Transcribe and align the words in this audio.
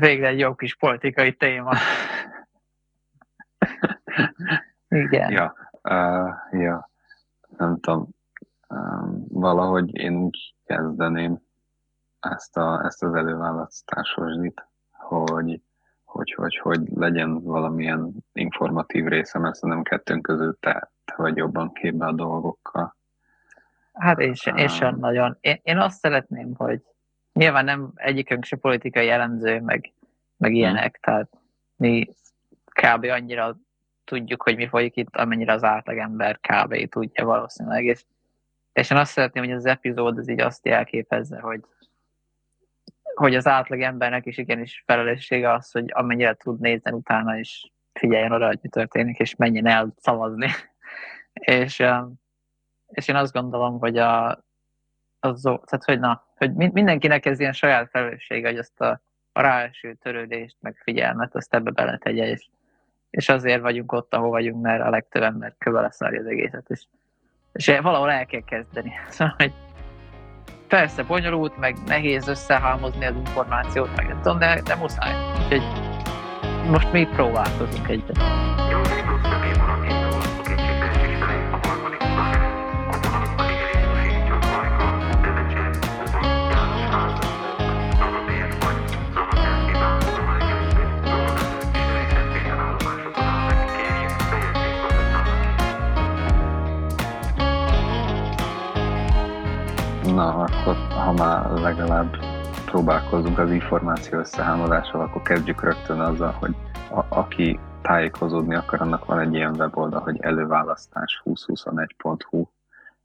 végre 0.00 0.26
egy 0.26 0.38
jó 0.38 0.54
kis 0.54 0.76
politikai 0.76 1.32
téma. 1.32 1.72
Igen. 4.88 5.30
Ja, 5.30 5.54
uh, 5.82 6.60
ja, 6.60 6.90
nem 7.56 7.80
tudom, 7.80 8.08
um, 8.68 9.24
valahogy 9.28 9.96
én 9.96 10.16
úgy 10.16 10.54
kezdeném 10.64 11.38
ezt, 12.20 12.56
a, 12.56 12.84
ezt 12.84 13.02
az 13.02 13.14
előválasztásosdit, 13.14 14.68
hogy, 14.90 15.60
hogy, 16.04 16.34
hogy, 16.34 16.56
hogy 16.56 16.80
legyen 16.94 17.42
valamilyen 17.42 18.12
informatív 18.32 19.06
része, 19.06 19.38
mert 19.38 19.54
szerintem 19.54 19.82
kettőnk 19.82 20.22
közül 20.22 20.56
te, 20.60 20.90
te 21.04 21.14
vagy 21.16 21.36
jobban 21.36 21.72
képbe 21.72 22.06
a 22.06 22.12
dolgokkal. 22.12 22.96
Hát 23.92 24.18
én 24.18 24.34
sem, 24.34 24.56
én 24.56 24.68
sem 24.68 24.96
nagyon. 24.96 25.36
Én, 25.40 25.60
én 25.62 25.78
azt 25.78 25.98
szeretném, 25.98 26.54
hogy 26.56 26.82
nyilván 27.32 27.64
nem 27.64 27.92
egyikünk 27.94 28.44
se 28.44 28.56
politikai 28.56 29.06
jellemző, 29.06 29.60
meg, 29.60 29.92
meg 30.36 30.54
ilyenek, 30.54 30.98
hmm. 31.00 31.14
tehát 31.14 31.28
mi 31.76 32.08
kb. 32.64 33.04
annyira 33.04 33.56
tudjuk, 34.04 34.42
hogy 34.42 34.56
mi 34.56 34.68
folyik 34.68 34.96
itt, 34.96 35.16
amennyire 35.16 35.52
az 35.52 35.64
átlagember 35.64 36.40
kb. 36.40 36.88
tudja 36.88 37.24
valószínűleg, 37.24 37.84
és, 37.84 38.04
és 38.72 38.90
én 38.90 38.98
azt 38.98 39.12
szeretném, 39.12 39.44
hogy 39.44 39.52
az 39.52 39.66
epizód 39.66 40.18
az 40.18 40.28
így 40.28 40.40
azt 40.40 40.66
jelképezze, 40.66 41.40
hogy, 41.40 41.60
hogy 43.14 43.34
az 43.34 43.46
átlagembernek 43.46 44.26
is 44.26 44.38
igenis 44.38 44.82
felelőssége 44.86 45.52
az, 45.52 45.70
hogy 45.70 45.90
amennyire 45.92 46.34
tud 46.34 46.60
nézni 46.60 46.92
utána, 46.92 47.38
és 47.38 47.70
figyeljen 47.92 48.32
oda, 48.32 48.46
hogy 48.46 48.58
mi 48.62 48.68
történik, 48.68 49.18
és 49.18 49.36
menjen 49.36 49.66
el 49.66 49.94
szavazni. 49.96 50.48
és, 51.32 51.82
és 52.88 53.08
én 53.08 53.16
azt 53.16 53.32
gondolom, 53.32 53.78
hogy 53.78 53.98
a, 53.98 54.44
az, 55.20 55.40
tehát, 55.42 55.84
hogy, 55.84 56.00
na, 56.00 56.24
hogy 56.36 56.54
mindenkinek 56.54 57.26
ez 57.26 57.40
ilyen 57.40 57.52
saját 57.52 57.88
felelőssége, 57.90 58.48
hogy 58.48 58.58
azt 58.58 58.80
a, 58.80 59.00
a 59.32 59.40
ráeső 59.40 59.94
törődést, 59.94 60.56
meg 60.60 60.76
figyelmet, 60.82 61.34
azt 61.34 61.54
ebbe 61.54 61.70
beletegye, 61.70 62.26
és, 62.26 62.46
és 63.10 63.28
azért 63.28 63.60
vagyunk 63.60 63.92
ott, 63.92 64.14
ahol 64.14 64.30
vagyunk, 64.30 64.62
mert 64.62 64.82
a 64.82 64.90
legtöbb 64.90 65.22
ember 65.22 65.54
köve 65.58 65.84
az 65.84 66.02
egészet, 66.02 66.64
és, 66.68 66.82
és 67.52 67.78
valahol 67.82 68.10
el 68.10 68.26
kell 68.26 68.44
kezdeni. 68.44 68.92
Szóval, 69.08 69.34
hogy 69.38 69.52
persze 70.68 71.02
bonyolult, 71.02 71.56
meg 71.56 71.76
nehéz 71.86 72.28
összehalmozni 72.28 73.04
az 73.04 73.14
információt, 73.16 73.96
meg 73.96 74.16
tudom, 74.22 74.38
de, 74.38 74.60
de 74.64 74.74
muszáj. 74.74 75.14
Úgyhogy 75.44 75.62
most 76.70 76.92
mi 76.92 77.06
próbálkozunk 77.06 77.88
egyet. 77.88 78.18
Na, 100.20 100.34
akkor 100.34 100.76
ha 100.76 101.12
már 101.12 101.50
legalább 101.50 102.16
próbálkozunk 102.64 103.38
az 103.38 103.50
információ 103.50 104.18
összehámozással, 104.18 105.00
akkor 105.00 105.22
kezdjük 105.22 105.62
rögtön 105.62 106.00
azzal, 106.00 106.32
hogy 106.32 106.54
a, 106.90 107.04
aki 107.08 107.58
tájékozódni 107.82 108.54
akar, 108.54 108.80
annak 108.80 109.04
van 109.04 109.18
egy 109.18 109.34
ilyen 109.34 109.54
weboldal, 109.54 110.00
hogy 110.00 110.20
előválasztás 110.20 111.22
2021.hu, 111.24 112.44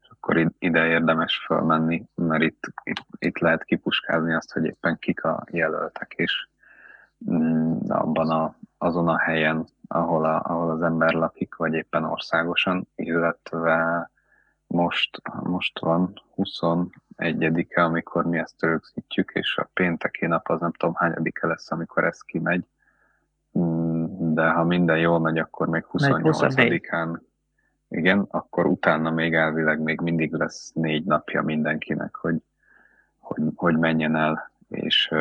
és 0.02 0.08
akkor 0.10 0.52
ide 0.60 0.86
érdemes 0.88 1.44
felmenni, 1.48 2.04
mert 2.16 2.44
itt, 2.44 2.64
itt, 2.84 3.06
itt 3.18 3.38
lehet 3.38 3.64
kipuskázni 3.64 4.34
azt, 4.34 4.52
hogy 4.52 4.66
éppen 4.66 4.98
kik 5.00 5.24
a 5.24 5.44
jelöltek, 5.52 6.14
és 6.16 6.48
mm, 7.32 7.78
abban 7.88 8.30
a, 8.30 8.56
azon 8.78 9.08
a 9.08 9.20
helyen, 9.20 9.66
ahol, 9.88 10.26
a, 10.26 10.42
ahol 10.44 10.70
az 10.70 10.82
ember 10.82 11.14
lakik, 11.14 11.56
vagy 11.56 11.74
éppen 11.74 12.04
országosan, 12.04 12.88
illetve 12.96 14.10
most, 14.68 15.22
most 15.44 15.80
van 15.80 16.22
21-e, 16.38 17.84
amikor 17.84 18.26
mi 18.26 18.38
ezt 18.38 18.62
rögzítjük, 18.62 19.32
és 19.34 19.58
a 19.58 19.70
pénteki 19.74 20.26
nap 20.26 20.50
az 20.50 20.60
nem 20.60 20.72
tudom 20.72 20.96
hányadike 20.96 21.48
lesz, 21.48 21.72
amikor 21.72 22.04
ez 22.04 22.22
kimegy. 22.22 22.66
Mm, 23.60 24.34
de 24.34 24.50
ha 24.50 24.64
minden 24.64 24.98
jól 24.98 25.20
megy, 25.20 25.38
akkor 25.38 25.68
még 25.68 25.86
28-án 25.92 27.20
igen, 27.90 28.28
akkor 28.30 28.66
utána 28.66 29.12
még 29.12 29.34
elvileg 29.34 29.80
még 29.80 30.02
mindig 30.02 30.34
lesz 30.34 30.72
négy 30.74 31.04
napja 31.04 31.42
mindenkinek, 31.42 32.16
hogy, 32.16 32.36
hogy, 33.20 33.44
hogy 33.56 33.78
menjen 33.78 34.16
el, 34.16 34.52
és, 34.70 35.14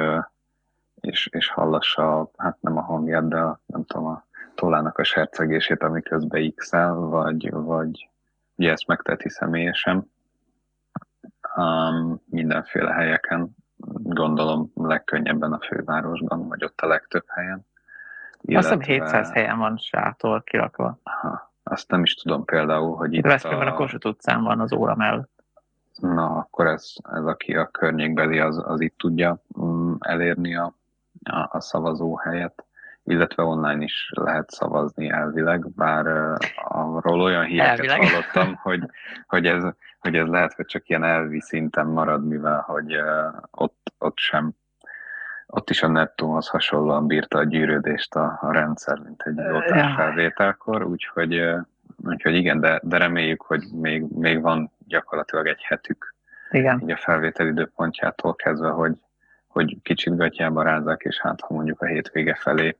és, 1.00 1.26
és 1.32 1.48
hallassa, 1.48 2.30
hát 2.36 2.56
nem 2.60 2.76
a 2.76 2.82
hangját, 2.82 3.28
de 3.28 3.38
a, 3.38 3.60
nem 3.66 3.84
tudom, 3.84 4.06
a 4.06 4.24
tollának 4.54 4.98
a 4.98 5.04
sercegését, 5.04 5.82
ami 5.82 6.02
közben 6.02 6.54
x 6.54 6.70
vagy, 6.94 7.50
vagy, 7.50 8.08
Ugye 8.56 8.70
ezt 8.70 8.86
megteti 8.86 9.28
személyesen. 9.28 10.10
Um, 11.56 12.20
mindenféle 12.30 12.92
helyeken, 12.92 13.56
gondolom 14.02 14.70
legkönnyebben 14.74 15.52
a 15.52 15.58
fővárosban, 15.58 16.48
vagy 16.48 16.64
ott 16.64 16.80
a 16.80 16.86
legtöbb 16.86 17.24
helyen. 17.26 17.66
Illetve... 18.40 18.70
Azt 18.70 18.82
hiszem 18.82 19.00
700 19.00 19.32
helyen 19.32 19.58
van 19.58 19.76
sátor 19.76 20.44
kirakva. 20.44 20.98
Aha. 21.02 21.52
Azt 21.62 21.90
nem 21.90 22.02
is 22.02 22.14
tudom 22.14 22.44
például, 22.44 22.96
hogy 22.96 23.14
itt 23.14 23.24
Veszprémben 23.24 23.68
a... 23.68 23.70
a 23.70 23.74
Kossuth 23.74 24.06
utcán 24.06 24.42
van 24.42 24.60
az 24.60 24.72
óra 24.72 24.94
mellett. 24.94 25.30
Na, 26.00 26.36
akkor 26.36 26.66
ez, 26.66 26.92
ez 27.12 27.24
aki 27.24 27.54
a 27.54 27.66
környékbeli, 27.66 28.38
az, 28.38 28.62
az 28.66 28.80
itt 28.80 28.98
tudja 28.98 29.42
um, 29.48 29.96
elérni 30.00 30.56
a, 30.56 30.74
a, 31.22 31.48
a 31.50 31.60
szavazó 31.60 32.16
helyet 32.16 32.64
illetve 33.04 33.42
online 33.42 33.82
is 33.82 34.10
lehet 34.14 34.50
szavazni 34.50 35.10
elvileg, 35.10 35.74
bár 35.74 36.06
arról 36.54 37.20
olyan 37.20 37.44
híreket 37.44 37.78
elvileg. 37.78 38.08
hallottam, 38.08 38.54
hogy, 38.62 38.82
hogy, 39.26 39.46
ez, 39.46 39.64
hogy 40.00 40.14
ez 40.14 40.26
lehet, 40.26 40.52
hogy 40.52 40.66
csak 40.66 40.88
ilyen 40.88 41.04
elvi 41.04 41.40
szinten 41.40 41.86
marad, 41.86 42.26
mivel 42.26 42.60
hogy 42.60 42.96
ott, 43.50 43.92
ott 43.98 44.18
sem 44.18 44.52
ott 45.46 45.70
is 45.70 45.82
a 45.82 45.88
nettóhoz 45.88 46.48
hasonlóan 46.48 47.06
bírta 47.06 47.38
a 47.38 47.44
gyűrődést 47.44 48.14
a, 48.14 48.38
a 48.40 48.52
rendszer, 48.52 48.98
mint 48.98 49.22
egy 49.22 49.40
felvételkor, 49.96 50.82
úgyhogy, 50.82 51.42
úgyhogy 52.04 52.34
igen, 52.34 52.60
de, 52.60 52.80
de 52.82 52.96
reméljük, 52.98 53.42
hogy 53.42 53.62
még, 53.72 54.04
még 54.08 54.40
van 54.40 54.70
gyakorlatilag 54.86 55.46
egy 55.46 55.62
hetük 55.62 56.14
igen. 56.50 56.80
így 56.80 56.90
a 56.90 56.96
felvétel 56.96 57.46
időpontjától 57.46 58.34
kezdve, 58.34 58.68
hogy, 58.68 58.92
hogy 59.46 59.76
kicsit 59.82 60.16
gatyába 60.16 60.62
rázzák, 60.62 61.00
és 61.02 61.20
hát 61.20 61.40
ha 61.40 61.54
mondjuk 61.54 61.80
a 61.80 61.86
hétvége 61.86 62.34
felé 62.34 62.76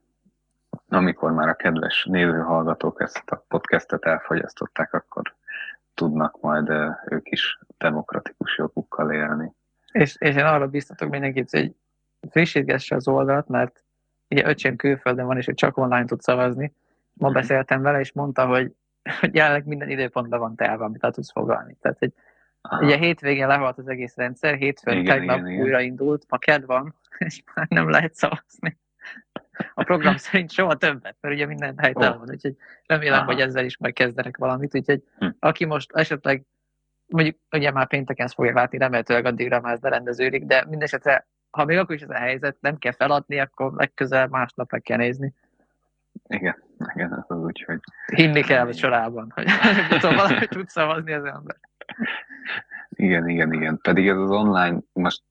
amikor 0.89 1.31
már 1.31 1.47
a 1.47 1.55
kedves 1.55 2.05
néző 2.09 2.39
hallgatók 2.39 3.01
ezt 3.01 3.29
a 3.29 3.45
podcastet 3.47 4.05
elfogyasztották, 4.05 4.93
akkor 4.93 5.35
tudnak 5.93 6.41
majd 6.41 6.69
ők 7.05 7.29
is 7.29 7.59
demokratikus 7.77 8.57
jogukkal 8.57 9.11
élni. 9.11 9.53
És, 9.91 10.15
és 10.19 10.35
én 10.35 10.45
arra 10.45 10.67
biztatok 10.67 11.09
mindenkit, 11.09 11.49
hogy 11.49 11.75
frissítgesse 12.29 12.95
az 12.95 13.07
oldalt, 13.07 13.47
mert 13.47 13.83
ugye 14.29 14.47
öcsém 14.47 14.75
külföldön 14.75 15.25
van, 15.25 15.37
és 15.37 15.47
ő 15.47 15.53
csak 15.53 15.77
online 15.77 16.05
tud 16.05 16.21
szavazni. 16.21 16.73
Ma 17.13 17.25
mm-hmm. 17.25 17.35
beszéltem 17.35 17.81
vele, 17.81 17.99
és 17.99 18.11
mondta, 18.11 18.45
hogy, 18.45 18.75
hogy 19.19 19.35
jelenleg 19.35 19.65
minden 19.65 19.89
időpontban 19.89 20.39
van 20.39 20.55
telve, 20.55 20.83
amit 20.83 21.03
el 21.03 21.11
tudsz 21.11 21.31
fogalni. 21.31 21.77
Tehát, 21.81 21.97
hogy 21.97 22.13
Aha. 22.61 22.85
ugye 22.85 22.97
hétvégén 22.97 23.47
lehalt 23.47 23.77
az 23.77 23.87
egész 23.87 24.15
rendszer, 24.15 24.55
hétfőn 24.55 24.97
igen, 24.97 25.17
tegnap 25.17 25.37
igen, 25.37 25.49
igen. 25.49 25.63
újraindult, 25.63 26.25
ma 26.29 26.37
kedv 26.37 26.65
van, 26.65 26.95
és 27.17 27.43
már 27.55 27.67
nem 27.69 27.89
lehet 27.89 28.13
szavazni 28.13 28.77
a 29.73 29.83
program 29.83 30.17
szerint 30.17 30.51
soha 30.51 30.75
többet, 30.75 31.15
mert 31.21 31.35
ugye 31.35 31.45
minden 31.45 31.77
helytelen 31.77 32.11
oh. 32.11 32.17
van, 32.17 32.29
úgyhogy 32.29 32.55
remélem, 32.85 33.19
Aha. 33.19 33.25
hogy 33.25 33.39
ezzel 33.39 33.65
is 33.65 33.77
majd 33.77 33.93
kezdenek 33.93 34.37
valamit, 34.37 34.75
úgyhogy 34.75 35.03
hm. 35.17 35.27
aki 35.39 35.65
most 35.65 35.91
esetleg, 35.93 36.43
mondjuk 37.05 37.37
ugye 37.51 37.71
már 37.71 37.87
pénteken 37.87 38.25
ezt 38.25 38.35
fogja 38.35 38.53
látni, 38.53 38.77
remélhetőleg 38.77 39.25
addigra 39.25 39.61
már 39.61 39.73
ez 39.73 39.79
berendeződik, 39.79 40.45
de 40.45 40.65
mindesetre, 40.69 41.27
ha 41.49 41.65
még 41.65 41.77
akkor 41.77 41.95
is 41.95 42.01
ez 42.01 42.09
a 42.09 42.17
helyzet, 42.17 42.57
nem 42.59 42.77
kell 42.77 42.91
feladni, 42.91 43.39
akkor 43.39 43.73
legközelebb 43.73 44.29
másnap 44.29 44.71
meg 44.71 44.81
kell 44.81 44.97
nézni. 44.97 45.33
Igen, 46.27 46.63
igen, 46.93 47.13
ez 47.13 47.23
az 47.27 47.37
úgy, 47.37 47.63
hogy... 47.63 47.79
Hinni 48.15 48.41
kell 48.41 48.67
a 48.67 48.73
sorában, 48.73 49.31
hogy 49.35 49.45
valamit 50.01 50.49
tud 50.49 50.69
szavazni 50.69 51.13
az 51.13 51.23
ember. 51.23 51.55
Igen, 52.89 53.29
igen, 53.29 53.53
igen. 53.53 53.79
Pedig 53.81 54.07
ez 54.07 54.17
az 54.17 54.29
online, 54.29 54.79
most 54.93 55.23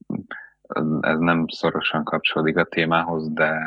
ez 1.01 1.17
nem 1.17 1.45
szorosan 1.47 2.03
kapcsolódik 2.03 2.57
a 2.57 2.63
témához, 2.63 3.29
de 3.29 3.59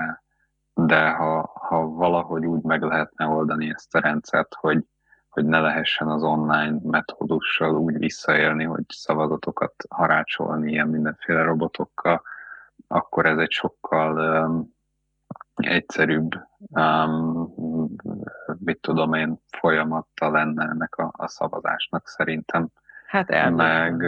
de 0.87 1.11
ha, 1.11 1.53
ha 1.55 1.89
valahogy 1.89 2.47
úgy 2.47 2.63
meg 2.63 2.83
lehetne 2.83 3.27
oldani 3.27 3.71
ezt 3.75 3.95
a 3.95 4.01
rendszert, 4.01 4.55
hogy, 4.55 4.85
hogy 5.29 5.45
ne 5.45 5.61
lehessen 5.61 6.09
az 6.09 6.23
online 6.23 6.79
metódussal 6.83 7.77
úgy 7.77 7.99
visszaélni, 7.99 8.65
hogy 8.65 8.85
szavazatokat 8.89 9.75
harácsolni 9.89 10.71
ilyen 10.71 10.89
mindenféle 10.89 11.43
robotokkal, 11.43 12.23
akkor 12.87 13.27
ez 13.27 13.39
egy 13.39 13.51
sokkal 13.51 14.43
um, 14.45 14.75
egyszerűbb, 15.55 16.31
um, 16.59 17.55
mit 18.59 18.81
tudom 18.81 19.15
én, 19.15 19.41
folyamata 19.59 20.31
lenne 20.31 20.65
ennek 20.65 20.97
a, 20.97 21.11
a 21.13 21.29
szavazásnak 21.29 22.09
szerintem. 22.09 22.69
Hát 23.07 23.31
el, 23.31 23.51
meg, 23.51 24.05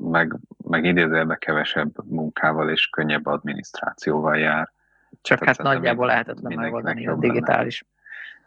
meg, 0.00 0.36
meg 0.64 0.84
idézőjelben 0.84 1.38
kevesebb 1.38 2.04
munkával 2.04 2.70
és 2.70 2.86
könnyebb 2.86 3.26
adminisztrációval 3.26 4.36
jár 4.36 4.76
Csak 5.20 5.44
hát 5.44 5.58
nagyjából 5.62 6.06
lehetetlen 6.06 6.58
megoldani 6.58 7.06
a 7.06 7.10
lenne. 7.10 7.20
digitális 7.26 7.84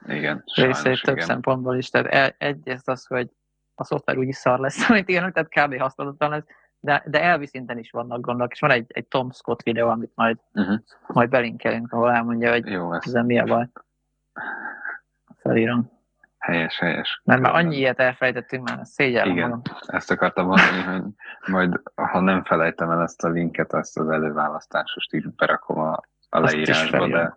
Igen, 0.07 0.44
részét 0.56 1.01
több 1.01 1.15
igen. 1.15 1.27
szempontból 1.27 1.75
is. 1.77 1.89
Tehát 1.89 2.07
e- 2.13 2.35
egyrészt 2.38 2.89
az, 2.89 3.06
hogy 3.06 3.29
a 3.75 3.83
szoftver 3.83 4.18
úgyis 4.18 4.35
szar 4.35 4.59
lesz, 4.59 4.77
amit 4.89 5.09
írnak, 5.09 5.33
tehát 5.33 5.50
kb. 5.50 5.79
használhatatlan 5.81 6.29
lesz, 6.29 6.45
de, 6.79 7.03
de 7.06 7.21
elvi 7.23 7.45
szinten 7.47 7.77
is 7.77 7.91
vannak 7.91 8.21
gondok, 8.21 8.51
és 8.51 8.59
van 8.59 8.71
egy, 8.71 8.85
egy 8.88 9.06
Tom 9.07 9.31
Scott 9.31 9.62
videó, 9.62 9.88
amit 9.89 10.12
majd, 10.15 10.38
Uh-huh. 10.53 10.79
majd 11.07 11.29
belinkelünk, 11.29 11.91
ahol 11.94 12.12
elmondja, 12.12 12.51
hogy 12.51 12.65
Jó, 12.68 12.94
ez 12.94 13.12
mi 13.12 13.39
a 13.39 13.44
baj. 13.44 13.67
Felírom. 15.38 15.91
helyes, 16.38 16.79
helyes. 16.79 17.21
Mert 17.24 17.41
már 17.41 17.56
annyi 17.56 17.75
ilyet 17.77 18.00
elfelejtettünk 18.00 18.69
már, 18.69 18.79
szégyellem 18.85 19.31
Igen. 19.31 19.50
magam. 19.50 19.62
Ezt 19.88 20.12
akartam 20.12 20.45
mondani, 20.45 20.81
hogy 20.81 21.03
majd, 21.53 21.81
ha 21.95 22.19
nem 22.19 22.44
felejtem 22.44 22.89
el 22.91 23.01
ezt 23.01 23.24
a 23.24 23.29
linket, 23.29 23.74
azt 23.74 23.97
az 23.97 24.09
előválasztásost 24.09 25.13
is 25.13 25.27
berakom 25.35 25.79
a, 25.79 26.00
a 26.33 26.39
leírásba, 26.39 27.07
de, 27.07 27.33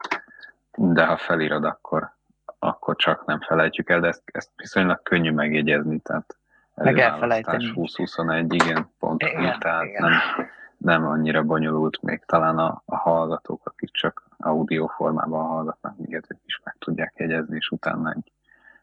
de 0.77 1.05
ha 1.05 1.17
felírod, 1.17 1.65
akkor, 1.65 2.13
akkor 2.59 2.97
csak 2.97 3.25
nem 3.25 3.41
felejtjük 3.41 3.91
el, 3.91 4.01
de 4.01 4.09
ezt, 4.09 4.23
ezt 4.25 4.51
viszonylag 4.57 5.03
könnyű 5.03 5.33
megjegyezni, 5.33 5.99
tehát 5.99 6.37
Meg 6.75 6.99
elfelejteni. 6.99 7.65
2021, 7.65 8.55
igen, 8.55 8.91
pont 8.99 9.23
Igen, 9.23 9.59
tehát 9.59 9.85
igen. 9.85 10.03
nem, 10.03 10.47
nem 10.77 11.07
annyira 11.07 11.43
bonyolult 11.43 12.03
még 12.03 12.23
talán 12.27 12.59
a, 12.59 12.83
a 12.85 12.97
hallgatók, 12.97 13.61
akik 13.65 13.91
csak 13.93 14.23
audio 14.39 14.87
formában 14.87 15.47
hallgatnak, 15.47 15.97
még 15.97 16.15
ők 16.15 16.27
is 16.47 16.61
meg 16.65 16.77
tudják 16.79 17.15
jegyezni, 17.17 17.57
és 17.57 17.69
utána 17.69 18.11
egy 18.11 18.33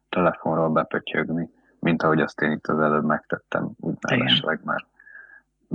telefonról 0.09 0.69
bepötyögni, 0.69 1.49
mint 1.79 2.03
ahogy 2.03 2.21
azt 2.21 2.41
én 2.41 2.51
itt 2.51 2.67
az 2.67 2.79
előbb 2.79 3.05
megtettem, 3.05 3.69
úgy 3.79 3.95
mellesleg, 4.01 4.59
mert 4.63 4.85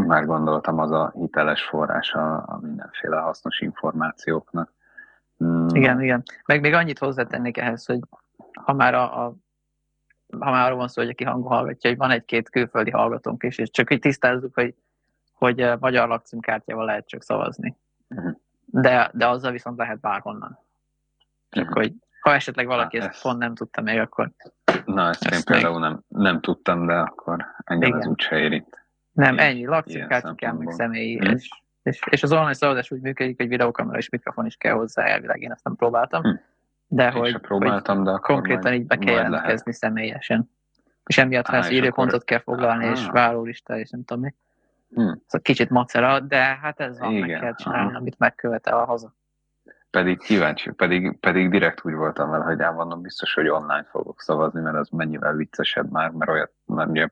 már 0.05 0.25
gondoltam, 0.25 0.79
az 0.79 0.91
a 0.91 1.13
hiteles 1.15 1.63
forrása 1.65 2.37
a 2.37 2.59
mindenféle 2.63 3.17
hasznos 3.17 3.61
információknak. 3.61 4.73
Mm, 5.45 5.67
Igen, 5.69 6.01
igen. 6.03 6.23
Meg 6.47 6.61
még 6.61 6.73
annyit 6.73 6.99
hozzátennék 6.99 7.57
ehhez, 7.59 7.87
hogy 7.87 8.01
ha 8.65 8.73
már, 8.73 8.95
a, 8.95 9.25
a, 9.27 9.35
ha 10.39 10.51
már 10.51 10.65
arról 10.67 10.79
van 10.79 10.89
szó, 10.89 11.03
hogy 11.03 11.11
aki 11.11 11.25
hangon 11.25 11.51
hallgatja, 11.51 11.91
hogy 11.91 11.99
van 11.99 12.11
egy-két 12.11 12.51
külföldi 12.51 12.91
hallgatónk 12.91 13.43
is, 13.43 13.59
és 13.59 13.71
csak 13.71 13.89
hogy 13.89 13.99
tisztázzuk, 13.99 14.55
hogy, 14.55 14.75
hogy 15.33 15.61
eh, 15.61 15.77
magyar 15.79 16.09
lakcímkártyával 16.09 16.85
lehet 16.85 17.09
csak 17.09 17.23
szavazni. 17.23 17.77
Mhm. 18.09 18.29
De, 18.65 19.11
de 19.13 19.27
azzal 19.29 19.53
viszont 19.53 19.79
lehet 19.79 20.01
bárhonnan. 20.01 20.59
Csak 21.51 21.65
Mhm. 21.65 21.73
hogy 21.79 21.93
ha 22.21 22.35
esetleg 22.35 22.67
valaki 22.67 22.97
Na, 22.97 23.05
ezt 23.05 23.15
ez- 23.15 23.23
pont 23.23 23.39
nem 23.39 23.55
tudta 23.55 23.81
még, 23.81 23.99
akkor 23.99 24.31
Na, 24.85 25.09
ezt 25.09 25.25
én 25.25 25.33
Ezt 25.33 25.49
meg- 25.49 25.61
például 25.61 25.81
nem, 25.81 26.01
nem 26.09 26.41
tudtam, 26.41 26.87
de 26.87 26.95
akkor 26.99 27.45
engem 27.65 27.89
Igen. 27.89 28.01
ez 28.01 28.07
úgyse 28.07 28.37
érint. 28.39 28.86
Nem, 29.17 29.39
ennyi, 29.39 29.67
lakcímkártya 29.67 30.35
kell, 30.35 30.53
meg 30.53 30.71
személyi, 30.71 31.17
Mhm. 31.17 31.31
és, 31.35 31.49
és, 31.83 32.01
és 32.11 32.23
az 32.23 32.33
online 32.33 32.53
szavazás 32.53 32.91
úgy 32.91 33.01
működik, 33.01 33.37
hogy 33.37 33.49
videókamera 33.49 33.99
és 33.99 34.09
mikrofon 34.09 34.47
is 34.47 34.57
kell 34.57 34.73
hozzá, 34.75 35.05
elvileg 35.05 35.41
én 35.43 35.51
ezt 35.51 35.65
nem 35.65 35.77
próbáltam, 35.77 36.23
Hm. 36.23 36.31
de 36.87 37.05
Én 37.05 37.11
hogy, 37.13 37.39
próbáltam, 37.39 38.05
de 38.05 38.19
konkrétan 38.21 38.73
így 38.73 38.87
be 38.87 38.97
kell 38.97 39.15
jelentkezni 39.15 39.73
személyesen. 39.73 40.51
És 41.07 41.19
emiatt 41.19 41.49
lesz 41.49 41.69
és 41.71 41.77
időpontot 41.77 42.15
akkor- 42.15 42.25
kell 42.27 42.39
foglalni, 42.41 42.85
és 42.87 43.03
Aha. 43.03 43.13
várólista, 43.13 43.79
és 43.79 43.91
nem 43.91 44.05
tudom 44.05 44.23
mi. 44.23 44.35
Hm. 44.95 45.01
Szóval 45.01 45.41
kicsit 45.43 45.71
macera, 45.71 46.21
de 46.21 46.39
hát 46.39 46.81
ez 46.81 46.99
van, 46.99 47.13
meg 47.15 47.23
Igen, 47.29 47.41
kell 47.41 47.55
csinálni, 47.55 47.89
aha. 47.89 47.99
amit 47.99 48.19
megkövetel 48.19 48.79
a 48.79 48.85
haza. 48.85 49.15
Pedig 49.91 50.19
kíváncsi, 50.19 50.71
pedig, 50.71 51.19
pedig 51.21 51.51
direkt 51.51 51.85
úgy 51.85 51.95
voltam 51.95 52.31
vele, 52.31 52.45
hogy 52.45 52.61
elmondom 52.61 53.01
biztos, 53.03 53.35
hogy 53.35 53.49
online 53.49 53.87
fogok 53.91 54.21
szavazni, 54.21 54.61
mert 54.61 54.77
az 54.77 54.89
mennyivel 54.89 55.33
viccesebb 55.35 55.91
már, 55.91 56.11
mert 56.11 56.31
olyat, 56.31 56.53
mert 56.67 56.89
ugye 56.91 57.09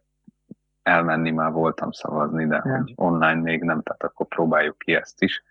elmenni 0.84 1.30
már 1.30 1.50
voltam 1.52 1.90
szavazni, 1.90 2.46
de 2.46 2.62
Ja. 2.64 2.76
hogy 2.76 2.92
online 2.96 3.40
még 3.40 3.62
nem, 3.62 3.82
tehát 3.82 4.02
akkor 4.02 4.26
próbáljuk 4.26 4.78
ki 4.78 4.94
ezt 4.94 5.22
is. 5.22 5.42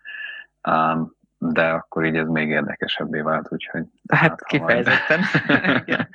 Um, 0.69 1.12
de 1.38 1.69
akkor 1.69 2.06
így 2.06 2.15
ez 2.18 2.27
még 2.27 2.50
érdekesebbé 2.50 3.19
vált, 3.21 3.47
úgyhogy... 3.51 3.85
Hát 4.09 4.30
majd- 4.30 4.44
kifejezetten. 4.51 5.19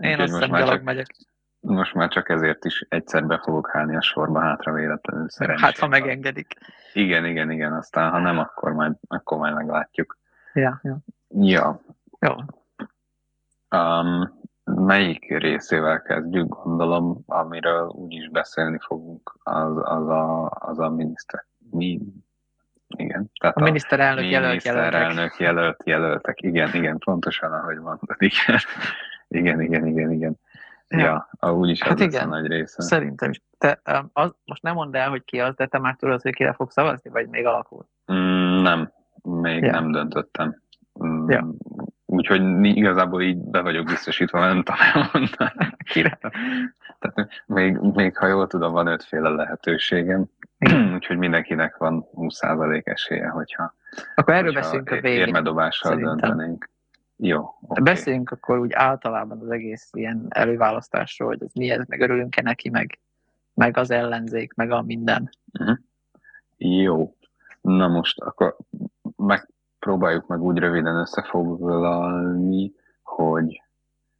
Én 0.00 0.20
azt 0.20 0.32
hiszem 0.32 0.50
gyalog 0.50 0.68
csak- 0.68 0.82
megyek. 0.82 1.06
Most 1.60 1.94
már 1.94 2.08
csak 2.08 2.28
ezért 2.28 2.64
is 2.64 2.86
egyszer 2.88 3.24
be 3.26 3.38
fogok 3.44 3.70
állni 3.74 3.96
a 3.96 4.02
sorba 4.02 4.40
hátra 4.40 4.72
véletlenül 4.72 5.28
szerencsére. 5.28 5.66
Hát, 5.66 5.78
ha 5.78 5.86
megengedik. 5.86 6.54
Igen, 6.92 7.24
igen, 7.24 7.50
igen, 7.50 7.72
aztán 7.72 8.10
ha 8.10 8.18
nem, 8.18 8.38
akkor 8.38 8.72
majd, 8.72 8.92
akkor 9.08 9.38
majd 9.38 9.54
meglátjuk. 9.54 10.18
Ja, 10.52 10.80
ja. 10.82 10.98
Ja, 11.28 11.80
Jó. 12.20 12.34
Um, 13.80 14.39
melyik 14.74 15.38
részével 15.38 16.02
kezdjük, 16.02 16.48
gondolom, 16.48 17.22
amiről 17.26 17.86
úgyis 17.88 18.28
beszélni 18.28 18.78
fogunk, 18.86 19.38
az, 19.42 19.76
az, 19.76 20.08
a, 20.08 20.50
az 20.50 20.78
a 20.78 20.88
miniszter. 20.88 21.44
Mi? 21.70 22.00
Igen. 22.96 23.30
Tehát 23.40 23.56
A 23.56 23.60
miniszterelnök 23.62 24.30
jelölt 24.30 24.62
jelöltek. 24.64 25.38
jelölt 25.38 25.82
jelöltek. 25.84 26.42
Igen, 26.42 26.74
igen, 26.74 26.98
pontosan 26.98 27.52
ahogy 27.52 27.76
mondod. 27.78 28.16
Igen, 28.18 28.58
igen, 29.28 29.60
igen, 29.60 29.86
igen. 29.86 30.10
igen. 30.12 30.38
Ja, 30.88 30.98
ja 30.98 31.28
a, 31.38 31.50
úgyis 31.50 31.82
Hát 31.82 31.92
az 31.92 32.00
a 32.00 32.04
igen. 32.04 32.28
nagy 32.28 32.46
része. 32.46 32.82
Szerintem 32.82 33.30
is. 33.30 33.42
Te, 33.58 33.80
um, 33.92 34.10
az, 34.12 34.34
most 34.44 34.62
nem 34.62 34.74
mondd 34.74 34.96
el, 34.96 35.08
hogy 35.10 35.24
ki 35.24 35.40
az, 35.40 35.54
de 35.54 35.66
te 35.66 35.78
már 35.78 35.96
tudod, 35.96 36.20
hogy 36.22 36.34
kire 36.34 36.52
fog 36.52 36.70
szavazni, 36.70 37.10
vagy 37.10 37.28
még 37.28 37.46
alakul. 37.46 37.86
Mm, 38.12 38.62
nem, 38.62 38.92
még 39.22 39.62
Ja. 39.62 39.70
nem 39.70 39.92
döntöttem. 39.92 40.62
Mm, 41.04 41.28
Ja. 41.28 41.46
Úgyhogy 42.20 42.64
igazából 42.64 43.22
így 43.22 43.36
be 43.36 43.60
vagyok 43.60 43.84
biztosítva, 43.84 44.40
nem 44.40 44.62
tudom 44.62 44.80
elmondani. 44.92 45.76
Kire? 45.84 46.18
Tehát 46.98 47.30
még, 47.46 47.76
még 47.76 48.16
ha 48.16 48.26
jól 48.26 48.46
tudom, 48.46 48.72
van 48.72 48.86
ötféle 48.86 49.28
lehetőségem, 49.28 50.24
úgyhogy 50.94 51.16
mindenkinek 51.16 51.76
van 51.76 52.06
20% 52.14 52.86
esélye, 52.86 53.28
hogyha, 53.28 53.74
Akkor 54.14 54.34
erről 54.34 54.44
hogyha 54.44 54.60
beszéljünk 54.60 54.90
a 54.90 55.00
végén. 55.00 55.18
érmedobással 55.18 55.90
szerintem. 55.90 56.16
döntenénk. 56.16 56.70
Jó. 57.16 57.54
Okay. 57.60 57.82
Beszéljünk 57.82 58.30
akkor 58.30 58.58
úgy 58.58 58.72
általában 58.72 59.40
az 59.40 59.50
egész 59.50 59.88
ilyen 59.92 60.26
előválasztásról, 60.28 61.28
hogy 61.28 61.42
ez 61.42 61.52
mi 61.54 61.70
ez, 61.70 61.84
meg 61.86 62.00
örülünk-e 62.00 62.42
neki, 62.42 62.70
meg, 62.70 62.98
meg 63.54 63.76
az 63.76 63.90
ellenzék, 63.90 64.54
meg 64.54 64.70
a 64.70 64.82
minden. 64.82 65.30
Jó. 66.56 67.14
Na 67.60 67.88
most 67.88 68.20
akkor 68.20 68.56
megpróbáljuk 69.80 70.26
meg 70.26 70.42
úgy 70.42 70.58
röviden 70.58 70.96
összefoglalni, 70.96 72.72
hogy, 73.02 73.62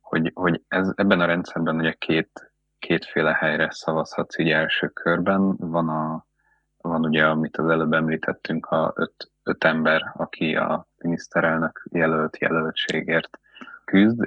hogy, 0.01 0.31
hogy 0.35 0.63
ez, 0.69 0.93
ebben 0.95 1.21
a 1.21 1.25
rendszerben 1.25 1.77
ugye 1.77 1.93
két, 1.93 2.53
kétféle 2.79 3.33
helyre 3.33 3.69
szavazhatsz 3.71 4.39
így 4.39 4.51
első 4.51 4.89
körben. 4.89 5.57
Van, 5.57 5.89
a, 5.89 6.27
van 6.77 7.05
ugye, 7.05 7.27
amit 7.27 7.57
az 7.57 7.69
előbb 7.69 7.93
említettünk, 7.93 8.67
a 8.67 8.93
öt, 8.97 9.31
öt 9.43 9.65
ember, 9.65 10.13
aki 10.15 10.57
a 10.57 10.87
miniszterelnök 10.97 11.83
jelölt 11.93 12.39
jelöltségért 12.39 13.39
küzd 13.85 14.21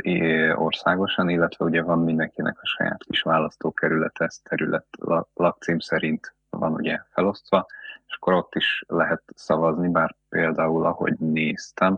országosan, 0.56 1.30
illetve 1.30 1.66
ugye 1.66 1.82
van 1.82 2.00
mindenkinek 2.00 2.58
a 2.62 2.66
saját 2.66 3.04
kis 3.04 3.22
választókerülete, 3.22 4.26
ez 4.26 4.38
terület 4.44 4.88
la- 5.00 5.30
lakcím 5.34 5.80
szerint 5.80 6.36
van 6.58 6.74
ugye 6.74 7.00
felosztva, 7.10 7.66
és 8.08 8.16
akkor 8.16 8.34
ott 8.34 8.56
is 8.56 8.84
lehet 8.88 9.24
szavazni, 9.36 9.90
bár 9.90 10.16
például, 10.30 10.86
ahogy 10.86 11.20
néztem, 11.20 11.98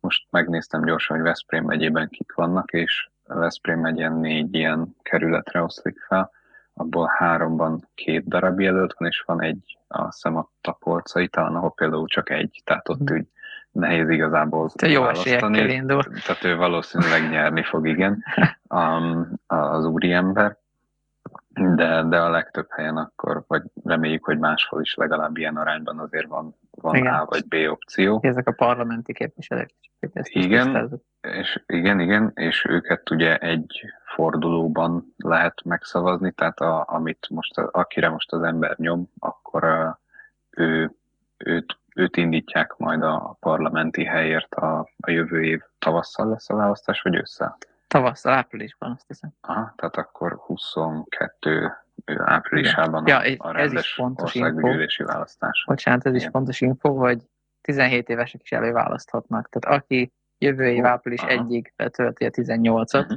most 0.00 0.26
megnéztem 0.30 0.84
gyorsan, 0.84 1.16
hogy 1.16 1.24
Veszprém 1.24 1.64
megyében 1.64 2.08
kik 2.08 2.34
vannak, 2.34 2.72
és 2.72 3.08
Veszprém 3.26 3.80
megyen 3.80 4.12
négy 4.12 4.54
ilyen 4.54 4.96
kerületre 5.02 5.62
oszlik 5.62 6.00
fel, 6.00 6.30
abból 6.74 7.10
háromban 7.16 7.88
két 7.94 8.28
darab 8.28 8.60
jelölt 8.60 8.94
van, 8.98 9.08
és 9.08 9.22
van 9.26 9.42
egy, 9.42 9.78
azt 9.88 10.12
hiszem 10.12 10.36
a 10.36 10.50
tapolcai, 10.60 11.28
talán 11.28 11.54
ahol 11.54 11.72
például 11.72 12.06
csak 12.06 12.30
egy, 12.30 12.62
tehát 12.64 12.88
ott 12.88 13.10
úgy 13.10 13.26
nehéz 13.70 14.08
igazából 14.08 14.70
Te 14.70 14.88
jó 14.88 15.08
esélyekkel 15.08 15.68
indul. 15.68 16.02
Tehát 16.02 16.44
ő 16.44 16.56
valószínűleg 16.56 17.30
nyerni 17.30 17.62
fog, 17.62 17.86
igen, 17.88 18.24
um, 18.68 19.32
az 19.46 19.84
úriember, 19.84 20.56
de, 21.54 22.02
de 22.02 22.20
a 22.20 22.30
legtöbb 22.30 22.66
helyen 22.70 22.96
akkor, 22.96 23.44
vagy 23.46 23.62
reméljük, 23.84 24.24
hogy 24.24 24.38
máshol 24.38 24.80
is 24.80 24.94
legalább 24.94 25.36
ilyen 25.36 25.56
arányban 25.56 25.98
azért 25.98 26.26
van, 26.26 26.54
van 26.70 26.94
Igen. 26.94 27.14
A 27.14 27.24
vagy 27.24 27.46
B 27.48 27.54
opció. 27.70 28.18
Ezek 28.22 28.48
a 28.48 28.52
parlamenti 28.52 29.12
képviselők. 29.12 29.70
ezt 30.12 30.28
Igen. 30.28 31.00
És 31.20 31.62
igen, 31.66 32.00
igen, 32.00 32.30
és 32.34 32.64
őket 32.68 33.10
ugye 33.10 33.38
egy 33.38 33.84
fordulóban 34.14 35.14
lehet 35.16 35.64
megszavazni, 35.64 36.32
tehát 36.32 36.60
a, 36.60 36.84
amit 36.88 37.26
most, 37.30 37.58
akire 37.58 38.08
most 38.08 38.32
az 38.32 38.42
ember 38.42 38.74
nyom, 38.78 39.10
akkor 39.18 39.64
a, 39.64 40.00
ő, 40.50 40.90
őt, 41.36 41.78
őt 41.94 42.16
indítják 42.16 42.76
majd 42.76 43.02
a 43.02 43.36
parlamenti 43.40 44.04
helyért 44.04 44.54
a, 44.54 44.88
a 45.00 45.10
jövő 45.10 45.44
év 45.44 45.62
tavasszal 45.78 46.28
lesz 46.28 46.50
a 46.50 46.56
választás, 46.56 47.02
vagy 47.02 47.14
ősszel? 47.14 47.56
Tavasszal, 47.94 48.32
áprilisban 48.32 48.90
azt 48.90 49.04
hiszem. 49.06 49.30
Aha, 49.40 49.72
tehát 49.76 49.96
akkor 49.96 50.32
22 50.46 51.72
áprilisában 52.16 53.06
Ja, 53.06 53.16
a, 53.16 53.22
ez- 53.22 53.34
a 53.38 53.48
ez 53.48 53.54
is 53.54 53.58
rendes 53.62 53.94
fontos 53.94 54.34
országgyűlési 54.34 55.02
választás. 55.02 55.64
Bocsánat, 55.66 56.06
ez 56.06 56.12
is 56.14 56.18
Igen. 56.20 56.30
fontos 56.32 56.60
info, 56.60 56.94
hogy 56.94 57.22
17 57.60 58.08
évesek 58.08 58.42
is 58.42 58.52
előválaszthatnak. 58.52 59.48
Tehát 59.48 59.78
aki 59.80 60.12
jövő 60.38 60.66
év 60.68 60.84
április 60.84 61.20
aha. 61.20 61.30
1-ig 61.48 61.72
betölti 61.76 62.24
a 62.24 62.30
18-at, 62.30 63.06
Mhm. 63.08 63.14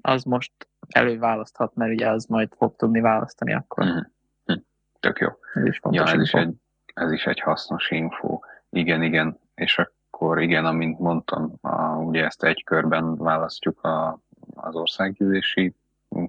az 0.00 0.22
most 0.24 0.52
előválaszthat, 0.88 1.74
mert 1.74 1.92
ugye 1.92 2.08
az 2.10 2.24
majd 2.24 2.48
fog 2.56 2.76
tudni 2.76 3.00
választani 3.00 3.54
akkor. 3.54 3.84
Mhm. 3.84 3.98
Hm. 4.44 4.58
Tök 5.00 5.18
jó. 5.18 5.28
Ez 5.54 5.64
is 5.64 5.74
Ja, 5.74 5.80
fontos 5.80 6.12
ez 6.12 6.20
is, 6.20 6.32
info. 6.32 6.38
egy, 6.48 6.54
ez 6.94 7.12
is 7.12 7.26
egy 7.26 7.40
hasznos 7.40 7.90
info. 7.90 8.40
Igen, 8.70 9.02
igen. 9.02 9.38
És 9.54 9.78
akkor 9.78 9.92
akkor 10.20 10.40
igen, 10.42 10.64
amint 10.64 10.98
mondtam, 10.98 11.52
a, 11.60 11.82
ugye 11.82 12.24
ezt 12.24 12.42
egy 12.44 12.64
körben 12.64 13.16
választjuk 13.16 13.84
a, 13.84 14.20
az 14.54 14.74
országgyűlési 14.74 15.74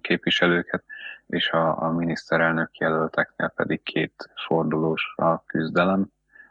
képviselőket, 0.02 0.84
és 1.28 1.50
a, 1.50 1.82
a 1.82 1.92
miniszterelnök 1.92 2.78
jelölteknél 2.78 3.52
pedig 3.56 3.84
két 3.84 4.30
fordulós 4.48 5.14
a 5.16 5.44
küzdelem. 5.46 6.08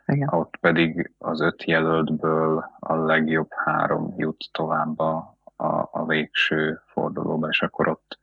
Igen. 0.06 0.28
Ott 0.32 0.56
pedig 0.56 1.12
az 1.18 1.40
öt 1.40 1.64
jelöltből 1.64 2.70
a 2.78 2.94
legjobb 2.94 3.48
három 3.50 4.14
jut 4.16 4.48
tovább 4.52 4.98
a, 4.98 5.36
a, 5.56 5.88
a 5.92 6.06
végső 6.06 6.80
fordulóba, 6.86 7.48
és 7.48 7.62
akkor 7.62 7.88
ott 7.88 8.18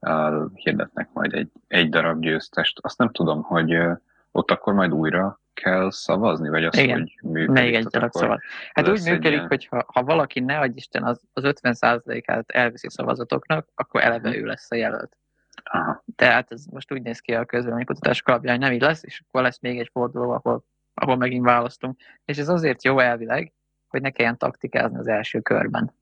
uh, 0.00 0.50
hirdetnek 0.54 1.08
majd 1.12 1.32
egy, 1.32 1.50
egy 1.68 1.88
darab 1.88 2.20
győztest. 2.20 2.78
Azt 2.82 2.98
nem 2.98 3.10
tudom, 3.10 3.42
hogy 3.42 3.74
uh, 3.74 3.96
ott 4.34 4.50
akkor 4.50 4.74
majd 4.74 4.92
újra 4.92 5.40
kell 5.52 5.90
szavazni, 5.90 6.48
vagy 6.48 6.64
az, 6.64 6.78
Igen. 6.78 6.98
hogy 6.98 7.30
működik? 7.30 7.62
Még 7.62 7.74
egy 7.74 7.84
darab 7.84 8.12
szavaz. 8.12 8.40
Hát 8.72 8.88
úgy 8.88 9.02
működik, 9.02 9.32
ilyen... 9.32 9.46
hogy 9.46 9.66
ha, 9.66 9.84
ha 9.86 10.02
valaki, 10.02 10.40
ne 10.40 10.58
adj 10.58 10.76
Isten, 10.76 11.04
az, 11.04 11.20
az 11.32 11.42
50%-át 11.46 12.50
elviszi 12.50 12.90
szavazatoknak, 12.90 13.68
akkor 13.74 14.00
eleve 14.00 14.28
mhm. 14.28 14.38
ő 14.38 14.44
lesz 14.44 14.70
a 14.70 14.74
jelölt. 14.74 15.16
Aha. 15.64 16.04
Tehát 16.16 16.52
ez 16.52 16.64
most 16.64 16.92
úgy 16.92 17.02
néz 17.02 17.18
ki 17.18 17.34
a 17.34 17.44
közvéleménykutatás 17.44 18.22
alapján, 18.24 18.52
hogy 18.52 18.64
nem 18.64 18.72
így 18.72 18.80
lesz, 18.80 19.02
és 19.04 19.22
akkor 19.26 19.42
lesz 19.42 19.60
még 19.60 19.78
egy 19.78 19.90
forduló, 19.92 20.30
ahol, 20.30 20.64
ahol 20.94 21.16
megint 21.16 21.44
választunk. 21.44 22.00
És 22.24 22.38
ez 22.38 22.48
azért 22.48 22.84
jó 22.84 22.98
elvileg, 22.98 23.52
hogy 23.88 24.00
ne 24.00 24.10
kelljen 24.10 24.38
taktikázni 24.38 24.98
az 24.98 25.06
első 25.06 25.40
körben. 25.40 25.94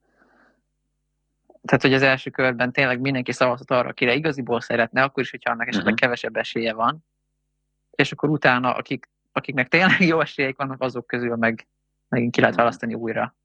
Tehát, 1.61 1.81
hogy 1.81 1.93
az 1.93 2.01
első 2.01 2.29
körben 2.29 2.71
tényleg 2.71 2.99
mindenki 2.99 3.31
szavazhat 3.31 3.71
arra, 3.71 3.89
akire 3.89 4.13
igaziból 4.13 4.61
szeretne, 4.61 5.03
akkor 5.03 5.23
is, 5.23 5.31
hogyha 5.31 5.51
annak 5.51 5.67
esetleg 5.67 5.93
uh-huh. 5.93 5.99
kevesebb 5.99 6.35
esélye 6.35 6.73
van, 6.73 7.05
és 7.95 8.11
akkor 8.11 8.29
utána, 8.29 8.75
akik, 8.75 9.09
akiknek 9.31 9.67
tényleg 9.67 9.99
jó 10.01 10.19
esélyeik 10.21 10.57
vannak, 10.57 10.81
azok 10.81 11.07
közül 11.07 11.35
meg 11.35 11.67
megint 12.07 12.31
ki 12.31 12.39
lehet 12.39 12.55
választani 12.55 12.93
újra. 12.93 13.35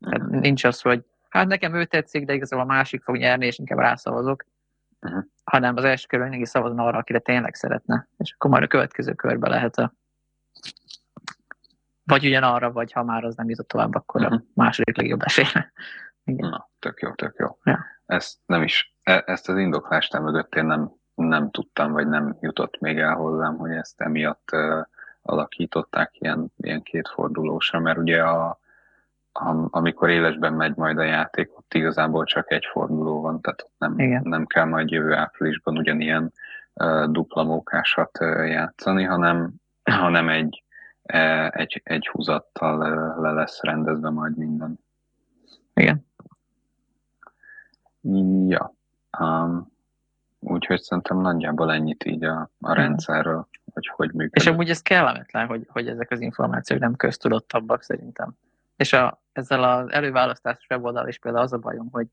Tehát 0.00 0.22
uh-huh. 0.22 0.40
nincs 0.40 0.64
az, 0.64 0.80
hogy 0.80 1.04
hát 1.28 1.46
nekem 1.46 1.74
ő 1.74 1.84
tetszik, 1.84 2.24
de 2.24 2.34
igazából 2.34 2.64
a 2.64 2.72
másik 2.74 3.02
fog 3.02 3.16
nyerni, 3.16 3.46
és 3.46 3.58
inkább 3.58 3.78
rászavazok 3.78 4.44
uh-huh. 5.00 5.24
hanem 5.44 5.76
az 5.76 5.84
első 5.84 6.06
körben 6.06 6.28
mindenki 6.28 6.52
szavazon 6.52 6.78
arra, 6.78 6.98
akire 6.98 7.18
tényleg 7.18 7.54
szeretne, 7.54 8.08
és 8.18 8.32
akkor 8.32 8.50
majd 8.50 8.62
a 8.62 8.66
következő 8.66 9.14
körbe 9.14 9.48
lehet 9.48 9.76
a 9.76 9.92
vagy 12.04 12.26
ugyanarra, 12.26 12.72
vagy 12.72 12.92
ha 12.92 13.04
már 13.04 13.24
az 13.24 13.34
nem 13.34 13.48
jutott 13.48 13.68
tovább, 13.68 13.94
akkor 13.94 14.20
uh-huh. 14.20 14.36
a 14.36 14.40
mhm. 14.40 14.46
második 14.54 14.96
legjobb 14.96 15.22
esélyre. 15.22 15.72
Igen. 16.24 16.48
Na, 16.48 16.70
tök 16.78 17.00
jó, 17.00 17.14
tök 17.14 17.36
jó. 17.38 17.58
Ja. 17.64 17.84
Ezt 18.06 18.38
nem 18.46 18.62
is, 18.62 18.94
e, 19.02 19.22
ezt 19.26 19.48
az 19.48 19.58
indoklást 19.58 20.18
mögött 20.18 20.54
én 20.54 20.64
nem, 20.64 20.92
nem 21.28 21.50
tudtam, 21.50 21.92
vagy 21.92 22.08
nem 22.08 22.36
jutott 22.40 22.80
még 22.80 22.98
el 22.98 23.14
hozzám, 23.14 23.56
hogy 23.56 23.70
ezt 23.70 24.00
emiatt 24.00 24.48
uh, 24.52 24.86
alakították 25.22 26.10
ilyen, 26.18 26.52
ilyen 26.56 26.82
kétfordulósra, 26.82 27.78
mert 27.78 27.98
ugye 27.98 28.22
a, 28.22 28.58
amikor 29.70 30.10
élesben 30.10 30.52
megy 30.52 30.76
majd 30.76 30.98
a 30.98 31.02
játék, 31.02 31.58
ott 31.58 31.74
igazából 31.74 32.24
csak 32.24 32.52
egy 32.52 32.64
forduló 32.72 33.20
van, 33.20 33.40
tehát 33.40 33.62
ott 33.62 33.74
nem, 33.78 34.20
nem 34.22 34.46
kell 34.46 34.64
majd 34.64 34.90
jövő 34.90 35.14
áprilisban 35.14 35.78
ugyanilyen 35.78 36.32
uh, 36.74 37.04
dupla 37.04 37.42
mókásat 37.42 38.20
uh, 38.20 38.48
játszani, 38.48 39.04
hanem, 39.04 39.52
hanem 40.04 40.28
egy, 40.28 40.64
uh, 41.02 41.60
egy, 41.60 41.80
egy 41.84 42.08
húzattal 42.08 42.78
uh, 42.78 43.22
le 43.22 43.30
lesz 43.30 43.62
rendezve 43.62 44.10
majd 44.10 44.36
minden. 44.36 44.78
Igen. 45.74 46.06
Ja. 48.48 48.74
Um, 49.20 49.72
úgyhogy 50.40 50.80
szerintem 50.80 51.20
nagyjából 51.20 51.72
ennyit 51.72 52.04
így 52.04 52.24
a, 52.24 52.50
a 52.60 52.74
rendszerről, 52.74 53.48
hogy 53.72 53.86
hogy 53.86 54.12
működik. 54.12 54.36
És 54.36 54.46
amúgy 54.46 54.70
ez 54.70 54.82
kellemetlen, 54.82 55.46
hogy, 55.46 55.66
hogy 55.68 55.88
ezek 55.88 56.10
az 56.10 56.20
információk 56.20 56.80
nem 56.80 56.96
köztudottabbak 56.96 57.82
szerintem. 57.82 58.32
És 58.76 58.92
a, 58.92 59.22
ezzel 59.32 59.62
az 59.62 59.90
előválasztásos 59.90 60.66
weboldal 60.70 61.08
is 61.08 61.18
például 61.18 61.44
az 61.44 61.52
a 61.52 61.58
bajom, 61.58 61.88
hogy, 61.90 62.06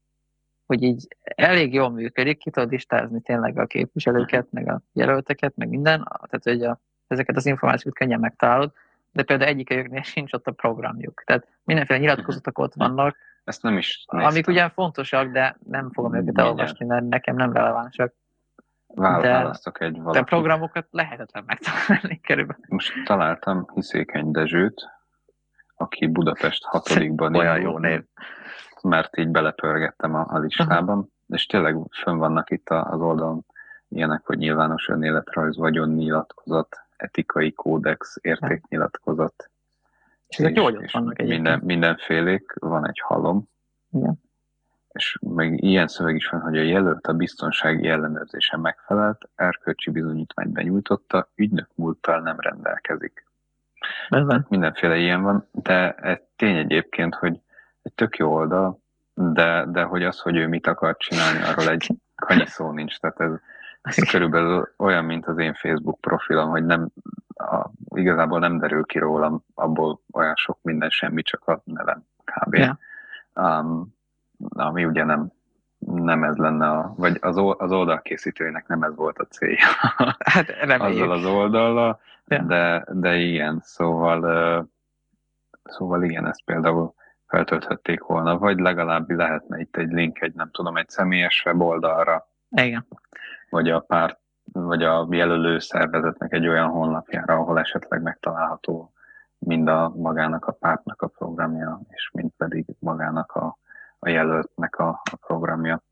hogy 0.66 0.84
így 0.84 1.08
elég 1.22 1.74
jól 1.74 1.90
működik, 1.90 2.38
ki 2.38 2.50
tudod 2.50 2.72
listázni 2.72 3.22
tényleg 3.22 3.60
a 3.60 3.66
képviselőket, 3.66 4.48
meg 4.52 4.70
a 4.70 4.82
jelölteket, 4.94 5.56
meg 5.56 5.70
minden, 5.70 6.04
tehát 6.04 6.44
hogy 6.44 6.64
a, 6.64 6.80
ezeket 7.08 7.36
az 7.36 7.46
információkat 7.46 8.00
könnyen 8.00 8.20
megtalálod, 8.20 8.72
de 9.12 9.24
például 9.24 9.50
egyikőjüknél 9.50 10.04
sincs 10.14 10.34
ott 10.34 10.48
a 10.48 10.52
programjuk. 10.52 11.24
Tehát 11.26 11.48
mindenféle 11.64 12.00
nyilatkozatok 12.00 12.60
ott 12.60 12.74
vannak, 12.74 13.18
ezt 13.48 13.62
nem 13.62 13.78
is 13.78 14.06
néztem. 14.12 14.32
Amik 14.32 14.48
ugyan 14.48 14.70
fontosak, 14.70 15.32
de 15.32 15.58
nem 15.66 15.92
fogom 15.92 16.16
őket 16.16 16.38
elolvasni, 16.38 16.86
mert 16.86 17.08
nekem 17.08 17.36
nem 17.36 17.54
relevánsak. 17.54 18.14
Választok 18.88 19.82
egy 19.82 19.98
valakit. 19.98 20.22
De 20.22 20.28
programokat 20.28 20.88
lehetetlen 20.92 21.44
megtalálni 21.46 22.22
körülbelül. 22.22 22.64
Most 22.68 22.94
találtam 23.06 23.66
Hiszékeny 23.74 24.32
Dezsőt, 24.32 24.90
aki 25.76 26.08
Budapest 26.08 26.64
hatodikban 26.64 27.36
Olyan 27.36 27.62
jó 27.62 27.78
név. 27.78 28.04
Mert 28.82 29.18
így 29.18 29.30
belepörgettem 29.30 30.16
a, 30.16 30.26
a 30.30 30.38
listában, 30.38 30.98
uh-huh. 30.98 31.12
és 31.28 31.46
tényleg 31.46 31.78
fönn 32.04 32.18
vannak 32.18 32.50
itt 32.50 32.70
az 32.70 33.00
oldalon 33.02 33.46
ilyenek, 33.88 34.26
hogy 34.26 34.38
nyilvános 34.38 34.88
önéletrajz, 34.88 35.58
vagyon 35.58 35.90
nyilatkozat, 35.90 36.78
etikai 36.98 37.54
kódex, 37.54 38.18
értéknyilatkozat. 38.22 39.52
És 40.28 40.38
ezek 40.38 40.56
jól 40.56 40.78
ott 40.78 40.92
vannak 40.92 41.20
egyébként. 41.20 41.44
Minden, 41.44 41.62
mindenfélék, 41.64 42.54
van 42.60 42.88
egy 42.88 43.00
halom, 43.04 43.50
Igen. 43.92 44.22
és 44.92 45.18
meg 45.22 45.64
ilyen 45.64 45.88
szöveg 45.88 46.16
is 46.16 46.28
van, 46.28 46.42
hogy 46.42 46.58
a 46.58 46.62
jelölt 46.62 47.08
a 47.08 47.14
biztonsági 47.14 47.88
ellenőrzésen 47.88 48.60
megfelelt, 48.60 49.30
erkölcsi 49.36 49.92
bizonyítványt 49.92 50.52
benyújtotta, 50.52 51.30
ügynök 51.36 51.70
múlttal 51.76 52.20
nem 52.22 52.40
rendelkezik. 52.40 53.26
Ezen. 54.10 54.46
Mindenféle 54.50 54.98
ilyen 54.98 55.22
van, 55.22 55.48
de 55.52 55.92
egy 55.92 56.22
tény 56.36 56.58
egyébként, 56.58 57.16
hogy 57.16 57.40
egy 57.82 57.94
tök 57.94 58.18
jó 58.18 58.34
oldal, 58.34 58.80
de, 59.14 59.66
de 59.68 59.84
hogy 59.84 60.04
az, 60.04 60.20
hogy 60.20 60.36
ő 60.36 60.48
mit 60.48 60.68
akar 60.68 60.98
csinálni, 60.98 61.42
arról 61.42 61.70
egy 61.70 61.88
kanyi 62.26 62.46
szó 62.46 62.72
nincs. 62.72 63.00
Tehát 63.00 63.20
ez, 63.20 63.32
ez 63.88 64.10
körülbelül 64.10 64.74
olyan, 64.78 65.06
mint 65.06 65.26
az 65.26 65.38
én 65.38 65.54
Facebook 65.54 66.02
profilom, 66.02 66.50
hogy 66.50 66.66
nem, 66.66 66.90
a, 67.28 67.70
igazából 67.90 68.40
nem 68.40 68.58
derül 68.58 68.86
ki 68.86 69.00
rólam 69.00 69.44
abból 69.54 70.02
olyan 70.14 70.36
sok 70.36 70.58
minden, 70.62 70.90
semmi, 70.90 71.22
csak 71.22 71.48
a 71.48 71.62
nevem 71.64 72.04
kb. 72.24 72.54
Yeah. 72.54 72.78
Um, 73.34 73.96
ami 74.50 74.86
ugye 74.86 75.04
nem, 75.04 75.32
nem 75.80 76.24
ez 76.24 76.36
lenne, 76.36 76.70
a, 76.70 76.94
vagy 76.98 77.18
az, 77.22 77.38
az 77.58 77.72
oldalkészítőinek 77.72 78.68
nem 78.68 78.84
ez 78.84 78.96
volt 78.96 79.20
a 79.20 79.26
célja. 79.26 79.68
Hát 80.18 80.50
Azzal 80.82 81.12
az 81.12 81.26
oldallal, 81.26 82.00
yeah. 82.28 82.46
de, 82.46 82.86
de 82.92 83.16
igen, 83.16 83.60
szóval, 83.64 84.70
szóval 85.64 86.04
igen, 86.04 86.28
ezt 86.28 86.44
például 86.44 86.94
feltölthették 87.28 88.04
volna, 88.04 88.38
vagy 88.38 88.60
legalább 88.60 89.10
lehetne 89.10 89.60
itt 89.60 89.76
egy 89.76 89.92
link, 89.92 90.22
egy 90.22 90.34
nem 90.34 90.50
tudom, 90.52 90.78
egy 90.78 90.90
személyes 90.90 91.44
weboldalra. 91.46 92.28
Igen. 92.50 92.88
Vagy 93.50 93.70
a 93.70 93.80
párt, 93.80 94.20
vagy 94.52 94.84
a 94.84 95.08
jelölő 95.10 95.60
szervezetnek 95.60 96.34
egy 96.34 96.48
olyan 96.48 96.70
honlapjára, 96.70 97.34
ahol 97.34 97.60
esetleg 97.60 98.02
megtalálható 98.02 98.92
mind 99.40 99.68
a 99.68 99.90
magának 99.90 100.46
a 100.46 100.52
pártnak 100.52 101.02
a 101.02 101.08
programja, 101.08 101.82
és 101.90 102.10
mind 102.14 102.32
pedig 102.38 102.66
magának 102.80 103.32
a, 103.32 103.58
a 104.00 104.10
jelöltnek 104.10 104.76
a, 104.80 105.02
a 105.12 105.16
programja. 105.16 105.84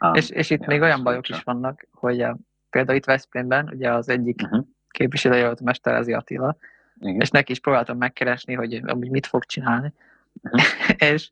Um, 0.00 0.14
és, 0.14 0.30
és 0.30 0.50
itt 0.50 0.66
még 0.66 0.80
olyan 0.80 1.02
bajok 1.02 1.28
is 1.28 1.42
vannak, 1.42 1.86
hogy 1.92 2.20
a, 2.20 2.36
például 2.70 2.98
itt 2.98 3.04
Veszprémben, 3.04 3.70
ugye 3.74 3.92
az 3.92 4.08
egyik 4.08 4.42
uh-huh. 4.42 4.64
képviselőjelölt 4.90 5.60
Mesterezi 5.60 6.12
Attila, 6.12 6.56
Igen. 7.00 7.20
és 7.20 7.30
neki 7.30 7.52
is 7.52 7.60
próbáltam 7.60 7.98
megkeresni, 7.98 8.54
hogy 8.54 8.80
amúgy 8.86 9.10
mit 9.10 9.26
fog 9.26 9.44
csinálni, 9.44 9.92
uh-huh. 10.42 10.62
és, 11.12 11.30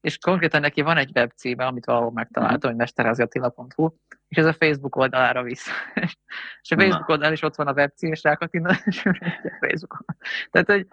és 0.00 0.18
konkrétan 0.18 0.60
neki 0.60 0.80
van 0.80 0.96
egy 0.96 1.10
webcíme, 1.14 1.66
amit 1.66 1.84
valahol 1.84 2.12
megtaláltam, 2.12 2.56
uh-huh. 2.56 2.70
hogy 2.70 2.80
mestereziattila.hu, 2.80 3.88
és 4.28 4.36
ez 4.36 4.46
a 4.46 4.52
Facebook 4.52 4.96
oldalára 4.96 5.42
visz. 5.42 5.68
és 6.62 6.70
a 6.70 6.76
Facebook 6.76 7.08
oldalán 7.08 7.32
is 7.32 7.42
ott 7.42 7.54
van 7.54 7.66
a 7.66 7.72
webcím, 7.72 8.12
és 8.12 8.22
rákattinod, 8.22 8.76
és 8.84 9.04
a 9.06 9.56
Facebookon. 9.60 10.16
Tehát, 10.50 10.70
hogy 10.70 10.86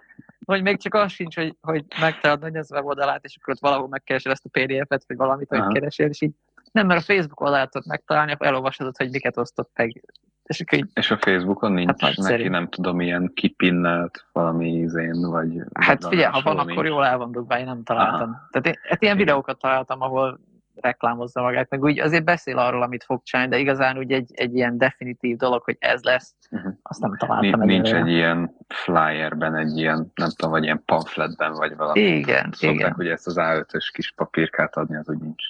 vagy 0.44 0.62
még 0.62 0.78
csak 0.78 0.94
az 0.94 1.12
sincs, 1.12 1.36
hogy, 1.36 1.56
hogy 1.60 1.84
megtalálod 2.00 2.42
hogy 2.42 2.54
ez 2.54 2.70
a 2.70 2.74
weboldalát, 2.74 3.24
és 3.24 3.36
akkor 3.36 3.54
ott 3.54 3.60
valahol 3.60 3.88
megkeresel 3.88 4.32
ezt 4.32 4.44
a 4.44 4.48
PDF-et, 4.48 5.04
vagy 5.06 5.16
valamit, 5.16 5.48
hogy 5.48 5.72
keresél, 5.72 6.08
és 6.08 6.20
így 6.20 6.32
nem, 6.72 6.86
mert 6.86 7.00
a 7.00 7.04
Facebook 7.04 7.40
oldalát 7.40 7.70
tudod 7.70 7.88
megtalálni, 7.88 8.32
akkor 8.32 8.46
elolvasod, 8.46 8.96
hogy 8.96 9.10
miket 9.10 9.36
osztott 9.36 9.70
meg. 9.74 10.04
És, 10.44 10.60
akkor 10.60 10.78
így, 10.78 10.90
és 10.94 11.10
a 11.10 11.16
Facebookon 11.16 11.72
nincs 11.72 12.02
hát 12.02 12.16
neki, 12.16 12.48
nem 12.48 12.68
tudom, 12.68 13.00
ilyen 13.00 13.30
kipinnelt 13.34 14.26
valami 14.32 14.68
izén, 14.68 15.30
vagy... 15.30 15.60
Hát 15.74 16.06
figyelj, 16.06 16.32
ha 16.32 16.40
van, 16.42 16.58
akkor 16.58 16.86
jól 16.86 17.04
el 17.04 17.18
van 17.18 17.32
dugva, 17.32 17.58
én 17.58 17.64
nem 17.64 17.82
találtam. 17.82 18.30
Aha. 18.30 18.48
Tehát 18.50 18.66
én, 18.66 18.74
hát 18.88 19.02
ilyen 19.02 19.16
videókat 19.16 19.58
találtam, 19.58 20.00
ahol 20.00 20.40
reklámozza 20.74 21.42
magát, 21.42 21.70
meg 21.70 21.82
úgy 21.82 21.98
azért 21.98 22.24
beszél 22.24 22.58
arról, 22.58 22.82
amit 22.82 23.04
fog 23.04 23.22
csinálni, 23.22 23.50
de 23.50 23.58
igazán 23.58 23.98
úgy 23.98 24.12
egy, 24.12 24.30
egy 24.34 24.54
ilyen 24.54 24.78
definitív 24.78 25.36
dolog, 25.36 25.62
hogy 25.62 25.76
ez 25.78 26.02
lesz, 26.02 26.34
uh-huh. 26.50 26.72
azt 26.82 27.00
nem 27.00 27.16
találtam. 27.16 27.60
Nincs, 27.60 27.82
nincs 27.82 27.92
egy 27.92 28.08
ilyen 28.08 28.56
flyerben, 28.68 29.56
egy 29.56 29.76
ilyen, 29.76 30.12
nem 30.14 30.28
tudom, 30.36 30.50
vagy 30.50 30.62
ilyen 30.62 30.82
pamfletben, 30.84 31.52
vagy 31.52 31.76
valami. 31.76 32.00
Igen, 32.00 32.50
Szokták, 32.52 32.74
igen. 32.78 32.92
hogy 32.92 33.08
ezt 33.08 33.26
az 33.26 33.34
A5-ös 33.38 33.90
kis 33.92 34.12
papírkát 34.12 34.76
adni, 34.76 34.96
az 34.96 35.08
úgy 35.08 35.18
nincs, 35.18 35.44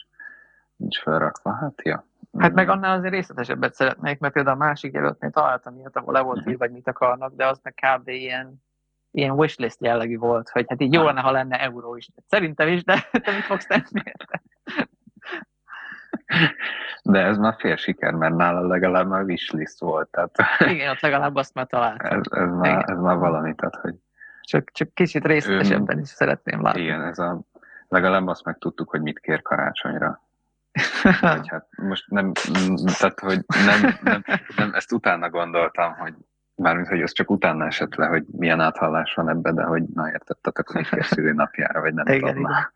nincs 0.77 1.01
felrakva. 1.01 1.53
Hát, 1.53 1.75
ja. 1.83 2.05
Hát 2.39 2.53
meg 2.53 2.69
annál 2.69 2.99
azért 2.99 3.13
részletesebbet 3.13 3.75
szeretnék, 3.75 4.19
mert 4.19 4.33
például 4.33 4.57
a 4.61 4.65
másik 4.65 4.93
jelöltnél 4.93 5.31
találtam 5.31 5.77
ilyet, 5.77 5.97
ahol 5.97 6.13
le 6.13 6.21
volt 6.21 6.37
uh-huh. 6.37 6.53
írva, 6.53 6.65
hogy 6.65 6.75
mit 6.75 6.89
akarnak, 6.89 7.35
de 7.35 7.47
az 7.47 7.61
meg 7.63 7.75
kb. 7.75 8.09
ilyen 8.09 8.63
ilyen 9.15 9.31
wishlist 9.31 9.81
jellegű 9.81 10.17
volt, 10.17 10.49
hogy 10.49 10.65
hát 10.69 10.81
így 10.81 10.93
jó 10.93 11.03
lenne, 11.03 11.21
ha 11.21 11.31
lenne 11.31 11.61
euró 11.61 11.97
is. 11.97 12.09
Szerintem 12.29 12.69
is, 12.69 12.85
de 12.85 13.09
te 13.25 13.33
mit 13.33 13.45
fogsz 13.45 13.67
tenni? 13.67 14.03
De 17.03 17.21
ez 17.21 17.39
már 17.39 17.55
fél 17.59 17.77
siker, 17.77 18.15
mert 18.15 18.35
nála 18.35 18.67
legalább 18.67 19.09
már 19.09 19.23
wishlist 19.23 19.81
volt. 19.81 20.09
Tehát 20.11 20.37
Igen, 20.75 20.91
ott 20.91 21.01
legalább 21.01 21.35
azt 21.35 21.55
már 21.55 21.67
találtam. 21.67 22.19
ez, 22.19 22.27
ez, 22.31 22.51
már, 22.51 22.85
ez 22.89 22.99
már 22.99 23.17
valami, 23.17 23.55
tehát 23.55 23.77
hogy 23.77 23.95
Csak, 24.41 24.71
csak 24.71 24.95
kicsit 24.95 25.27
részletesebben 25.27 25.99
is 25.99 26.09
szeretném 26.09 26.63
látni. 26.63 26.81
igen, 26.81 27.03
ez 27.03 27.19
a, 27.19 27.41
legalább 27.89 28.27
azt 28.27 28.45
meg 28.45 28.59
tudtuk, 28.59 28.91
hogy 28.91 29.03
mit 29.03 29.19
kér 29.19 29.43
karácsonyra. 29.43 30.23
Vagy 31.21 31.49
hát 31.53 31.67
most 31.77 32.11
nem, 32.11 32.33
tehát 32.99 33.21
hogy 33.21 33.45
nem, 33.67 33.99
nem, 34.03 34.25
nem, 34.57 34.75
ezt 34.75 34.93
utána 34.93 35.31
gondoltam, 35.31 35.95
hogy 35.95 36.15
mármint, 36.55 36.89
hogy 36.89 37.03
az 37.03 37.13
csak 37.13 37.31
utána 37.31 37.67
esett 37.67 37.95
le, 37.95 38.07
hogy 38.07 38.25
milyen 38.31 38.61
áthallás 38.61 39.15
van 39.15 39.29
ebbe, 39.29 39.53
de 39.53 39.63
hogy 39.63 39.83
na 39.83 40.11
értettetek, 40.11 40.69
hogy 40.69 40.89
mit 40.91 41.09
kér 41.09 41.35
napjára, 41.35 41.81
vagy 41.81 41.95
nem 41.95 42.07
Igen, 42.07 42.19
tudom 42.19 42.37
igen. 42.37 42.73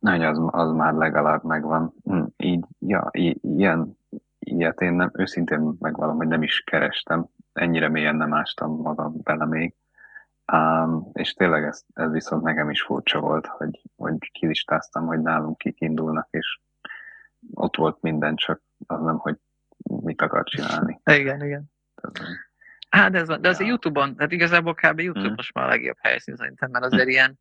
Hogy 0.00 0.22
az, 0.22 0.40
az 0.50 0.72
már 0.72 0.92
legalább 0.92 1.44
megvan. 1.44 1.94
Hm, 2.04 2.22
Így, 2.36 2.64
ja, 2.78 3.08
ilyen, 3.12 3.98
ilyet 4.38 4.80
én 4.80 4.92
nem, 4.92 5.10
őszintén 5.14 5.76
megvalom, 5.78 6.16
hogy 6.16 6.26
nem 6.26 6.42
is 6.42 6.60
kerestem. 6.60 7.26
Ennyire 7.52 7.88
mélyen 7.88 8.16
nem 8.16 8.34
ástam 8.34 8.76
magam 8.76 9.14
bele 9.22 9.46
még. 9.46 9.74
Um, 10.52 11.10
és 11.12 11.32
tényleg 11.32 11.64
ez, 11.64 11.84
ez 11.94 12.10
viszont 12.10 12.42
nekem 12.42 12.70
is 12.70 12.82
furcsa 12.82 13.20
volt, 13.20 13.46
hogy, 13.46 13.82
hogy 13.96 14.30
kilistáztam, 14.32 15.06
hogy 15.06 15.20
nálunk 15.20 15.58
kik 15.58 15.80
indulnak, 15.80 16.28
és 16.30 16.60
ott 17.62 17.76
volt 17.76 18.00
minden, 18.02 18.36
csak 18.36 18.62
az 18.86 19.00
nem, 19.00 19.18
hogy 19.18 19.36
mit 19.82 20.22
akar 20.22 20.44
csinálni. 20.44 21.00
Igen, 21.04 21.44
igen. 21.44 21.64
Hát 22.88 23.14
ez 23.14 23.26
van, 23.28 23.40
de 23.40 23.48
az 23.48 23.58
a 23.58 23.62
Ja. 23.62 23.68
Youtube-on, 23.68 24.16
tehát 24.16 24.32
igazából 24.32 24.74
kb. 24.74 25.00
YouTube 25.00 25.28
Mm. 25.28 25.34
most 25.34 25.54
már 25.54 25.64
a 25.64 25.68
legjobb 25.68 25.96
helyszín 26.00 26.36
szerintem, 26.36 26.70
mert 26.70 26.84
azért 26.84 27.08
ilyen 27.08 27.38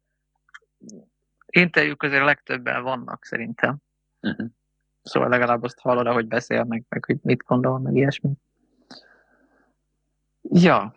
interjúk 1.45 2.03
azért 2.03 2.23
legtöbben 2.23 2.83
vannak 2.83 3.25
szerintem. 3.25 3.77
Mhm. 4.19 4.45
Szóval 5.01 5.29
legalább 5.29 5.63
azt 5.63 5.79
hallod, 5.79 6.07
ahogy 6.07 6.27
beszél, 6.27 6.63
meg, 6.63 6.83
meg 6.89 7.05
hogy 7.05 7.17
mit 7.21 7.43
gondol, 7.43 7.79
meg 7.79 7.95
ilyesmi. 7.95 8.31
Ja, 10.41 10.95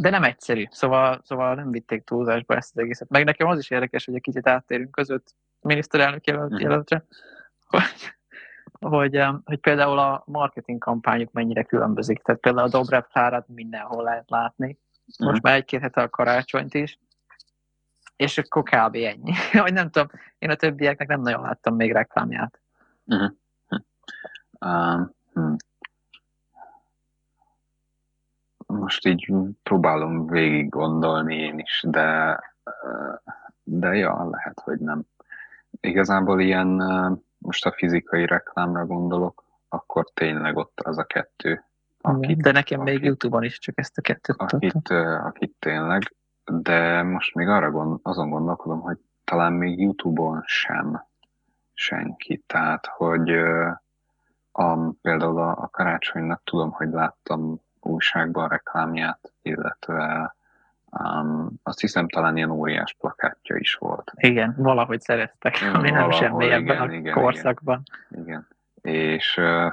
de 0.00 0.10
nem 0.10 0.22
egyszerű. 0.24 0.64
Szóval, 0.70 1.20
szóval 1.24 1.54
nem 1.54 1.70
vitték 1.70 2.04
túlzásba 2.04 2.56
ezt 2.56 2.70
az 2.76 2.82
egészet. 2.82 3.08
Meg 3.08 3.24
nekem 3.24 3.46
az 3.48 3.58
is 3.58 3.70
érdekes, 3.70 4.04
hogy 4.04 4.14
egy 4.14 4.20
kicsit 4.20 4.46
áttérünk 4.48 4.90
között 4.90 5.34
miniszterelnök 5.60 6.26
jelölt, 6.26 6.50
Mhm. 6.50 6.60
jelöltre, 6.60 7.04
hogy, 7.66 7.82
hogy, 8.80 9.24
hogy 9.44 9.58
például 9.60 9.98
a 9.98 10.22
marketing 10.26 10.78
kampányuk 10.78 11.32
mennyire 11.32 11.62
különbözik. 11.62 12.22
Tehát 12.22 12.40
például 12.40 12.66
a 12.66 12.70
Dobrev 12.70 13.02
Klárát 13.02 13.48
mindenhol 13.48 14.02
lehet 14.02 14.30
látni. 14.30 14.78
Most 15.18 15.40
Mhm. 15.42 15.48
már 15.48 15.54
egy-két 15.54 15.80
hete 15.80 16.00
a 16.02 16.08
karácsonyt 16.08 16.74
is. 16.74 16.98
És 18.16 18.38
akkor 18.38 18.62
kb. 18.62 18.94
ennyi. 18.94 19.32
Vagy 19.52 19.72
nem 19.72 19.90
tudom, 19.90 20.08
én 20.38 20.50
a 20.50 20.54
többieknek 20.54 21.08
nem 21.08 21.20
nagyon 21.20 21.42
láttam 21.42 21.74
még 21.74 21.92
reklámját. 21.92 22.60
Um, 24.60 25.10
hm. 25.32 25.54
Most 28.66 29.06
így 29.06 29.32
próbálom 29.62 30.26
végig 30.26 30.68
gondolni 30.68 31.34
én 31.36 31.58
is, 31.58 31.84
de, 31.86 32.38
de 33.62 33.94
ja, 33.94 34.28
lehet, 34.30 34.60
hogy 34.60 34.78
nem. 34.78 35.02
Igazából 35.80 36.40
ilyen, 36.40 36.80
most 37.38 37.66
a 37.66 37.72
fizikai 37.72 38.26
reklámra 38.26 38.86
gondolok, 38.86 39.44
akkor 39.68 40.10
tényleg 40.14 40.56
ott 40.56 40.80
az 40.80 40.98
a 40.98 41.04
kettő, 41.04 41.64
akit, 42.00 42.40
De 42.40 42.52
nekem 42.52 42.80
még 42.80 42.94
akit- 42.94 43.06
Youtube-on 43.06 43.42
is 43.42 43.58
csak 43.58 43.78
ezt 43.78 43.98
a 43.98 44.00
kettőt 44.00 44.36
akit, 44.36 44.88
akit 45.24 45.54
tényleg, 45.58 46.14
de 46.44 47.02
most 47.02 47.34
még 47.34 47.48
arra 47.48 47.70
gond, 47.70 47.98
azon 48.02 48.30
gondolkodom, 48.30 48.80
hogy 48.80 48.98
talán 49.24 49.52
még 49.52 49.80
Youtube-on 49.80 50.42
sem 50.46 51.06
senki. 51.72 52.42
Tehát, 52.46 52.86
hogy 52.86 53.30
a, 54.52 54.90
például 55.02 55.38
a, 55.38 55.50
a 55.50 55.68
karácsonynak 55.68 56.40
tudom, 56.44 56.70
hogy 56.70 56.88
láttam 56.88 57.60
újságban 57.80 58.44
a 58.44 58.48
reklámját, 58.48 59.32
illetve 59.42 60.34
um, 60.90 61.48
azt 61.62 61.80
hiszem 61.80 62.08
talán 62.08 62.36
ilyen 62.36 62.50
óriás 62.50 62.96
plakátja 63.00 63.56
is 63.56 63.74
volt. 63.74 64.12
Igen, 64.14 64.54
valahogy 64.58 65.00
szereztek, 65.00 65.54
ami 65.74 65.90
nem 65.90 66.08
valahol, 66.08 66.12
semmi 66.12 66.50
ebben 66.50 66.60
igen, 66.60 66.88
a 66.88 66.92
igen, 66.92 67.14
korszakban. 67.14 67.82
Igen. 68.10 68.48
És, 68.82 69.36
ö, 69.36 69.68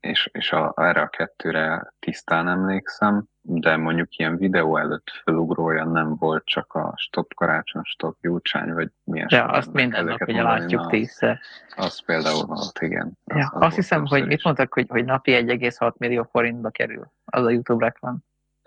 és, 0.00 0.30
és 0.32 0.52
a, 0.52 0.72
erre 0.76 1.00
a 1.00 1.08
kettőre 1.08 1.92
tisztán 1.98 2.48
emlékszem, 2.48 3.24
de 3.40 3.76
mondjuk 3.76 4.16
ilyen 4.16 4.36
videó 4.36 4.76
előtt 4.76 5.10
felugro 5.24 5.64
olyan 5.64 5.90
nem 5.90 6.16
volt, 6.16 6.44
csak 6.44 6.72
a 6.74 6.92
stop 6.96 7.34
karácsony, 7.34 7.82
stop 7.84 8.16
gyurcsány, 8.20 8.72
vagy 8.72 8.90
milyen 9.04 9.26
Ja, 9.30 9.44
azt 9.44 9.72
minden 9.72 10.04
nap 10.04 10.28
ugye 10.28 10.42
látjuk 10.42 10.82
na, 10.82 10.88
tízszer. 10.88 11.40
Az 11.76 12.04
például 12.04 12.44
volt, 12.46 12.78
igen. 12.80 13.18
Az, 13.24 13.36
Ja, 13.36 13.48
az 13.52 13.62
azt 13.62 13.76
hiszem, 13.76 13.98
hogy 13.98 14.08
többször 14.08 14.26
mit 14.26 14.36
is. 14.36 14.44
mondtak, 14.44 14.72
hogy, 14.72 14.86
hogy 14.88 15.04
napi 15.04 15.32
1,6 15.32 15.96
millió 15.96 16.28
forintba 16.30 16.70
kerül 16.70 17.12
az 17.24 17.44
a 17.44 17.50
YouTube 17.50 17.84
reklám. 17.84 18.18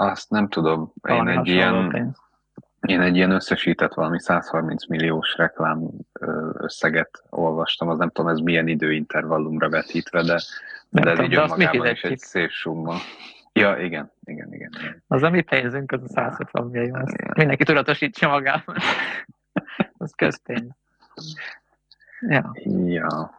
Azt 0.02 0.30
nem 0.30 0.48
tudom, 0.48 0.94
én 1.10 1.28
egy, 1.28 1.48
ilyen, 1.48 1.90
pénz. 1.90 2.18
én 2.82 3.02
egy 3.02 3.16
ilyen 3.16 3.32
összesített 3.32 3.94
valami 3.94 4.20
130 4.20 4.88
milliós 4.88 5.36
reklám 5.38 5.90
összeget 6.54 7.24
olvastam, 7.30 7.90
az 7.90 7.98
nem 7.98 8.10
tudom, 8.10 8.32
ez 8.32 8.40
milyen 8.40 8.68
időintervallumra 8.68 9.70
vetítve, 9.70 10.24
de, 10.24 10.42
Nem 10.90 11.04
de 11.04 11.10
ez 11.10 11.16
tudom, 11.16 11.32
így 11.32 11.38
de 11.38 11.42
önmagában 11.42 11.88
is 11.88 12.02
egy 12.02 12.18
szép 12.18 12.50
summa. 12.50 12.96
Ja, 13.54 13.78
igen, 13.78 14.12
igen, 14.24 14.54
igen. 14.54 14.72
igen. 14.80 15.04
Az 15.08 15.24
a 15.24 15.30
mi 15.30 15.42
pénzünk, 15.42 15.92
az 15.92 16.04
a 16.04 16.08
160 16.08 16.68
millió. 16.68 16.96
Azt 16.96 17.36
mindenki 17.36 17.64
tudatosítsa 17.64 18.28
magában. 18.30 18.76
az 19.98 20.14
közpénz. 20.16 20.70
Ja. 22.20 22.52
Ja. 22.86 23.38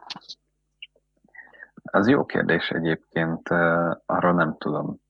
Az 1.83 2.07
jó 2.07 2.25
kérdés 2.25 2.69
egyébként, 2.69 3.49
arra 4.05 4.31
nem 4.31 4.55
tudom. 4.57 5.01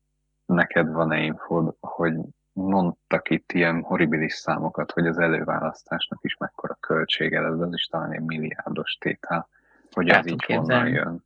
Neked 0.46 0.92
van-e 0.92 1.20
infód, 1.22 1.76
hogy 1.80 2.14
mondtak 2.54 3.30
itt 3.30 3.52
ilyen 3.52 3.82
horribilis 3.82 4.34
számokat, 4.34 4.92
hogy 4.92 5.08
az 5.08 5.18
előválasztásnak 5.20 6.20
is 6.22 6.38
mekkora 6.38 6.78
költsége 6.80 7.42
lesz, 7.42 7.60
az 7.60 7.74
is 7.74 7.86
talán 7.86 8.12
egy 8.12 8.22
milliárdos 8.22 8.98
tétel, 9.00 9.48
hogy 9.92 10.10
El 10.10 10.18
ez 10.18 10.26
így 10.26 10.44
honnan 10.46 10.64
képzelni. 10.66 10.90
jön. 10.92 11.24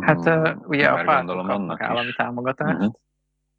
Hát 0.00 0.18
uh, 0.18 0.68
ugye 0.68 0.88
a 0.88 0.94
mert 0.94 1.06
pártok 1.06 1.26
gondolom 1.26 1.46
kapnak 1.46 1.60
annak 1.60 1.80
állami 1.80 2.08
is. 2.08 2.14
támogatást. 2.14 2.78
Mhm. 2.78 2.88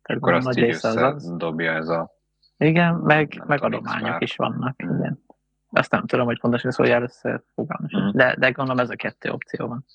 Tehát 0.01 0.21
Akkor 0.21 0.33
a 0.33 0.35
azt 0.35 0.45
nagy 0.45 0.59
része 0.59 0.87
az 0.87 0.95
az. 0.95 1.13
összedobja 1.15 1.71
ez 1.73 1.87
a... 1.87 2.13
Igen, 2.57 2.95
meg, 2.95 3.33
nem 3.37 3.47
meg 3.47 3.63
adományok 3.63 4.21
is 4.21 4.35
vannak. 4.35 4.77
Mhm. 4.77 4.95
Igen. 4.99 5.23
Azt 5.71 5.91
nem 5.91 6.05
tudom, 6.05 6.25
hogy 6.25 6.39
pontosan 6.39 6.69
ez 6.69 6.75
hogy 6.75 6.89
áll 6.89 7.01
össze. 7.01 7.43
Mhm. 7.55 8.09
de, 8.11 8.35
de 8.37 8.51
gondolom 8.51 8.79
ez 8.79 8.89
a 8.89 8.95
kettő 8.95 9.29
opció 9.29 9.67
van. 9.67 9.85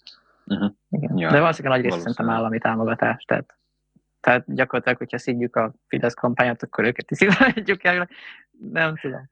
Mhm. 0.45 0.67
Igen. 0.91 1.17
Ja, 1.19 1.31
de 1.31 1.41
valószínűleg 1.41 1.73
a 1.79 1.81
nagy 1.81 1.85
része 1.85 1.99
szerintem 1.99 2.31
állami 2.31 2.59
támogatás. 2.59 3.25
Tehát, 3.25 3.55
tehát 4.21 4.55
gyakorlatilag, 4.55 4.99
hogyha 4.99 5.19
szidjuk 5.19 5.57
a 5.57 5.73
Fidesz 5.89 6.15
kampányot, 6.15 6.63
akkor 6.63 6.85
őket 6.85 7.11
is 7.11 7.19
szidjuk 7.55 7.85
el. 7.85 8.09
Nem 8.73 8.97
tudom. 8.97 9.31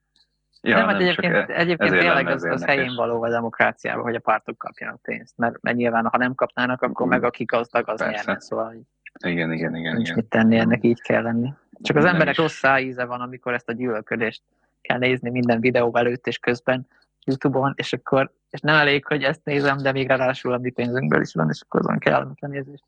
Ja, 0.61 0.77
nem, 0.77 0.87
hát 0.87 0.99
egyébként, 1.01 1.33
e- 1.35 1.45
egyébként 1.47 1.91
tényleg 1.91 2.27
az, 2.27 2.43
az 2.43 2.65
helyén 2.65 2.95
való 2.95 3.23
a 3.23 3.29
demokráciában, 3.29 4.03
hogy 4.03 4.15
a 4.15 4.19
pártok 4.19 4.57
kapjanak 4.57 5.01
pénzt. 5.01 5.37
Mert, 5.37 5.61
mert 5.61 5.77
nyilván, 5.77 6.05
ha 6.05 6.17
nem 6.17 6.35
kapnának, 6.35 6.81
akkor 6.81 7.07
meg 7.07 7.23
aki 7.23 7.43
gazdag, 7.43 7.89
az 7.89 7.99
Persze. 7.99 8.15
nyerne. 8.15 8.39
Szóval 8.41 8.75
Igen, 9.25 9.51
igen, 9.51 9.75
igen. 9.75 9.93
nincs 9.93 10.07
igen. 10.07 10.15
mit 10.15 10.29
tenni, 10.29 10.57
ennek 10.57 10.83
így 10.83 11.01
kell 11.01 11.21
lenni. 11.21 11.53
Csak 11.81 11.95
az 11.95 12.03
Nem 12.03 12.13
emberek 12.13 12.33
is. 12.33 12.39
rossz 12.39 12.57
szájíze 12.57 13.05
van, 13.05 13.21
amikor 13.21 13.53
ezt 13.53 13.69
a 13.69 13.73
gyűlölködést 13.73 14.41
kell 14.81 14.97
nézni 14.97 15.29
minden 15.29 15.59
videó 15.59 15.95
előtt 15.95 16.27
és 16.27 16.37
közben 16.37 16.87
Youtube-on, 17.25 17.73
és 17.75 17.93
akkor 17.93 18.31
és 18.49 18.59
nem 18.59 18.75
elég, 18.75 19.05
hogy 19.05 19.23
ezt 19.23 19.41
nézem, 19.43 19.77
de 19.77 19.91
még 19.91 20.07
ráadásul 20.07 20.53
a 20.53 20.57
mi 20.57 20.69
pénzünkből 20.69 21.21
is 21.21 21.33
van, 21.33 21.49
és 21.49 21.61
akkor 21.61 21.79
azon 21.79 21.99
kellemetlen 21.99 22.53
érzés. 22.53 22.79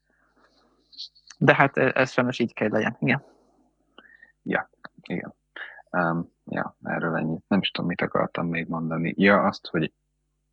De 1.44 1.56
hát 1.56 1.78
ez 1.78 1.92
ez 1.94 2.12
sajnos 2.12 2.40
így 2.40 2.54
kell 2.54 2.70
legyen. 2.70 2.96
Igen. 3.00 3.24
Igen. 5.02 5.34
Um, 5.92 6.32
ja, 6.46 6.76
erről 6.84 7.16
ennyit. 7.16 7.44
Nem 7.48 7.60
is 7.60 7.72
tudom, 7.72 7.90
mit 7.90 8.02
akartam 8.02 8.48
még 8.48 8.68
mondani. 8.68 9.14
Ja, 9.18 9.44
azt, 9.44 9.68
hogy 9.68 9.94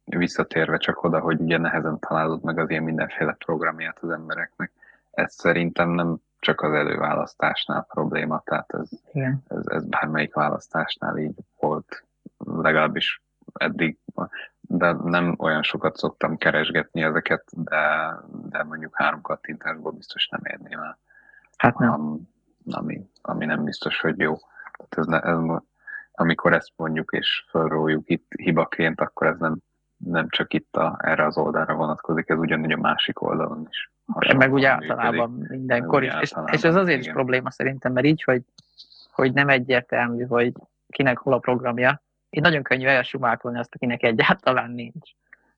visszatérve 0.04 0.78
csak 0.78 1.02
oda, 1.02 1.20
hogy 1.20 1.40
ugye 1.40 1.58
nehezen 1.58 1.98
találod 1.98 2.42
meg 2.42 2.58
az 2.58 2.70
ilyen 2.70 2.82
mindenféle 2.82 3.32
programját 3.32 3.98
az 4.00 4.10
embereknek. 4.10 4.72
Ez 5.10 5.34
szerintem 5.34 5.90
nem 5.90 6.16
csak 6.38 6.60
az 6.60 6.72
előválasztásnál 6.72 7.86
probléma, 7.88 8.42
tehát 8.44 8.74
ez, 8.74 8.88
Igen. 9.12 9.42
ez, 9.48 9.66
ez 9.66 9.84
bármelyik 9.84 10.34
választásnál 10.34 11.16
így 11.16 11.38
volt, 11.58 12.04
legalábbis 12.38 13.22
eddig, 13.52 13.98
de 14.60 14.92
nem 14.92 15.34
olyan 15.38 15.62
sokat 15.62 15.96
szoktam 15.96 16.36
keresgetni 16.36 17.02
ezeket, 17.02 17.44
de, 17.50 18.14
de 18.48 18.62
mondjuk 18.62 18.96
három 18.96 19.20
kattintásból 19.20 19.92
biztos 19.92 20.28
nem 20.28 20.40
érném 20.44 20.78
el 20.78 20.98
Hát 21.56 21.78
nem. 21.78 21.92
am- 21.92 22.28
ami, 22.70 23.10
ami 23.22 23.44
nem 23.44 23.64
biztos, 23.64 24.00
hogy 24.00 24.18
jó. 24.18 24.36
Tehát 24.72 24.98
ez, 24.98 25.06
ne, 25.06 25.20
ez, 25.20 25.60
amikor 26.12 26.52
ezt 26.52 26.72
mondjuk 26.76 27.10
és 27.12 27.44
felróljuk 27.50 28.10
itt 28.10 28.32
hibaként, 28.36 29.00
akkor 29.00 29.26
ez 29.26 29.38
nem, 29.38 29.56
nem 29.96 30.28
csak 30.28 30.54
itt 30.54 30.76
a, 30.76 30.98
erre 31.02 31.24
az 31.24 31.36
oldalra 31.36 31.74
vonatkozik, 31.74 32.28
ez 32.28 32.38
ugyanúgy 32.38 32.72
a 32.72 32.76
másik 32.76 33.22
oldalon 33.22 33.66
is. 33.70 33.90
meg 34.36 34.52
úgy 34.52 34.64
általában 34.64 35.30
működik. 35.30 35.58
mindenkor 35.58 36.02
is. 36.02 36.14
És, 36.20 36.32
és 36.46 36.62
ez 36.62 36.74
azért 36.74 36.98
is 36.98 37.04
igen. 37.04 37.14
probléma 37.14 37.50
szerintem, 37.50 37.92
mert 37.92 38.06
így, 38.06 38.22
hogy 38.22 38.42
hogy 39.12 39.32
nem 39.32 39.48
egyértelmű, 39.48 40.24
hogy 40.24 40.52
kinek 40.88 41.18
hol 41.18 41.32
a 41.32 41.38
programja, 41.38 42.02
így 42.30 42.42
nagyon 42.42 42.62
könnyű 42.62 42.86
elsumákolni 42.86 43.58
azt, 43.58 43.74
akinek 43.74 44.02
egyáltalán 44.02 44.70
nincs. 44.70 45.10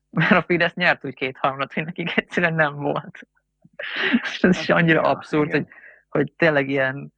Mert 0.09 0.31
a 0.31 0.41
Fidesz 0.41 0.73
nyert 0.73 1.05
úgy 1.05 1.13
két 1.13 1.37
harmadat, 1.37 1.73
hogy 1.73 1.85
nekik 1.85 2.17
egyszerűen 2.17 2.53
nem 2.53 2.75
volt. 2.75 3.27
És 4.21 4.43
ez 4.43 4.59
is 4.59 4.69
annyira 4.69 5.01
abszurd, 5.01 5.51
hogy, 5.51 5.67
hogy 6.09 6.31
tényleg 6.31 6.69
ilyen 6.69 7.13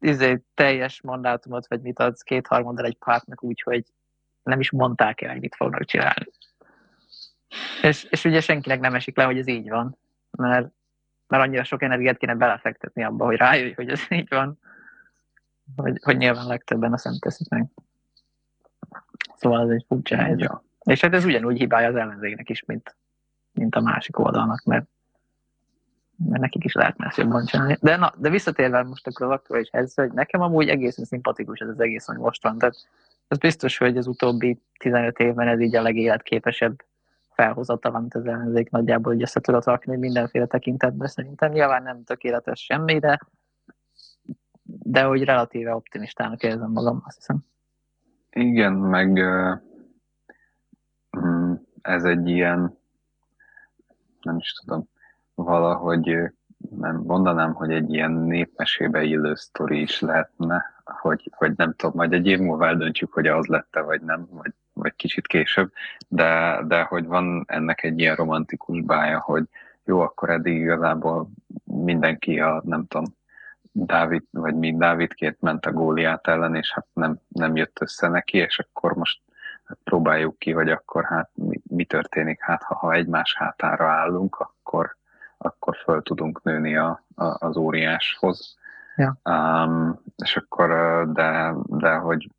izé, 0.00 0.42
teljes 0.54 1.00
mandátumot, 1.00 1.66
vagy 1.66 1.80
mit 1.80 1.98
adsz 1.98 2.22
kétharmadal 2.22 2.84
egy 2.84 2.96
pártnak 2.96 3.42
úgy, 3.42 3.60
hogy 3.62 3.84
nem 4.42 4.60
is 4.60 4.70
mondták 4.70 5.20
el, 5.20 5.30
hogy 5.30 5.40
mit 5.40 5.54
fognak 5.54 5.84
csinálni. 5.84 6.26
És, 7.82 8.04
és 8.04 8.24
ugye 8.24 8.40
senkinek 8.40 8.80
nem 8.80 8.94
esik 8.94 9.16
le, 9.16 9.24
hogy 9.24 9.38
ez 9.38 9.46
így 9.46 9.68
van, 9.68 9.98
mert, 10.30 10.68
mert 11.26 11.42
annyira 11.42 11.64
sok 11.64 11.82
energiát 11.82 12.16
kéne 12.16 12.34
belefektetni 12.34 13.04
abba, 13.04 13.24
hogy 13.24 13.36
rájöjj, 13.36 13.72
hogy 13.72 13.88
ez 13.88 14.00
így 14.08 14.28
van, 14.28 14.58
hogy, 15.76 15.98
hogy 16.02 16.16
nyilván 16.16 16.46
legtöbben 16.46 16.92
a 16.92 16.98
szent 16.98 17.20
teszik 17.20 17.48
meg. 17.48 17.66
Szóval 19.36 19.62
ez 19.62 19.68
egy 19.68 19.84
furcsa 19.88 20.16
helyzet. 20.16 20.40
Ja. 20.40 20.64
És 20.84 21.00
hát 21.00 21.14
ez 21.14 21.24
ugyanúgy 21.24 21.58
hibája 21.58 21.88
az 21.88 21.94
ellenzéknek 21.94 22.50
is, 22.50 22.64
mint, 22.64 22.96
mint 23.52 23.74
a 23.74 23.80
másik 23.80 24.18
oldalnak, 24.18 24.64
mert, 24.64 24.86
mert 26.28 26.40
nekik 26.40 26.64
is 26.64 26.72
lehetne 26.72 27.06
ezt 27.06 27.16
jobban 27.16 27.44
csinálni. 27.44 27.76
De, 27.80 27.96
na, 27.96 28.12
de 28.18 28.30
visszatérve 28.30 28.82
most 28.82 29.06
akkor 29.06 29.26
az 29.26 29.32
aktuális 29.32 29.68
helyzet, 29.72 30.04
hogy 30.06 30.14
nekem 30.14 30.40
amúgy 30.40 30.68
egészen 30.68 31.04
szimpatikus 31.04 31.58
ez 31.58 31.68
az 31.68 31.80
egész, 31.80 32.06
hogy 32.06 32.16
most 32.16 32.42
van. 32.42 32.58
Tehát 32.58 32.74
ez 33.28 33.38
biztos, 33.38 33.78
hogy 33.78 33.96
az 33.96 34.06
utóbbi 34.06 34.60
15 34.78 35.18
évben 35.18 35.48
ez 35.48 35.60
így 35.60 35.76
a 35.76 35.82
legéletképesebb 35.82 36.84
felhozatal, 37.30 37.94
amit 37.94 38.14
az 38.14 38.26
ellenzék 38.26 38.70
nagyjából 38.70 39.12
hogy 39.12 39.22
össze 39.22 39.40
tudott 39.40 39.64
rakni 39.64 39.96
mindenféle 39.96 40.46
tekintetben. 40.46 41.08
Szerintem 41.08 41.52
nyilván 41.52 41.82
nem 41.82 42.04
tökéletes 42.04 42.64
semmi, 42.64 42.98
de, 42.98 43.20
de 44.62 45.02
hogy 45.02 45.24
relatíve 45.24 45.74
optimistának 45.74 46.42
érzem 46.42 46.70
magam, 46.70 47.02
azt 47.06 47.16
hiszem. 47.16 47.44
Igen, 48.36 48.72
meg 48.72 49.20
mm, 51.18 51.52
ez 51.82 52.04
egy 52.04 52.28
ilyen, 52.28 52.78
nem 54.20 54.36
is 54.36 54.52
tudom, 54.52 54.88
valahogy 55.34 56.32
nem 56.70 56.96
mondanám, 56.96 57.52
hogy 57.54 57.70
egy 57.70 57.92
ilyen 57.94 58.12
népmesébe 58.12 59.02
illő 59.02 59.34
sztori 59.34 59.80
is 59.80 60.00
lehetne, 60.00 60.82
hogy, 60.84 61.30
hogy 61.36 61.52
nem 61.56 61.74
tudom, 61.74 61.96
majd 61.96 62.12
egy 62.12 62.26
év 62.26 62.38
múlva 62.38 62.66
eldöntjük, 62.66 63.12
hogy 63.12 63.26
az 63.26 63.46
lette, 63.46 63.80
vagy 63.80 64.02
nem, 64.02 64.28
vagy, 64.30 64.52
vagy 64.72 64.94
kicsit 64.96 65.26
később, 65.26 65.72
de, 66.08 66.62
de 66.66 66.82
hogy 66.82 67.06
van 67.06 67.44
ennek 67.46 67.82
egy 67.82 67.98
ilyen 67.98 68.16
romantikus 68.16 68.80
bája, 68.80 69.20
hogy 69.20 69.44
jó, 69.84 70.00
akkor 70.00 70.30
eddig 70.30 70.60
igazából 70.60 71.30
mindenki 71.64 72.40
a, 72.40 72.62
nem 72.64 72.86
tudom, 72.86 73.15
Dávid, 73.84 74.22
vagy 74.30 74.54
mind 74.54 74.78
Dávidkét 74.78 75.40
ment 75.40 75.66
a 75.66 75.72
góliát 75.72 76.26
ellen, 76.26 76.54
és 76.54 76.72
hát 76.72 76.86
nem, 76.92 77.18
nem 77.28 77.56
jött 77.56 77.80
össze 77.80 78.08
neki, 78.08 78.38
és 78.38 78.58
akkor 78.58 78.92
most 78.92 79.20
hát 79.64 79.78
próbáljuk 79.84 80.38
ki, 80.38 80.52
hogy 80.52 80.70
akkor 80.70 81.04
hát 81.04 81.30
mi, 81.34 81.60
mi 81.68 81.84
történik, 81.84 82.40
hát 82.42 82.62
ha, 82.62 82.74
ha 82.74 82.92
egymás 82.92 83.36
hátára 83.38 83.88
állunk, 83.88 84.36
akkor, 84.36 84.96
akkor 85.38 85.76
föl 85.76 86.02
tudunk 86.02 86.42
nőni 86.42 86.76
a, 86.76 87.02
a, 87.14 87.46
az 87.46 87.56
óriáshoz. 87.56 88.56
Ja. 88.96 89.16
Um, 89.24 90.00
és 90.16 90.36
akkor, 90.36 90.68
de, 91.12 91.54
de 91.66 91.94
hogy 91.94 92.30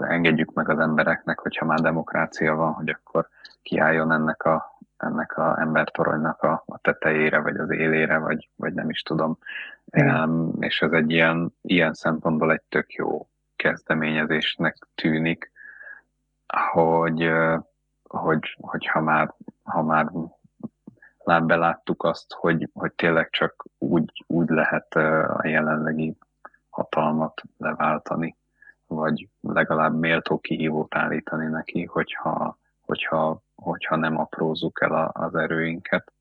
engedjük 0.00 0.52
meg 0.52 0.68
az 0.68 0.78
embereknek, 0.78 1.38
hogyha 1.38 1.64
már 1.64 1.80
demokrácia 1.80 2.54
van, 2.54 2.72
hogy 2.72 2.88
akkor 2.88 3.28
kiálljon 3.62 4.12
ennek 4.12 4.42
a, 4.42 4.69
ennek 5.02 5.36
a 5.36 5.60
embertoronynak 5.60 6.42
a, 6.42 6.62
a 6.66 6.78
tetejére, 6.78 7.38
vagy 7.38 7.56
az 7.56 7.70
élére, 7.70 8.18
vagy, 8.18 8.48
vagy 8.56 8.74
nem 8.74 8.90
is 8.90 9.02
tudom. 9.02 9.38
Um, 9.84 10.52
és 10.58 10.80
ez 10.82 10.92
egy 10.92 11.10
ilyen, 11.10 11.54
ilyen 11.62 11.92
szempontból 11.92 12.52
egy 12.52 12.62
tök 12.68 12.92
jó 12.92 13.28
kezdeményezésnek 13.56 14.76
tűnik, 14.94 15.52
hogy, 16.72 17.30
hogy, 18.08 18.56
hogy 18.60 18.86
ha 18.86 19.00
már, 19.00 19.34
ha 19.62 19.82
már 19.82 21.44
beláttuk 21.44 22.04
azt, 22.04 22.32
hogy, 22.32 22.68
hogy 22.72 22.92
tényleg 22.92 23.30
csak 23.30 23.64
úgy, 23.78 24.24
úgy 24.26 24.48
lehet 24.48 24.94
a 24.94 25.40
jelenlegi 25.42 26.16
hatalmat 26.68 27.42
leváltani, 27.58 28.36
vagy 28.86 29.28
legalább 29.40 29.98
méltó 29.98 30.38
kihívót 30.38 30.94
állítani 30.94 31.46
neki, 31.46 31.84
hogyha, 31.84 32.58
hogyha, 32.80 33.42
hogyha 33.60 33.96
nem 33.96 34.18
aprózzuk 34.18 34.80
el 34.82 34.92
a, 34.92 35.10
az 35.14 35.34
erőinket, 35.34 36.12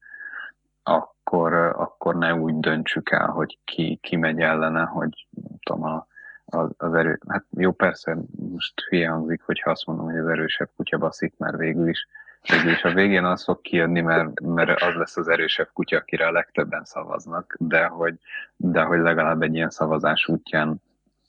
akkor, 0.84 1.54
akkor 1.54 2.15
ne 2.15 2.36
úgy 2.36 2.60
döntsük 2.60 3.12
el, 3.12 3.28
hogy 3.28 3.58
ki, 3.63 3.99
ki 4.02 4.15
megy 4.15 4.39
ellene, 4.39 4.84
hogy 4.84 5.28
tudom, 5.63 5.84
a, 5.84 6.08
az, 6.45 6.69
az 6.78 6.93
erő, 6.93 7.19
hát 7.28 7.45
jó 7.49 7.71
persze, 7.71 8.17
most 8.52 8.82
hülye 8.89 9.10
hangzik, 9.10 9.41
hogyha 9.41 9.71
azt 9.71 9.86
mondom, 9.86 10.06
hogy 10.06 10.17
az 10.17 10.28
erősebb 10.28 10.69
kutya 10.75 10.97
baszik, 10.97 11.34
mert 11.38 11.58
végül 11.58 11.88
is 11.89 12.08
végül 12.41 12.71
is 12.71 12.84
a 12.84 12.93
végén 12.93 13.23
az 13.23 13.43
fog 13.43 13.62
kijönni, 13.62 14.02
mert, 14.02 14.39
mert 14.41 14.82
az 14.82 14.93
lesz 14.93 15.17
az 15.17 15.28
erősebb 15.28 15.69
kutya, 15.73 15.97
akire 15.97 16.28
a 16.28 16.32
legtöbben 16.32 16.84
szavaznak, 16.84 17.56
de 17.60 17.86
hogy, 17.86 18.15
de 18.56 18.82
hogy 18.82 18.99
legalább 18.99 19.41
egy 19.41 19.56
ilyen 19.56 19.69
szavazás 19.69 20.28
útján 20.28 20.82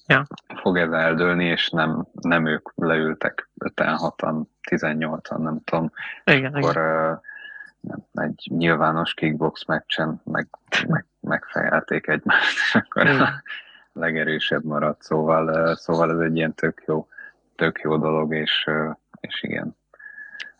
ja. 0.07 0.27
fog 0.55 0.79
ez 0.79 0.91
eldőlni, 0.91 1.45
és 1.45 1.71
nem, 1.71 2.07
nem 2.21 2.47
ők 2.47 2.71
leültek 2.75 3.51
5-6-an, 3.59 4.43
18-an, 4.71 5.37
nem 5.37 5.61
tudom. 5.65 5.93
Igen, 6.25 6.55
akkor 6.55 6.71
igen. 6.71 7.21
Uh, 7.83 8.25
egy 8.25 8.51
nyilvános 8.51 9.15
kickbox 9.15 9.65
meccsen 9.65 10.21
meg, 10.25 10.49
meg, 10.89 11.07
megfejelték 11.21 12.07
egymást, 12.07 12.57
és 12.57 12.75
akkor 12.75 13.03
igen. 13.03 13.21
a 13.21 13.43
legerősebb 13.93 14.65
maradt. 14.65 15.03
Szóval, 15.03 15.75
szóval 15.77 16.11
ez 16.11 16.19
egy 16.19 16.37
ilyen 16.37 16.55
tök 16.55 16.83
jó, 16.87 17.09
tök 17.57 17.81
jó 17.81 17.97
dolog, 17.97 18.35
és, 18.35 18.71
és 19.21 19.43
igen, 19.43 19.79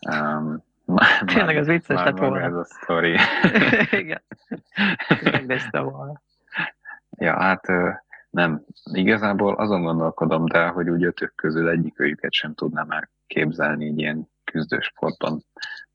Um, 0.09 0.63
már, 0.85 1.23
Tényleg 1.33 1.57
az 1.57 1.67
vicces 1.67 2.03
lett 2.03 2.17
volna. 2.17 2.41
Ez 2.41 2.53
a 2.53 2.63
sztori. 2.63 3.17
Igen. 4.01 4.21
Megnézte 5.23 5.79
volna. 5.79 6.21
Ja, 7.17 7.39
hát 7.39 7.65
nem. 8.31 8.65
Igazából 8.91 9.53
azon 9.53 9.81
gondolkodom, 9.81 10.45
de 10.45 10.67
hogy 10.67 10.89
úgy 10.89 11.03
ötök 11.03 11.35
közül 11.35 11.69
egyik 11.69 11.99
őjüket 11.99 12.31
sem 12.31 12.53
tudnám 12.53 12.87
már 12.87 13.09
képzelni 13.27 13.85
egy 13.85 13.99
ilyen 13.99 14.29
küzdősportban. 14.43 15.45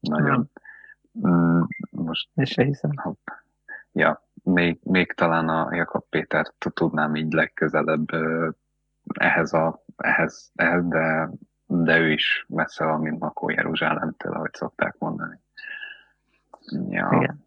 Nagyon. 0.01 0.51
Mm, 1.27 1.61
most... 1.91 2.29
És 2.35 2.51
se 2.51 2.65
hiszem. 2.65 2.91
Hopp. 2.97 3.27
Ja, 3.93 4.29
még, 4.43 4.79
még 4.83 5.13
talán 5.13 5.49
a 5.49 5.75
Jakab 5.75 6.05
Pétert 6.09 6.55
tudnám 6.75 7.15
így 7.15 7.33
legközelebb 7.33 8.07
ehhez, 9.15 9.53
a, 9.53 9.85
ehhez, 9.97 10.51
ehhez 10.55 10.87
de 10.89 11.31
de 11.67 11.99
ő 11.99 12.13
is 12.13 12.45
messze 12.49 12.85
van, 12.85 13.01
mint 13.01 13.19
Makó 13.19 13.51
Jeruzsálemtől, 13.51 14.33
ahogy 14.33 14.55
szokták 14.55 14.99
mondani. 14.99 15.41
Ja. 16.89 17.09
Igen. 17.13 17.45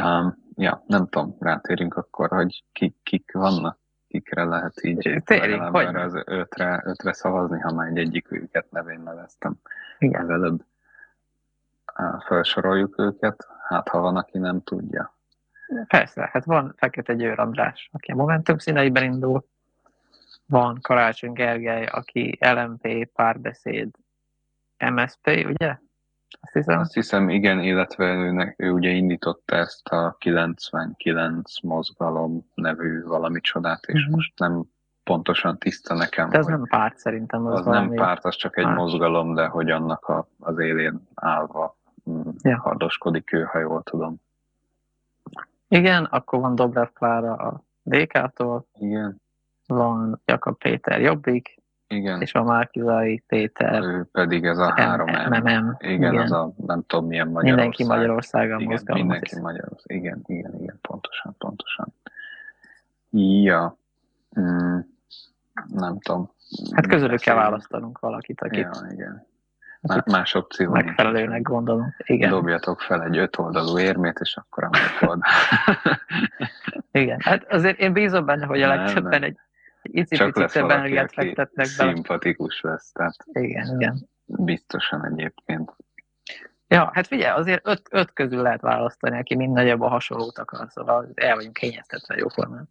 Um, 0.00 0.39
ja, 0.60 0.84
nem 0.86 1.08
tudom, 1.08 1.36
rátérünk 1.40 1.96
akkor, 1.96 2.28
hogy 2.28 2.64
kik, 2.72 2.96
kik 3.02 3.32
vannak, 3.32 3.78
kikre 4.08 4.44
lehet 4.44 4.84
így 4.84 5.22
Térjünk, 5.24 5.62
hogy 5.62 5.84
erre 5.84 6.02
az 6.02 6.22
ötre, 6.24 6.82
ötre 6.84 7.12
szavazni, 7.12 7.60
ha 7.60 7.72
már 7.72 7.88
egy 7.88 7.98
egyik 7.98 8.32
őket 8.32 8.70
nevén 8.70 9.00
neveztem. 9.00 9.54
Igen. 9.98 10.22
Az 10.22 10.30
előbb 10.30 10.64
felsoroljuk 12.26 12.98
őket, 12.98 13.46
hát 13.68 13.88
ha 13.88 14.00
van, 14.00 14.16
aki 14.16 14.38
nem 14.38 14.62
tudja. 14.62 15.14
Persze, 15.86 16.28
hát 16.32 16.44
van 16.44 16.74
Fekete 16.76 17.14
Győr 17.14 17.38
András, 17.38 17.88
aki 17.92 18.10
a 18.10 18.14
Momentum 18.14 18.58
színeiben 18.58 19.04
indul, 19.04 19.44
van 20.46 20.78
Karácsony 20.82 21.32
Gergely, 21.32 21.84
aki 21.84 22.38
LMP 22.40 23.06
párbeszéd 23.14 23.88
MSP, 24.78 25.26
ugye? 25.26 25.78
Azt 26.40 26.52
hiszem. 26.52 26.78
Azt 26.78 26.94
hiszem, 26.94 27.28
igen, 27.28 27.60
illetve 27.60 28.04
ő, 28.04 28.54
ő 28.56 28.70
ugye 28.70 28.90
indította 28.90 29.56
ezt 29.56 29.88
a 29.88 30.16
99 30.18 31.60
mozgalom 31.60 32.46
nevű 32.54 33.02
valami 33.02 33.40
csodát, 33.40 33.84
és 33.84 34.00
uh-huh. 34.00 34.14
most 34.14 34.38
nem 34.38 34.64
pontosan 35.04 35.58
tiszta 35.58 35.94
nekem. 35.94 36.30
De 36.30 36.38
ez 36.38 36.46
nem 36.46 36.66
párt 36.68 36.98
szerintem. 36.98 37.46
Az, 37.46 37.58
az 37.58 37.64
nem 37.66 37.90
párt, 37.90 38.24
az 38.24 38.34
csak 38.34 38.56
egy 38.56 38.64
más. 38.64 38.76
mozgalom, 38.76 39.34
de 39.34 39.46
hogy 39.46 39.70
annak 39.70 40.04
a, 40.04 40.28
az 40.38 40.58
élén 40.58 41.08
állva 41.14 41.76
mm, 42.10 42.20
ja. 42.42 42.60
hardoskodik 42.60 43.32
ő, 43.32 43.42
ha 43.42 43.58
jól 43.58 43.82
tudom. 43.82 44.20
Igen, 45.68 46.04
akkor 46.04 46.40
van 46.40 46.54
Dobrev 46.54 46.88
Klára 46.92 47.34
a 47.34 47.62
DK-tól. 47.82 48.66
Igen 48.78 49.20
van 49.70 50.20
Jakab 50.24 50.58
Péter 50.58 51.00
Jobbik, 51.00 51.59
igen. 51.90 52.20
és 52.20 52.34
a 52.34 52.42
Márkizai 52.42 53.22
Péter. 53.26 53.82
Ő 53.82 54.08
pedig 54.12 54.44
ez 54.44 54.58
a 54.58 54.72
három 54.76 55.10
M. 55.10 55.34
Igen, 55.34 55.76
igen, 55.80 56.16
az 56.16 56.32
a 56.32 56.52
nem 56.66 56.82
tudom 56.86 57.06
milyen 57.06 57.28
Magyarország. 57.28 57.54
Mindenki 57.54 57.84
Magyarországon 57.84 58.60
igen, 58.60 58.72
mozgalom. 58.72 59.00
Mindenki 59.00 59.40
Magyarország. 59.40 59.96
Igen, 59.96 60.22
igen, 60.26 60.54
igen, 60.60 60.78
pontosan, 60.82 61.34
pontosan. 61.38 61.94
Ja. 63.42 63.76
Mm, 64.40 64.78
nem 65.66 65.98
tudom. 66.00 66.30
Hát 66.70 66.86
közülük 66.86 67.20
kell 67.20 67.34
választanunk 67.34 67.98
valakit, 67.98 68.40
akit... 68.40 68.68
Ja, 68.80 68.86
igen. 68.90 69.28
Más 70.04 70.34
opció. 70.34 70.70
Megfelelőnek 70.70 71.42
gondolom. 71.42 71.94
Igen. 72.04 72.30
Dobjatok 72.30 72.80
fel 72.80 73.02
egy 73.02 73.18
öt 73.18 73.38
oldalú 73.38 73.78
érmét, 73.78 74.18
és 74.20 74.36
akkor 74.36 74.64
a 74.64 74.70
oldal. 75.00 75.28
Igen, 77.02 77.20
hát 77.20 77.52
azért 77.52 77.78
én 77.78 77.92
bízom 77.92 78.24
benne, 78.24 78.46
hogy 78.46 78.62
a 78.62 78.68
legtöbben 78.68 79.22
egy 79.22 79.38
icipicit 79.82 80.52
több 80.52 80.70
energiát 80.70 81.12
fektetnek 81.12 81.68
bele. 81.76 81.92
Szimpatikus 81.92 82.60
lesz, 82.60 82.92
tehát 82.92 83.16
igen, 83.32 83.74
igen. 83.74 84.08
biztosan 84.26 85.04
egyébként. 85.04 85.76
Ja, 86.68 86.90
hát 86.92 87.06
figyelj, 87.06 87.40
azért 87.40 87.66
öt, 87.66 87.82
öt 87.90 88.12
közül 88.12 88.42
lehet 88.42 88.60
választani, 88.60 89.18
aki 89.18 89.36
mind 89.36 89.52
nagyobb 89.52 89.80
a 89.80 89.88
hasonlót 89.88 90.38
akar, 90.38 90.68
szóval 90.70 91.08
el 91.14 91.34
vagyunk 91.34 91.56
kényeztetve 91.56 92.16
jóformán. 92.16 92.68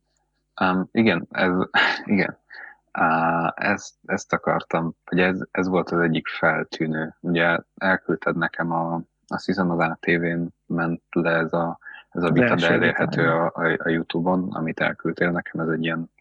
Um, 0.62 0.89
igen, 0.91 1.28
ez, 1.32 1.52
igen. 2.06 2.38
Uh, 3.00 3.50
ezt, 3.56 3.95
ezt 4.06 4.34
akartam, 4.34 4.95
hogy 5.06 5.19
ez, 5.19 5.39
ez 5.52 5.67
volt 5.67 5.89
az 5.89 6.00
egyik 6.00 6.28
feltűnő. 6.28 7.15
Ugye 7.19 7.60
elküldted 7.76 8.38
nekem 8.38 8.72
a, 8.72 9.02
azt 9.28 9.45
hiszem 9.45 9.72
az 9.72 9.80
ATV-n 9.80 10.48
ment 10.65 11.02
le 11.10 11.32
ez 11.32 11.54
a, 11.54 11.80
ez 12.10 12.24
a 12.24 12.32
vita, 12.32 12.56
de 12.56 12.69
elérhető 12.69 13.30
a, 13.30 13.45
a, 13.45 13.78
a 13.78 13.89
Youtube-on, 13.89 14.52
amit 14.52 14.80
elküldtél 14.80 15.32
nekem, 15.32 15.62
ez 15.62 15.67
egy 15.67 15.84
ilyen 15.84 16.12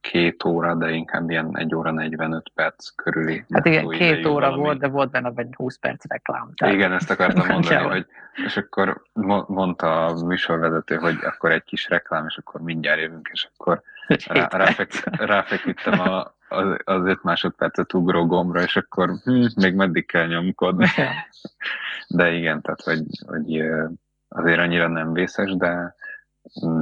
két 0.00 0.44
óra, 0.44 0.74
de 0.74 0.90
inkább 0.90 1.30
ilyen 1.30 1.58
egy 1.58 1.74
óra 1.74 1.90
45 1.90 2.50
perc 2.54 2.88
körüli. 2.94 3.44
Hát 3.50 3.66
igen, 3.66 3.88
két 3.88 4.26
óra 4.26 4.46
valami. 4.46 4.62
volt, 4.62 4.78
de 4.78 4.88
volt 4.88 5.10
benne 5.10 5.32
egy 5.34 5.54
20 5.54 5.78
perc 5.78 6.04
reklám. 6.08 6.52
Tehát... 6.54 6.74
Igen, 6.74 6.92
ezt 6.92 7.10
akartam 7.10 7.46
mondani, 7.52 7.88
hogy, 7.88 8.06
és 8.44 8.56
akkor 8.56 9.02
mondta 9.46 10.06
a 10.06 10.24
műsorvezető, 10.24 10.96
hogy 10.96 11.18
akkor 11.22 11.50
egy 11.50 11.64
kis 11.64 11.88
reklám, 11.88 12.26
és 12.28 12.36
akkor 12.36 12.60
mindjárt 12.60 13.00
jövünk, 13.00 13.28
és 13.32 13.48
akkor 13.54 13.82
rá, 14.26 14.48
ráfek, 14.50 14.90
ráfeküdtem 15.04 16.00
a, 16.00 16.34
az, 16.48 16.76
az 16.84 17.06
öt 17.06 17.22
másodpercet 17.22 17.94
ugró 17.94 18.26
gombra, 18.26 18.62
és 18.62 18.76
akkor 18.76 19.10
hm, 19.24 19.46
még 19.56 19.74
meddig 19.74 20.06
kell 20.06 20.26
nyomkodni. 20.26 20.86
De 22.08 22.32
igen, 22.32 22.60
tehát 22.60 22.80
hogy, 22.80 23.04
hogy 23.26 23.62
azért 24.28 24.58
annyira 24.58 24.88
nem 24.88 25.12
vészes, 25.12 25.56
de, 25.56 25.94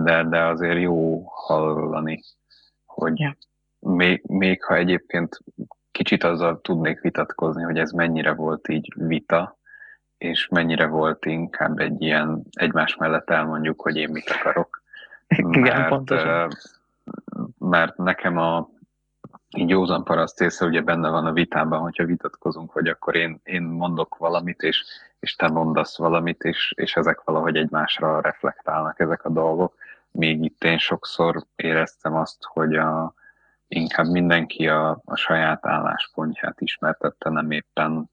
de, 0.04 0.24
de 0.24 0.44
azért 0.44 0.80
jó 0.80 1.22
hallani 1.26 2.22
hogy 3.00 3.18
ja. 3.18 3.36
még, 3.78 4.22
még 4.26 4.64
ha 4.64 4.74
egyébként 4.74 5.38
kicsit 5.90 6.24
azzal 6.24 6.60
tudnék 6.60 7.00
vitatkozni, 7.00 7.62
hogy 7.62 7.78
ez 7.78 7.90
mennyire 7.90 8.32
volt 8.32 8.68
így 8.68 8.92
vita, 8.96 9.58
és 10.18 10.48
mennyire 10.48 10.86
volt 10.86 11.24
inkább 11.24 11.78
egy 11.78 12.02
ilyen 12.02 12.42
egymás 12.50 12.96
mellett 12.96 13.30
elmondjuk, 13.30 13.80
hogy 13.80 13.96
én 13.96 14.08
mit 14.10 14.30
akarok. 14.30 14.82
Igen, 15.28 15.60
mert, 15.60 15.88
pontosan. 15.88 16.50
Mert 17.58 17.96
nekem 17.96 18.38
a 18.38 18.68
így 19.56 19.68
józan 19.68 20.04
paraszt 20.04 20.40
észre 20.40 20.66
ugye 20.66 20.80
benne 20.80 21.08
van 21.08 21.26
a 21.26 21.32
vitában, 21.32 21.80
hogyha 21.80 22.04
vitatkozunk, 22.04 22.70
hogy 22.70 22.88
akkor 22.88 23.14
én, 23.16 23.40
én 23.44 23.62
mondok 23.62 24.16
valamit, 24.16 24.62
és, 24.62 24.84
és 25.20 25.36
te 25.36 25.48
mondasz 25.48 25.98
valamit, 25.98 26.42
és, 26.42 26.72
és 26.76 26.96
ezek 26.96 27.20
valahogy 27.24 27.56
egymásra 27.56 28.20
reflektálnak 28.20 29.00
ezek 29.00 29.24
a 29.24 29.30
dolgok 29.30 29.74
még 30.12 30.44
itt 30.44 30.64
én 30.64 30.78
sokszor 30.78 31.44
éreztem 31.56 32.14
azt, 32.14 32.44
hogy 32.44 32.76
a, 32.76 33.14
inkább 33.68 34.06
mindenki 34.06 34.68
a, 34.68 35.00
a 35.04 35.16
saját 35.16 35.66
álláspontját 35.66 36.60
ismertette, 36.60 37.30
nem 37.30 37.50
éppen 37.50 38.10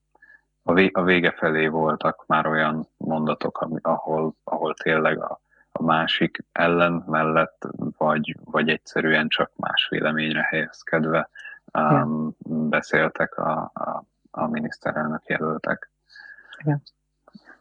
a, 0.64 0.74
vé, 0.74 0.90
a 0.94 1.04
vége 1.04 1.32
felé 1.32 1.68
voltak 1.68 2.24
már 2.28 2.48
olyan 2.48 2.88
mondatok, 2.98 3.62
ami, 3.62 3.80
ahol, 3.82 4.34
ahol 4.44 4.74
tényleg 4.74 5.22
a, 5.22 5.40
a 5.72 5.84
másik 5.84 6.44
ellen 6.52 7.04
mellett, 7.08 7.68
vagy, 7.98 8.38
vagy 8.44 8.70
egyszerűen 8.70 9.28
csak 9.28 9.52
más 9.56 9.88
véleményre 9.90 10.42
helyezkedve 10.50 11.30
um, 11.74 12.36
beszéltek 12.70 13.38
a, 13.38 13.72
a, 13.74 14.04
a 14.32 14.48
miniszterelnök 14.48 15.26
jelöltek. 15.26 15.92
Igen. 16.58 16.82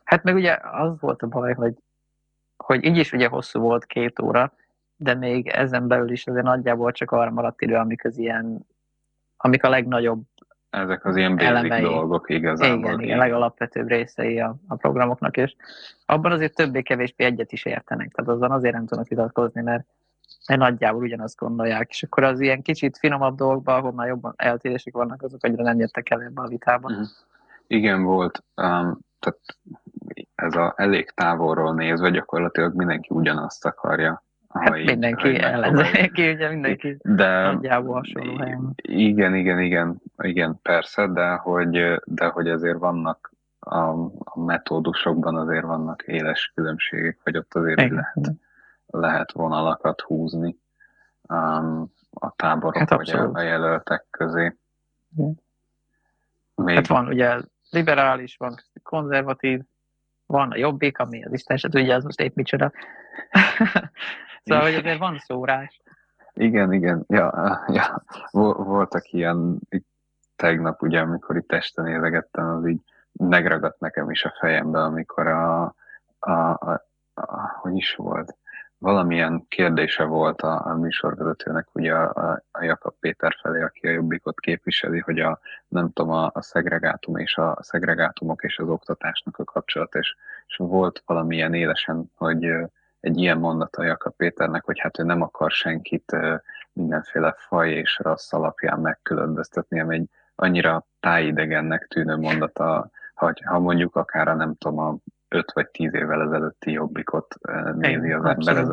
Hát 0.04 0.22
meg 0.22 0.34
ugye 0.34 0.58
az 0.72 1.00
volt 1.00 1.22
a 1.22 1.26
baj, 1.26 1.54
hogy 1.54 1.74
hogy 2.56 2.84
így 2.84 2.96
is 2.96 3.12
ugye 3.12 3.28
hosszú 3.28 3.60
volt 3.60 3.84
két 3.84 4.20
óra, 4.20 4.52
de 4.96 5.14
még 5.14 5.48
ezen 5.48 5.88
belül 5.88 6.10
is 6.10 6.26
azért 6.26 6.44
nagyjából 6.44 6.92
csak 6.92 7.10
arra 7.10 7.30
maradt 7.30 7.62
idő, 7.62 7.74
amik 7.74 8.04
az 8.04 8.18
ilyen, 8.18 8.66
amik 9.36 9.64
a 9.64 9.68
legnagyobb 9.68 10.22
ezek 10.70 11.04
az 11.04 11.16
ilyen 11.16 11.36
basic 11.36 11.48
elemei. 11.48 11.82
dolgok 11.82 12.30
igazából. 12.30 12.78
Igen, 12.78 13.00
igen, 13.00 13.18
a 13.18 13.22
legalapvetőbb 13.22 13.88
részei 13.88 14.40
a, 14.40 14.56
a 14.68 14.74
programoknak, 14.74 15.36
és 15.36 15.54
abban 16.06 16.32
azért 16.32 16.54
többé-kevésbé 16.54 17.24
egyet 17.24 17.52
is 17.52 17.64
értenek, 17.64 18.12
tehát 18.12 18.30
azon 18.30 18.50
azért 18.50 18.74
nem 18.74 18.86
tudnak 18.86 19.08
vitatkozni, 19.08 19.62
mert, 19.62 19.86
mert 20.48 20.60
nagyjából 20.60 21.02
ugyanazt 21.02 21.36
gondolják, 21.36 21.90
és 21.90 22.02
akkor 22.02 22.24
az 22.24 22.40
ilyen 22.40 22.62
kicsit 22.62 22.98
finomabb 22.98 23.36
dolgokban, 23.36 23.78
ahol 23.78 23.92
már 23.92 24.06
jobban 24.06 24.34
eltérések 24.36 24.92
vannak, 24.92 25.22
azok 25.22 25.44
egyre 25.44 25.62
nem 25.62 25.78
jöttek 25.78 26.10
el 26.10 26.22
ebbe 26.22 26.42
a 26.42 26.48
vitában. 26.48 26.92
Uh-huh. 26.92 27.06
Igen, 27.66 28.02
volt. 28.02 28.44
Um, 28.54 28.98
tehát 29.18 29.40
ez 30.36 30.54
a 30.54 30.74
elég 30.76 31.10
távolról 31.10 31.74
nézve 31.74 32.10
gyakorlatilag 32.10 32.74
mindenki 32.74 33.08
ugyanazt 33.10 33.66
akarja. 33.66 34.24
Hát 34.48 34.76
így, 34.76 34.86
mindenki 34.86 35.38
ellenzéki, 35.38 36.32
ugye 36.32 36.48
mindenki 36.48 36.96
de, 37.02 37.42
nagyjából 37.42 37.94
hasonló 37.94 38.36
helyen. 38.36 38.72
Igen, 38.82 39.34
igen, 39.34 39.60
igen, 39.60 40.02
igen, 40.16 40.58
persze, 40.62 41.06
de 41.06 41.34
hogy, 41.34 42.02
de 42.04 42.26
hogy 42.26 42.48
azért 42.48 42.78
vannak 42.78 43.32
a, 43.58 43.90
a 44.24 44.44
metódusokban 44.44 45.36
azért 45.36 45.64
vannak 45.64 46.02
éles 46.02 46.52
különbségek, 46.54 47.18
vagy 47.24 47.36
ott 47.36 47.54
azért 47.54 47.80
igen. 47.80 47.94
lehet, 47.94 48.32
lehet 48.86 49.32
vonalakat 49.32 50.00
húzni 50.00 50.58
um, 51.28 51.92
a 52.10 52.30
táborok 52.36 52.76
hát 52.76 52.94
vagy 52.94 53.10
a, 53.10 53.30
a 53.32 53.40
jelöltek 53.40 54.06
közé. 54.10 54.56
Még... 56.54 56.74
Hát 56.74 56.86
van 56.86 57.06
ugye 57.06 57.40
liberális, 57.70 58.36
van 58.36 58.54
konzervatív, 58.82 59.60
van 60.26 60.50
a 60.50 60.56
jobbik, 60.56 60.98
ami 60.98 61.24
az 61.24 61.32
Isten 61.32 61.56
se 61.56 61.68
tudja, 61.68 61.94
az 61.94 62.04
most 62.04 62.20
épp 62.20 62.34
micsoda. 62.34 62.72
szóval, 64.44 64.64
hogy 64.64 64.74
azért 64.74 64.98
van 64.98 65.18
szórás. 65.18 65.80
Igen, 66.32 66.72
igen. 66.72 67.04
Ja, 67.08 67.60
ja. 67.68 68.02
Voltak 68.32 69.12
ilyen 69.12 69.58
tegnap, 70.36 70.82
ugye, 70.82 71.00
amikor 71.00 71.36
itt 71.36 71.52
este 71.52 71.82
nézegettem, 71.82 72.48
az 72.48 72.66
így 72.66 72.80
megragadt 73.12 73.80
nekem 73.80 74.10
is 74.10 74.24
a 74.24 74.34
fejembe, 74.40 74.82
amikor 74.82 75.26
a, 75.26 75.74
a, 76.18 76.30
a, 76.30 76.86
a 77.14 77.58
hogy 77.60 77.76
is 77.76 77.94
volt, 77.94 78.36
valamilyen 78.78 79.44
kérdése 79.48 80.04
volt 80.04 80.42
a, 80.42 80.66
a 80.66 80.74
műsorvezetőnek, 80.74 81.68
ugye 81.72 81.94
a, 81.94 82.30
a, 82.30 82.42
a 82.58 82.64
Jakab 82.64 82.94
Péter 83.00 83.36
felé, 83.40 83.62
aki 83.62 83.86
a 83.86 83.90
Jobbikot 83.90 84.40
képviseli, 84.40 84.98
hogy 84.98 85.20
a, 85.20 85.38
nem 85.68 85.92
tudom, 85.92 86.12
a, 86.12 86.30
a 86.34 86.42
szegregátum 86.42 87.16
és 87.16 87.36
a, 87.36 87.50
a 87.50 87.62
szegregátumok 87.62 88.42
és 88.42 88.58
az 88.58 88.68
oktatásnak 88.68 89.38
a 89.38 89.44
kapcsolat, 89.44 89.94
és, 89.94 90.16
és 90.46 90.56
volt 90.56 91.02
valamilyen 91.06 91.54
élesen, 91.54 92.10
hogy 92.14 92.44
egy 93.00 93.18
ilyen 93.18 93.38
mondata 93.38 93.82
a 93.82 93.84
Jakab 93.84 94.16
Péternek, 94.16 94.64
hogy 94.64 94.78
hát 94.80 94.98
ő 94.98 95.02
nem 95.02 95.22
akar 95.22 95.50
senkit 95.50 96.16
mindenféle 96.72 97.34
faj 97.38 97.70
és 97.70 97.98
rassz 98.02 98.32
alapján 98.32 98.80
megkülönböztetni, 98.80 99.80
ami 99.80 99.94
egy 99.94 100.08
annyira 100.34 100.86
tájidegennek 101.00 101.86
tűnő 101.86 102.16
mondata, 102.16 102.90
hogy 103.14 103.42
ha 103.44 103.58
mondjuk 103.58 103.96
akár 103.96 104.28
a 104.28 104.34
nem 104.34 104.54
tudom, 104.54 104.78
a 104.78 104.96
5 105.28 105.52
vagy 105.52 105.68
10 105.68 105.94
évvel 105.94 106.22
ezelőtti 106.22 106.72
jobbikot 106.72 107.34
nézi 107.74 108.12
az 108.12 108.24
ember, 108.24 108.56
ez, 108.56 108.68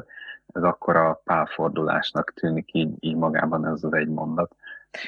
ez 0.53 0.63
akkora 0.63 1.21
pálfordulásnak 1.23 2.33
tűnik 2.33 2.73
így, 2.73 2.95
így 2.99 3.15
magában 3.15 3.65
ez 3.65 3.83
az 3.83 3.93
egy 3.93 4.07
mondat. 4.07 4.55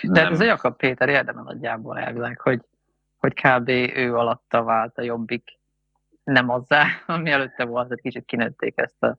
De 0.04 0.28
ez 0.28 0.40
a 0.40 0.44
Jakab 0.44 0.76
Péter 0.78 1.10
érdeme 1.10 1.42
nagyjából 1.42 2.00
elvileg, 2.00 2.40
hogy, 2.40 2.62
hogy 3.18 3.34
kb. 3.34 3.70
ő 3.96 4.16
alatta 4.16 4.64
vált 4.64 4.98
a 4.98 5.02
jobbik, 5.02 5.58
nem 6.24 6.50
azzá, 6.50 6.86
ami 7.08 7.32
előtte 7.32 7.66
volt, 7.66 7.88
hogy 7.88 8.02
kicsit 8.02 8.26
kinőtték 8.26 8.74
ezt 8.78 9.04
a 9.04 9.18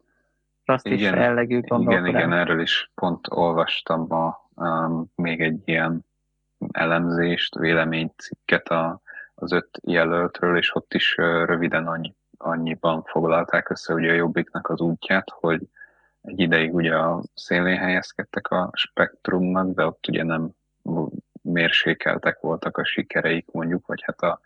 rasszis 0.64 1.00
jellegű 1.00 1.60
Igen, 1.66 2.06
igen, 2.06 2.32
erről 2.32 2.60
is 2.60 2.90
pont 2.94 3.26
olvastam 3.30 4.06
ma 4.08 4.48
um, 4.54 5.12
még 5.14 5.40
egy 5.40 5.60
ilyen 5.64 6.04
elemzést, 6.70 7.54
véleménycikket 7.54 8.68
a, 8.68 9.00
az 9.34 9.52
öt 9.52 9.80
jelöltről, 9.82 10.56
és 10.56 10.74
ott 10.74 10.94
is 10.94 11.16
röviden 11.16 11.86
annyi, 11.86 12.14
annyiban 12.36 13.02
foglalták 13.02 13.68
össze 13.70 13.94
ugye 13.94 14.10
a 14.10 14.14
Jobbiknak 14.14 14.68
az 14.68 14.80
útját, 14.80 15.30
hogy 15.30 15.68
egy 16.26 16.40
ideig 16.40 16.74
ugye 16.74 16.96
a 16.96 17.22
szélén 17.34 17.78
helyezkedtek 17.78 18.50
a 18.50 18.70
spektrumnak, 18.72 19.74
de 19.74 19.86
ott 19.86 20.08
ugye 20.08 20.22
nem 20.22 20.50
mérsékeltek 21.42 22.40
voltak 22.40 22.78
a 22.78 22.84
sikereik 22.84 23.50
mondjuk, 23.50 23.86
vagy 23.86 24.02
hát 24.04 24.20
a 24.20 24.40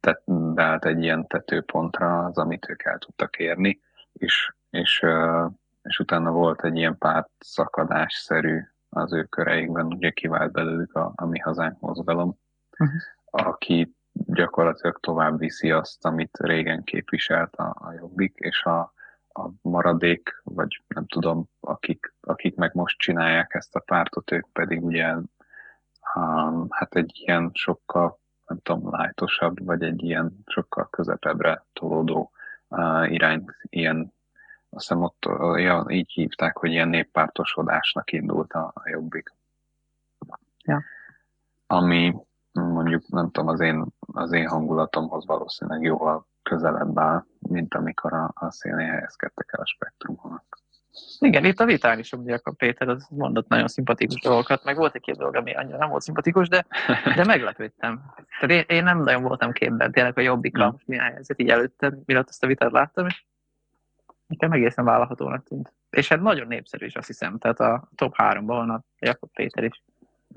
tett, 0.00 0.22
beállt 0.26 0.84
egy 0.84 1.02
ilyen 1.02 1.26
tetőpontra 1.26 2.24
az, 2.24 2.38
amit 2.38 2.68
ők 2.68 2.84
el 2.84 2.98
tudtak 2.98 3.38
érni, 3.38 3.80
és, 4.12 4.52
és, 4.70 5.04
és 5.82 5.98
utána 5.98 6.30
volt 6.30 6.64
egy 6.64 6.76
ilyen 6.76 6.98
párt 6.98 7.30
szakadásszerű 7.38 8.60
az 8.88 9.12
ő 9.12 9.24
köreikben, 9.24 9.86
ugye 9.86 10.10
kivált 10.10 10.52
belőlük 10.52 10.94
a, 10.94 11.12
a 11.14 11.26
Mi 11.26 11.38
Hazánk 11.38 11.80
mozgalom, 11.80 12.38
uh-huh. 12.78 13.00
aki 13.24 13.94
gyakorlatilag 14.12 15.00
tovább 15.00 15.38
viszi 15.38 15.70
azt, 15.70 16.04
amit 16.04 16.38
régen 16.40 16.84
képviselt 16.84 17.54
a, 17.54 17.76
a 17.78 17.92
Jobbik, 17.92 18.34
és 18.36 18.64
a, 18.64 18.92
a 19.32 19.50
maradék, 19.62 20.40
vagy 20.44 20.82
nem 20.86 21.06
tudom, 21.06 21.44
akik, 21.60 22.14
akik 22.20 22.54
meg 22.54 22.74
most 22.74 22.98
csinálják 22.98 23.54
ezt 23.54 23.74
a 23.74 23.80
pártot, 23.80 24.30
ők 24.30 24.46
pedig 24.52 24.84
ugye 24.84 25.14
um, 26.14 26.66
hát 26.70 26.94
egy 26.94 27.12
ilyen 27.14 27.50
sokkal 27.52 28.20
nem 28.46 28.58
tudom, 28.62 28.90
lájtosabb, 28.90 29.64
vagy 29.64 29.82
egy 29.82 30.02
ilyen 30.02 30.38
sokkal 30.46 30.88
közepebbre 30.90 31.64
tolódó 31.72 32.30
uh, 32.68 33.12
irány, 33.12 33.44
ilyen 33.62 34.12
azt 34.74 34.88
hiszem 34.88 35.02
ott 35.02 35.24
ja, 35.56 35.84
így 35.88 36.10
hívták, 36.12 36.56
hogy 36.56 36.70
ilyen 36.70 36.88
néppártosodásnak 36.88 38.12
indult 38.12 38.52
a, 38.52 38.72
a 38.74 38.88
jobbik. 38.88 39.34
Ja. 40.64 40.82
Ami 41.66 42.14
mondjuk, 42.52 43.08
nem 43.08 43.30
tudom, 43.30 43.48
az 43.48 43.60
én, 43.60 43.86
az 44.00 44.32
én 44.32 44.48
hangulatomhoz 44.48 45.26
valószínűleg 45.26 45.82
jóval 45.82 46.26
közelebb 46.42 46.98
áll, 46.98 47.24
mint 47.38 47.74
amikor 47.74 48.12
a, 48.12 48.30
a 48.34 48.50
szélnél 48.50 48.90
helyezkedtek 48.90 49.48
el 49.52 49.60
a 49.60 49.66
spektrumon. 49.66 50.42
Igen, 51.18 51.44
itt 51.44 51.60
a 51.60 51.64
vitán 51.64 51.98
is 51.98 52.12
ugye 52.12 52.38
a 52.42 52.50
Péter 52.50 52.88
az 52.88 53.06
mondott 53.10 53.48
nagyon 53.48 53.68
szimpatikus 53.68 54.20
dolgokat, 54.20 54.64
meg 54.64 54.76
volt 54.76 54.94
egy-két 54.94 55.16
dolog, 55.16 55.34
ami 55.34 55.54
annyira 55.54 55.76
nem 55.76 55.88
volt 55.88 56.02
szimpatikus, 56.02 56.48
de, 56.48 56.66
de 57.16 57.24
meglepődtem. 57.24 58.02
Tehát 58.40 58.68
én, 58.68 58.76
én 58.76 58.84
nem 58.84 59.02
nagyon 59.02 59.22
voltam 59.22 59.52
képben, 59.52 59.92
tényleg 59.92 60.18
a 60.18 60.20
jobbik 60.20 60.58
mm. 60.58 60.68
milyen 60.84 61.04
helyzet 61.04 61.40
így 61.40 61.48
előtte, 61.48 61.98
miatt 62.04 62.28
azt 62.28 62.44
a 62.44 62.46
vitát 62.46 62.72
láttam, 62.72 63.06
és 63.06 63.24
nekem 64.26 64.52
egészen 64.52 64.84
vállalhatónak 64.84 65.44
tűnt. 65.44 65.72
És 65.90 66.08
hát 66.08 66.20
nagyon 66.20 66.46
népszerű 66.46 66.86
is 66.86 66.94
azt 66.94 67.06
hiszem, 67.06 67.38
tehát 67.38 67.60
a 67.60 67.88
top 67.94 68.14
3-ban 68.16 68.42
van 68.44 68.70
a 68.70 68.82
Jakob 68.98 69.30
Péter 69.32 69.64
is 69.64 69.82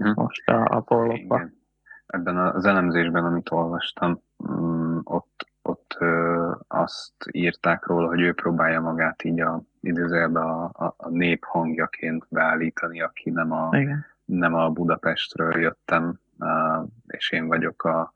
mm. 0.03 0.11
most 0.15 0.49
a, 0.49 0.65
a 0.65 0.79
pollokban. 0.79 1.63
Ebben 2.05 2.37
az 2.37 2.65
elemzésben, 2.65 3.25
amit 3.25 3.51
olvastam, 3.51 4.21
mm, 4.51 4.99
ott, 5.03 5.47
ott 5.67 5.95
ö, 5.99 6.51
azt 6.67 7.13
írták 7.31 7.85
róla, 7.85 8.07
hogy 8.07 8.21
ő 8.21 8.33
próbálja 8.33 8.81
magát 8.81 9.23
így 9.23 9.39
a, 9.39 9.61
idézőjelben 9.79 10.43
a, 10.43 10.63
a, 10.63 10.93
a 10.97 11.09
nép 11.09 11.43
hangjaként 11.43 12.25
beállítani, 12.29 13.01
aki 13.01 13.29
nem 13.29 13.51
a, 13.51 13.69
Igen. 13.77 14.05
nem 14.25 14.53
a 14.53 14.69
Budapestről 14.69 15.59
jöttem, 15.59 16.19
uh, 16.39 16.87
és 17.07 17.31
én 17.31 17.47
vagyok 17.47 17.83
a, 17.83 18.13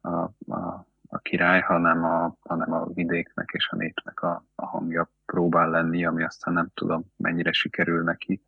a, 0.00 0.10
a, 0.46 0.86
a 1.08 1.18
király, 1.18 1.60
hanem 1.60 2.04
a, 2.04 2.36
hanem 2.42 2.72
a 2.72 2.86
vidéknek 2.86 3.50
és 3.52 3.68
a 3.68 3.76
népnek 3.76 4.22
a, 4.22 4.44
a 4.54 4.66
hangja 4.66 5.10
próbál 5.26 5.70
lenni, 5.70 6.04
ami 6.04 6.22
aztán 6.22 6.54
nem 6.54 6.68
tudom, 6.74 7.04
mennyire 7.16 7.52
sikerül 7.52 8.02
neki, 8.02 8.42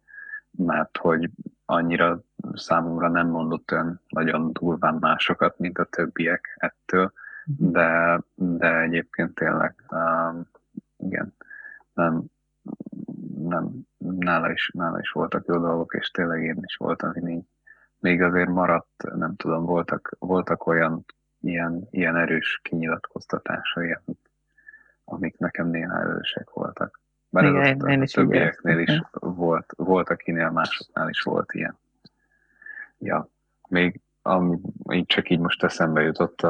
mert 0.51 0.97
hogy 0.97 1.31
annyira 1.65 2.21
számomra 2.55 3.09
nem 3.09 3.29
mondott 3.29 3.73
olyan 3.73 4.01
nagyon 4.09 4.53
durván 4.53 4.97
másokat, 5.01 5.59
mint 5.59 5.79
a 5.79 5.85
többiek 5.85 6.57
ettől. 6.59 7.13
De, 7.47 8.21
de 8.35 8.81
egyébként 8.81 9.35
tényleg 9.35 9.75
um, 9.91 10.49
igen, 10.97 11.35
nem, 11.93 12.25
nem, 13.39 13.71
nála 13.99 14.51
is, 14.51 14.71
nála 14.75 14.99
is 14.99 15.11
voltak 15.11 15.47
jó 15.47 15.59
dolgok, 15.59 15.95
és 15.95 16.11
tényleg 16.11 16.43
én 16.43 16.59
is 16.63 16.77
voltam, 16.77 17.13
hogy 17.13 17.29
így, 17.29 17.45
még 17.99 18.23
azért 18.23 18.49
maradt, 18.49 19.15
nem 19.17 19.37
tudom, 19.37 19.65
voltak, 19.65 20.17
voltak 20.19 20.67
olyan 20.67 21.05
ilyen, 21.41 21.87
ilyen 21.91 22.17
erős 22.17 22.61
kinyilatkoztatásai, 22.63 23.97
amik, 24.05 24.31
amik 25.05 25.39
nekem 25.39 25.69
néha 25.69 26.01
erősek 26.01 26.51
voltak. 26.51 27.01
Bár 27.29 27.45
Igen, 27.45 27.65
én, 27.65 27.89
én 27.89 28.03
is 28.03 28.11
többieknél 28.11 28.79
is 28.79 29.03
volt, 29.11 29.73
volt, 29.77 30.09
akinél 30.09 30.51
másoknál 30.51 31.09
is 31.09 31.21
volt 31.21 31.53
ilyen. 31.53 31.79
Ja, 32.99 33.29
még 33.69 34.01
ami 34.27 34.59
így 34.91 35.07
csak 35.07 35.31
így 35.31 35.39
most 35.39 35.63
eszembe 35.63 36.03
jutott, 36.03 36.43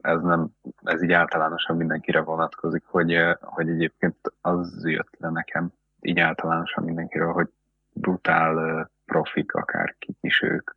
ez 0.00 0.22
nem, 0.22 0.48
ez 0.82 1.02
így 1.02 1.12
általánosan 1.12 1.76
mindenkire 1.76 2.20
vonatkozik, 2.20 2.84
hogy, 2.86 3.18
hogy 3.40 3.68
egyébként 3.68 4.16
az 4.40 4.80
jött 4.84 5.16
le 5.18 5.30
nekem 5.30 5.72
így 6.00 6.18
általánosan 6.18 6.84
mindenkiről, 6.84 7.32
hogy 7.32 7.48
brutál 7.92 8.90
profik, 9.06 9.54
akár 9.54 9.94
kik 9.98 10.16
is 10.20 10.42
ők, 10.42 10.70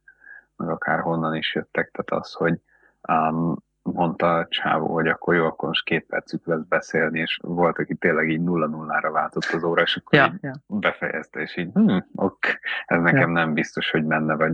meg 0.56 0.70
akár 0.70 1.00
honnan 1.00 1.36
is 1.36 1.56
jöttek, 1.56 1.92
tehát 1.92 2.24
az, 2.24 2.34
hogy 2.34 2.60
um, 3.08 3.56
mondta 3.82 4.36
a 4.38 4.48
csávó, 4.48 4.94
hogy 4.94 5.08
akkor 5.08 5.36
jó, 5.36 5.46
akkor 5.46 5.68
most 5.68 5.86
két 5.86 6.06
percük 6.06 6.46
lesz 6.46 6.64
beszélni, 6.70 7.20
és 7.20 7.40
volt, 7.42 7.78
aki 7.78 7.96
tényleg 7.96 8.30
így 8.30 8.42
nulla 8.42 8.68
nullára 8.68 9.12
váltott 9.12 9.46
az 9.54 9.64
óra, 9.64 9.82
és 9.82 9.96
akkor 9.96 10.20
ja, 10.20 10.34
ja. 10.42 10.54
befejezte, 10.68 11.40
és 11.40 11.58
így, 11.58 11.72
hm, 11.74 11.98
ok, 12.16 12.40
ez 12.86 13.02
nekem 13.02 13.30
ja. 13.30 13.36
nem 13.36 13.54
biztos, 13.54 13.92
hogy 13.92 14.06
menne, 14.06 14.36
vagy 14.36 14.54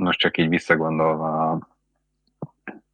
most 0.00 0.18
csak 0.18 0.38
így 0.38 0.48
visszagondolva 0.48 1.50
a 1.50 1.58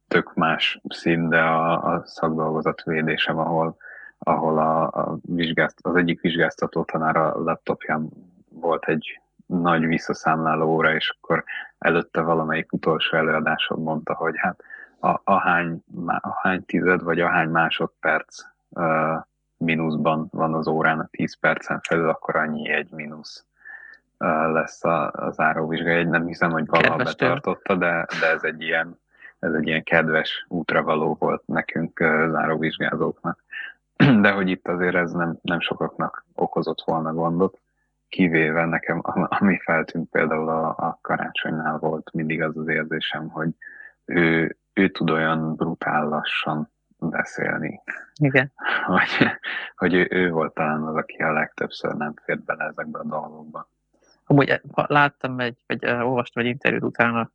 tök 0.07 0.33
más 0.33 0.81
szín, 0.89 1.29
de 1.29 1.39
a, 1.39 1.93
a 1.93 2.01
szakdolgozat 2.05 2.83
védésem, 2.83 3.37
ahol, 3.37 3.77
ahol 4.17 4.59
a, 4.59 4.83
a 4.83 5.17
vizsgázt, 5.21 5.79
az 5.81 5.95
egyik 5.95 6.21
vizsgáztató 6.21 6.83
tanár 6.83 7.15
a 7.15 7.43
laptopján 7.43 8.09
volt 8.49 8.85
egy 8.85 9.21
nagy 9.45 9.85
visszaszámláló 9.85 10.73
óra, 10.73 10.95
és 10.95 11.15
akkor 11.19 11.43
előtte 11.77 12.21
valamelyik 12.21 12.73
utolsó 12.73 13.17
előadáson 13.17 13.79
mondta, 13.79 14.13
hogy 14.13 14.33
hát 14.37 14.63
a, 14.99 15.21
ahány, 15.23 15.83
ahány 16.21 16.65
tized 16.65 17.03
vagy 17.03 17.19
ahány 17.19 17.49
másodperc 17.49 18.43
uh, 18.69 19.23
mínuszban 19.57 20.27
van 20.31 20.53
az 20.53 20.67
órán 20.67 20.99
a 20.99 21.07
10 21.11 21.39
percen 21.39 21.79
felül, 21.79 22.09
akkor 22.09 22.35
annyi 22.35 22.69
egy 22.69 22.91
mínusz 22.91 23.46
lesz 24.51 24.83
a, 24.83 25.11
a 25.11 25.31
záróvizsgája. 25.31 26.09
Nem 26.09 26.25
hiszem, 26.25 26.51
hogy 26.51 26.65
valaha 26.65 26.95
betartotta, 26.95 27.75
de, 27.75 28.07
de 28.19 28.27
ez 28.27 28.43
egy 28.43 28.61
ilyen 28.61 28.99
ez 29.39 29.53
egy 29.53 29.67
ilyen 29.67 29.83
kedves 29.83 30.45
útravaló 30.47 31.15
volt 31.19 31.43
nekünk 31.45 31.99
záróvizsgázóknak. 32.29 33.43
De 34.21 34.31
hogy 34.31 34.49
itt 34.49 34.67
azért 34.67 34.95
ez 34.95 35.11
nem, 35.11 35.37
nem 35.41 35.59
sokaknak 35.59 36.25
okozott 36.35 36.81
volna 36.85 37.13
gondot, 37.13 37.59
kivéve 38.09 38.65
nekem, 38.65 39.01
ami 39.03 39.59
feltűnt 39.59 40.09
például 40.09 40.49
a, 40.49 40.67
a 40.67 40.99
karácsonynál 41.01 41.77
volt 41.77 42.11
mindig 42.13 42.41
az 42.41 42.57
az 42.57 42.67
érzésem, 42.67 43.29
hogy 43.29 43.49
ő, 44.05 44.57
ő 44.73 44.89
tud 44.89 45.09
olyan 45.09 45.55
brutál 45.55 46.07
lassan 46.07 46.71
beszélni. 46.99 47.81
Igen. 48.21 48.51
Hogy, 48.85 49.27
hogy 49.75 49.93
ő, 49.93 50.07
ő 50.09 50.29
volt 50.29 50.53
talán 50.53 50.83
az, 50.83 50.95
aki 50.95 51.21
a 51.21 51.31
legtöbbször 51.31 51.93
nem 51.93 52.13
fért 52.23 52.43
bele 52.43 52.63
ezekbe 52.63 52.99
a 52.99 53.03
dolgokba. 53.03 53.69
Amúgy 54.29 54.49
eh, 54.49 54.59
láttam 54.73 55.39
egy, 55.39 55.57
vagy 55.67 55.85
uh, 55.85 56.07
olvastam 56.07 56.43
egy 56.43 56.49
interjút 56.49 56.83
utána, 56.83 57.31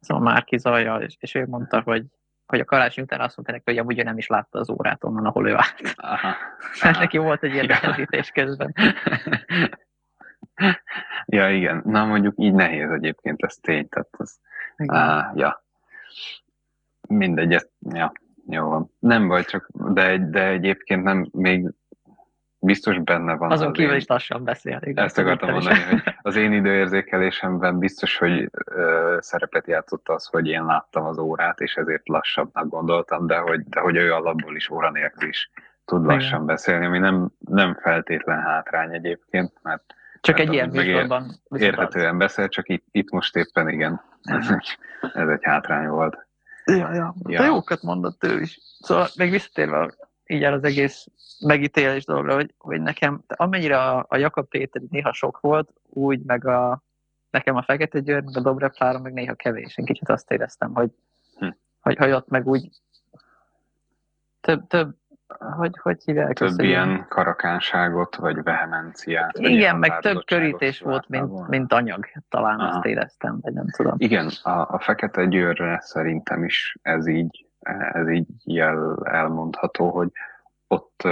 szóval 0.00 0.22
Márki 0.22 0.58
Zajja, 0.58 0.96
és, 0.96 1.16
és 1.20 1.34
ő 1.34 1.46
mondta, 1.46 1.80
hogy, 1.80 2.04
hogy 2.46 2.60
a 2.60 2.64
karácsony 2.64 3.04
után 3.04 3.20
azt 3.20 3.36
mondta 3.36 3.54
neki, 3.54 3.70
hogy 3.70 3.78
amúgy 3.78 3.98
ő 3.98 4.02
nem 4.02 4.18
is 4.18 4.26
látta 4.26 4.58
az 4.58 4.70
órát 4.70 5.04
onnan, 5.04 5.26
ahol 5.26 5.48
ő 5.48 5.54
állt. 5.54 5.94
Aha. 5.94 6.34
Aha. 6.80 6.98
neki 7.00 7.18
volt 7.18 7.42
egy 7.42 7.52
ilyen 7.52 8.22
közben. 8.32 8.74
ja, 11.26 11.50
igen. 11.50 11.82
Na 11.84 12.04
mondjuk 12.04 12.34
így 12.36 12.52
nehéz 12.52 12.90
egyébként, 12.90 13.42
ez 13.42 13.54
tény. 13.54 13.88
Tehát 13.88 14.08
az, 14.10 14.38
uh, 14.76 15.38
ja 15.38 15.66
mindegy, 17.08 17.52
ezt, 17.52 17.70
ja, 17.80 18.12
jó 18.46 18.68
van. 18.68 18.90
Nem 18.98 19.28
baj, 19.28 19.44
csak, 19.44 19.68
de, 19.72 20.18
de 20.18 20.46
egyébként 20.46 21.02
nem, 21.02 21.28
még 21.32 21.70
biztos 22.60 22.98
benne 22.98 23.34
van. 23.36 23.50
Azon 23.50 23.72
kívül 23.72 23.96
is 23.96 24.06
lassan 24.06 24.44
beszél. 24.44 24.78
Igen, 24.84 25.04
ezt 25.04 25.18
akartam 25.18 25.50
mondani, 25.50 25.78
hogy 25.78 26.02
az 26.22 26.36
én 26.36 26.52
időérzékelésemben 26.52 27.78
biztos, 27.78 28.16
hogy 28.16 28.50
ö, 28.64 29.16
szerepet 29.20 29.66
játszott 29.66 30.08
az, 30.08 30.26
hogy 30.26 30.46
én 30.46 30.64
láttam 30.64 31.04
az 31.04 31.18
órát, 31.18 31.60
és 31.60 31.74
ezért 31.74 32.08
lassabbnak 32.08 32.68
gondoltam, 32.68 33.26
de 33.26 33.36
hogy, 33.36 33.60
de 33.64 33.80
hogy 33.80 33.96
ő 33.96 34.12
alapból 34.12 34.56
is 34.56 34.70
óra 34.70 34.90
nélkül 34.90 35.28
is 35.28 35.50
tud 35.84 36.04
Igen. 36.04 36.14
lassan 36.14 36.46
beszélni, 36.46 36.86
ami 36.86 36.98
nem, 36.98 37.30
nem 37.38 37.74
feltétlen 37.74 38.40
hátrány 38.40 38.94
egyébként, 38.94 39.52
mert 39.62 39.82
csak 40.20 40.36
mert 40.36 40.48
egy 40.48 40.54
ilyen 40.54 40.68
műsorban. 40.68 41.40
Érthetően 41.56 42.18
beszél, 42.18 42.48
csak 42.48 42.68
itt, 42.68 42.84
itt 42.90 43.10
most 43.10 43.36
éppen 43.36 43.68
igen, 43.68 44.00
ez 44.22 44.50
egy, 44.50 44.78
ez 45.12 45.28
egy 45.28 45.44
hátrány 45.44 45.88
volt. 45.88 46.26
Ja, 46.64 46.94
ja. 46.94 47.14
ja. 47.28 47.38
De 47.38 47.44
jókat 47.44 47.82
mondott 47.82 48.24
ő 48.24 48.40
is. 48.40 48.58
Szóval 48.80 49.06
még 49.16 49.30
visszatérve 49.30 49.90
így 50.28 50.44
el 50.44 50.52
az 50.52 50.64
egész 50.64 51.06
megítélés 51.40 52.04
dologra, 52.04 52.34
hogy, 52.34 52.54
hogy 52.58 52.80
nekem, 52.80 53.22
amennyire 53.26 53.78
a, 53.78 54.06
a 54.08 54.16
Jakab 54.16 54.48
Péter 54.48 54.82
néha 54.90 55.12
sok 55.12 55.40
volt, 55.40 55.70
úgy 55.88 56.20
meg 56.20 56.46
a, 56.46 56.82
nekem 57.30 57.56
a 57.56 57.62
Fekete 57.62 58.00
Győr, 58.00 58.22
meg 58.22 58.36
a 58.36 58.40
Dobrev 58.40 58.70
Klára 58.70 58.98
meg 58.98 59.12
néha 59.12 59.34
kevés. 59.34 59.78
Én 59.78 59.84
kicsit 59.84 60.08
azt 60.08 60.30
éreztem, 60.30 60.74
hogy, 60.74 60.90
hm. 61.38 61.48
hogy, 61.80 61.96
hogy 61.96 62.10
ott 62.10 62.28
meg 62.28 62.46
úgy 62.46 62.68
több, 64.40 64.66
több 64.66 64.96
hogy, 65.56 65.78
hogy 65.82 66.02
hívják? 66.04 66.32
Több 66.32 66.60
ilyen 66.60 67.06
karakánságot, 67.08 68.16
vagy 68.16 68.42
vehemenciát. 68.42 69.38
Igen, 69.38 69.76
meg 69.76 69.98
több 69.98 70.24
körítés 70.24 70.80
volt, 70.80 71.08
mint, 71.08 71.48
mint 71.48 71.72
anyag, 71.72 72.06
talán 72.28 72.60
Aha. 72.60 72.76
azt 72.76 72.84
éreztem, 72.84 73.38
vagy 73.40 73.52
nem 73.52 73.66
tudom. 73.70 73.94
Igen, 73.96 74.30
a, 74.42 74.50
a 74.50 74.78
Fekete 74.78 75.26
Győrre 75.26 75.80
szerintem 75.80 76.44
is 76.44 76.76
ez 76.82 77.06
így, 77.06 77.47
ez 77.92 78.08
így 78.08 78.26
jel 78.44 78.98
elmondható, 79.04 79.90
hogy 79.90 80.10
ott, 80.66 81.02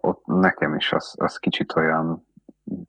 ott 0.00 0.26
nekem 0.26 0.74
is 0.74 0.92
az, 0.92 1.14
az 1.18 1.36
kicsit 1.36 1.76
olyan, 1.76 2.26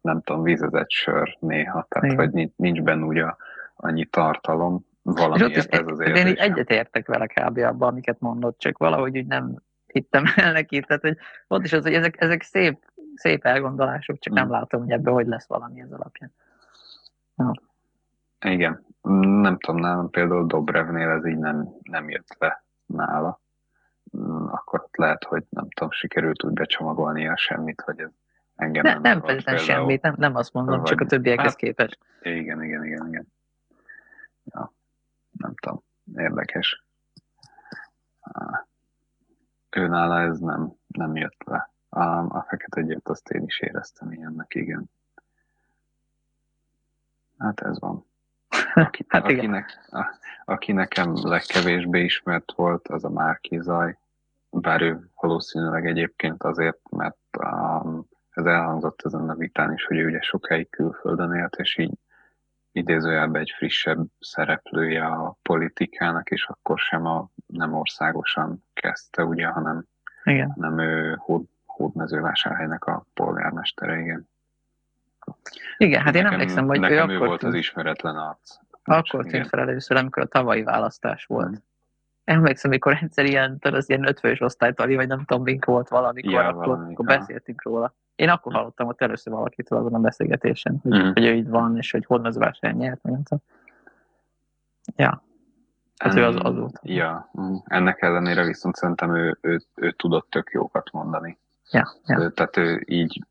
nem 0.01 0.21
tudom, 0.21 0.43
vízezett 0.43 0.89
sör 0.89 1.37
néha, 1.39 1.85
tehát 1.89 2.11
Igen. 2.11 2.31
hogy 2.31 2.51
nincs 2.55 2.81
benne 2.81 3.05
úgy 3.05 3.17
a, 3.17 3.37
annyi 3.75 4.05
tartalom, 4.05 4.85
valamiért 5.03 5.73
ez 5.73 5.87
az 5.87 5.99
érzésem. 5.99 6.27
Én 6.27 6.35
egyetértek 6.37 7.07
vele 7.07 7.27
kb. 7.27 7.57
abban, 7.57 7.89
amiket 7.89 8.19
mondott, 8.19 8.59
csak 8.59 8.77
valahogy 8.77 9.17
úgy 9.17 9.27
nem, 9.27 9.61
hittem 9.87 10.23
el 10.35 10.51
neki. 10.51 10.79
Tehát, 10.79 11.01
hogy 11.01 11.17
ott 11.47 11.63
is 11.63 11.73
az, 11.73 11.83
hogy 11.83 11.93
ezek, 11.93 12.21
ezek 12.21 12.41
szép, 12.41 12.79
szép 13.15 13.45
elgondolások, 13.45 14.19
csak 14.19 14.33
nem 14.33 14.47
mm. 14.47 14.51
látom, 14.51 14.81
hogy 14.81 14.91
ebből 14.91 15.13
hogy 15.13 15.27
lesz 15.27 15.47
valami 15.47 15.79
ez 15.79 15.91
alapján. 15.91 16.33
Ja. 17.35 17.51
Igen. 18.41 18.85
Nem 19.41 19.57
tudom, 19.57 19.81
nálam 19.81 20.09
például 20.09 20.45
Dobrevnél 20.45 21.09
ez 21.09 21.25
így 21.25 21.37
nem, 21.37 21.69
nem 21.81 22.09
jött 22.09 22.35
le 22.39 22.63
nála. 22.85 23.41
Mm, 24.17 24.45
akkor 24.45 24.87
lehet, 24.91 25.23
hogy 25.23 25.43
nem 25.49 25.69
tudom, 25.69 25.91
sikerült 25.91 26.43
úgy 26.43 26.53
becsomagolnia 26.53 27.37
semmit, 27.37 27.81
hogy 27.81 27.99
ez 27.99 28.09
engem 28.55 28.83
ne, 28.83 28.91
nem, 28.91 29.01
nem 29.01 29.21
feltétlenül 29.21 29.61
semmit, 29.61 30.01
nem, 30.01 30.15
nem 30.17 30.35
azt 30.35 30.53
mondom, 30.53 30.77
vagy, 30.79 30.89
csak 30.89 31.01
a 31.01 31.05
többiekhez 31.05 31.45
hát, 31.45 31.55
képest. 31.55 31.99
Igen, 32.21 32.63
igen, 32.63 32.85
igen, 32.85 33.07
igen. 33.07 33.27
Ja, 34.43 34.73
nem 35.31 35.53
tudom, 35.55 35.83
érdekes. 36.15 36.85
Őnála 39.69 40.21
ez 40.21 40.39
nem, 40.39 40.73
nem 40.87 41.15
jött 41.15 41.43
le. 41.45 41.71
A, 41.89 42.03
a 42.37 42.45
fekete 42.47 42.81
győt 42.81 43.09
azt 43.09 43.29
én 43.29 43.43
is 43.43 43.59
éreztem 43.59 44.11
ilyennek, 44.11 44.55
igen. 44.55 44.89
Hát 47.37 47.61
ez 47.61 47.79
van. 47.79 48.05
Aki, 48.73 49.05
hát 49.07 49.23
akinek, 49.23 49.87
a, 49.89 50.05
aki 50.45 50.71
nekem 50.71 51.13
legkevésbé 51.21 52.03
ismert 52.03 52.51
volt, 52.55 52.87
az 52.87 53.03
a 53.03 53.09
Márki 53.09 53.59
Zaj, 53.61 53.97
bár 54.49 54.81
ő 54.81 55.09
valószínűleg 55.15 55.85
egyébként 55.85 56.43
azért, 56.43 56.79
mert 56.89 57.17
um, 57.39 58.07
ez 58.29 58.45
elhangzott 58.45 59.01
ezen 59.05 59.29
a 59.29 59.35
vitán 59.35 59.73
is, 59.73 59.85
hogy 59.85 59.97
ő 59.97 60.05
ugye 60.05 60.21
sokáig 60.21 60.69
külföldön 60.69 61.33
élt, 61.33 61.55
és 61.55 61.77
így 61.77 61.93
idézőjelben 62.71 63.41
egy 63.41 63.53
frissebb 63.57 64.05
szereplője 64.19 65.05
a 65.05 65.37
politikának, 65.41 66.29
és 66.29 66.45
akkor 66.45 66.79
sem 66.79 67.05
a 67.05 67.29
nem 67.45 67.73
országosan 67.73 68.63
kezdte, 68.73 69.23
ugye, 69.25 69.47
hanem, 69.47 69.85
igen. 70.23 70.51
hanem 70.51 70.79
ő 70.79 71.15
hód, 71.19 71.43
hódmezővásárhelynek 71.65 72.85
a 72.85 73.05
polgármestere, 73.13 73.99
igen. 73.99 74.29
Igen, 75.77 76.01
hát 76.01 76.15
én 76.15 76.21
nekem, 76.21 76.39
emlékszem, 76.39 76.65
hogy 76.65 76.79
nekem 76.79 77.09
ő, 77.09 77.13
ő 77.13 77.15
akkor 77.15 77.27
volt 77.27 77.43
az 77.43 77.53
ismeretlen 77.53 78.15
arc. 78.15 78.57
Akkor 78.83 79.25
tűnt 79.25 79.47
fel 79.47 79.59
először, 79.59 79.97
amikor 79.97 80.23
a 80.23 80.25
tavalyi 80.25 80.63
választás 80.63 81.25
volt. 81.25 81.49
Mm. 81.49 81.55
Emlékszem, 82.23 82.71
amikor 82.71 82.97
egyszer 83.01 83.25
ilyen, 83.25 83.57
az 83.61 83.89
ilyen 83.89 84.07
ötvős 84.07 84.41
osztálytali, 84.41 84.95
vagy 84.95 85.07
nem 85.07 85.23
tudom, 85.25 85.43
mink 85.43 85.65
volt 85.65 85.89
valamikor, 85.89 86.31
ja, 86.31 86.47
akkor, 86.47 86.65
valamikor, 86.65 86.91
akkor 86.91 87.17
beszéltünk 87.17 87.63
róla. 87.63 87.93
Én 88.15 88.29
akkor 88.29 88.53
hallottam 88.53 88.87
ott 88.87 89.01
először 89.01 89.33
valakitől 89.33 89.79
azon 89.79 89.93
a 89.93 89.99
beszélgetésen, 89.99 90.79
hogy, 90.83 91.03
mm. 91.03 91.11
hogy 91.13 91.25
ő 91.25 91.33
itt 91.33 91.47
van, 91.47 91.77
és 91.77 91.91
hogy 91.91 92.05
honnan 92.05 92.25
az 92.25 92.37
vásány 92.37 92.75
nyert, 92.75 93.03
nem 93.03 93.23
tudom. 93.23 93.43
Ja. 94.95 95.23
Hát 95.97 96.15
ő 96.15 96.23
az 96.23 96.35
azóta. 96.39 96.79
Ja, 96.83 97.29
mm. 97.41 97.55
ennek 97.65 98.01
ellenére 98.01 98.43
viszont 98.43 98.75
szerintem 98.75 99.15
ő, 99.15 99.37
ő, 99.41 99.51
ő, 99.51 99.59
ő 99.75 99.91
tudott 99.91 100.29
tök 100.29 100.49
jókat 100.51 100.91
mondani. 100.91 101.37
Ja, 101.71 101.91
ja. 102.05 102.29
Tehát 102.29 102.57
ő 102.57 102.83
így 102.85 103.21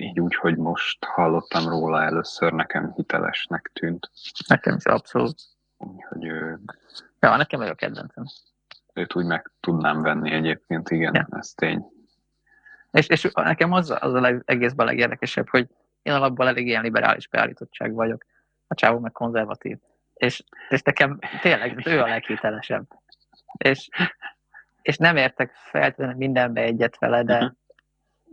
így 0.00 0.20
úgy, 0.20 0.34
hogy 0.34 0.56
most 0.56 1.04
hallottam 1.04 1.68
róla 1.68 2.02
először, 2.02 2.52
nekem 2.52 2.92
hitelesnek 2.96 3.70
tűnt. 3.72 4.10
Nekem 4.46 4.76
is 4.76 4.84
abszolút. 4.84 5.38
Hogy 6.08 6.24
ő... 6.24 6.58
Ja, 7.20 7.36
nekem 7.36 7.62
ő 7.62 7.68
a 7.68 7.74
kedvencem. 7.74 8.24
Őt 8.94 9.14
úgy 9.14 9.24
meg 9.24 9.50
tudnám 9.60 10.02
venni 10.02 10.30
egyébként, 10.32 10.90
igen, 10.90 11.14
ja. 11.14 11.26
ez 11.38 11.52
tény. 11.52 11.84
És, 12.90 13.06
és 13.06 13.28
nekem 13.34 13.72
az, 13.72 13.96
az 14.00 14.14
a 14.14 14.20
leg, 14.20 14.42
egészben 14.44 14.86
a 14.86 14.90
legérdekesebb, 14.90 15.48
hogy 15.48 15.68
én 16.02 16.12
alapból 16.12 16.48
elég 16.48 16.66
ilyen 16.66 16.82
liberális 16.82 17.28
beállítottság 17.28 17.92
vagyok. 17.92 18.24
A 18.66 18.74
csávó 18.74 18.98
meg 18.98 19.12
konzervatív. 19.12 19.78
És, 20.14 20.44
és 20.68 20.82
nekem 20.82 21.18
tényleg 21.40 21.86
ő 21.86 22.00
a 22.00 22.06
leghitelesebb. 22.06 22.86
És, 23.56 23.88
és 24.82 24.96
nem 24.96 25.16
értek 25.16 25.52
feltétlenül 25.54 26.16
mindenbe 26.16 26.60
egyet 26.60 26.98
vele, 26.98 27.22
de, 27.22 27.34
uh-huh 27.34 27.58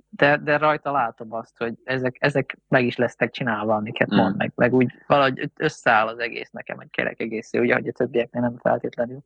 de, 0.09 0.37
de 0.37 0.57
rajta 0.57 0.91
látom 0.91 1.33
azt, 1.33 1.57
hogy 1.57 1.73
ezek, 1.83 2.15
ezek 2.19 2.57
meg 2.67 2.85
is 2.85 2.95
lesznek 2.95 3.31
csinálva, 3.31 3.75
amiket 3.75 4.13
mm. 4.13 4.17
mond 4.17 4.37
meg, 4.37 4.51
meg 4.55 4.73
úgy 4.73 4.93
valahogy 5.07 5.51
összeáll 5.57 6.07
az 6.07 6.19
egész 6.19 6.49
nekem 6.49 6.79
egy 6.79 6.89
kerek 6.89 7.19
egészé, 7.19 7.59
ugye, 7.59 7.73
hogy 7.73 7.87
a 7.87 7.91
többieknél 7.91 8.41
nem 8.41 8.57
feltétlenül. 8.57 9.19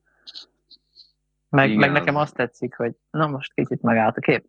Meg, 1.50 1.68
Igen, 1.68 1.80
meg 1.80 1.92
nekem 1.92 2.16
azt 2.16 2.36
tetszik, 2.36 2.76
hogy 2.76 2.96
na 3.12 3.28
most 3.28 3.54
kicsit 3.54 3.82
megállt 3.82 4.18
a 4.18 4.22
kép. 4.22 4.46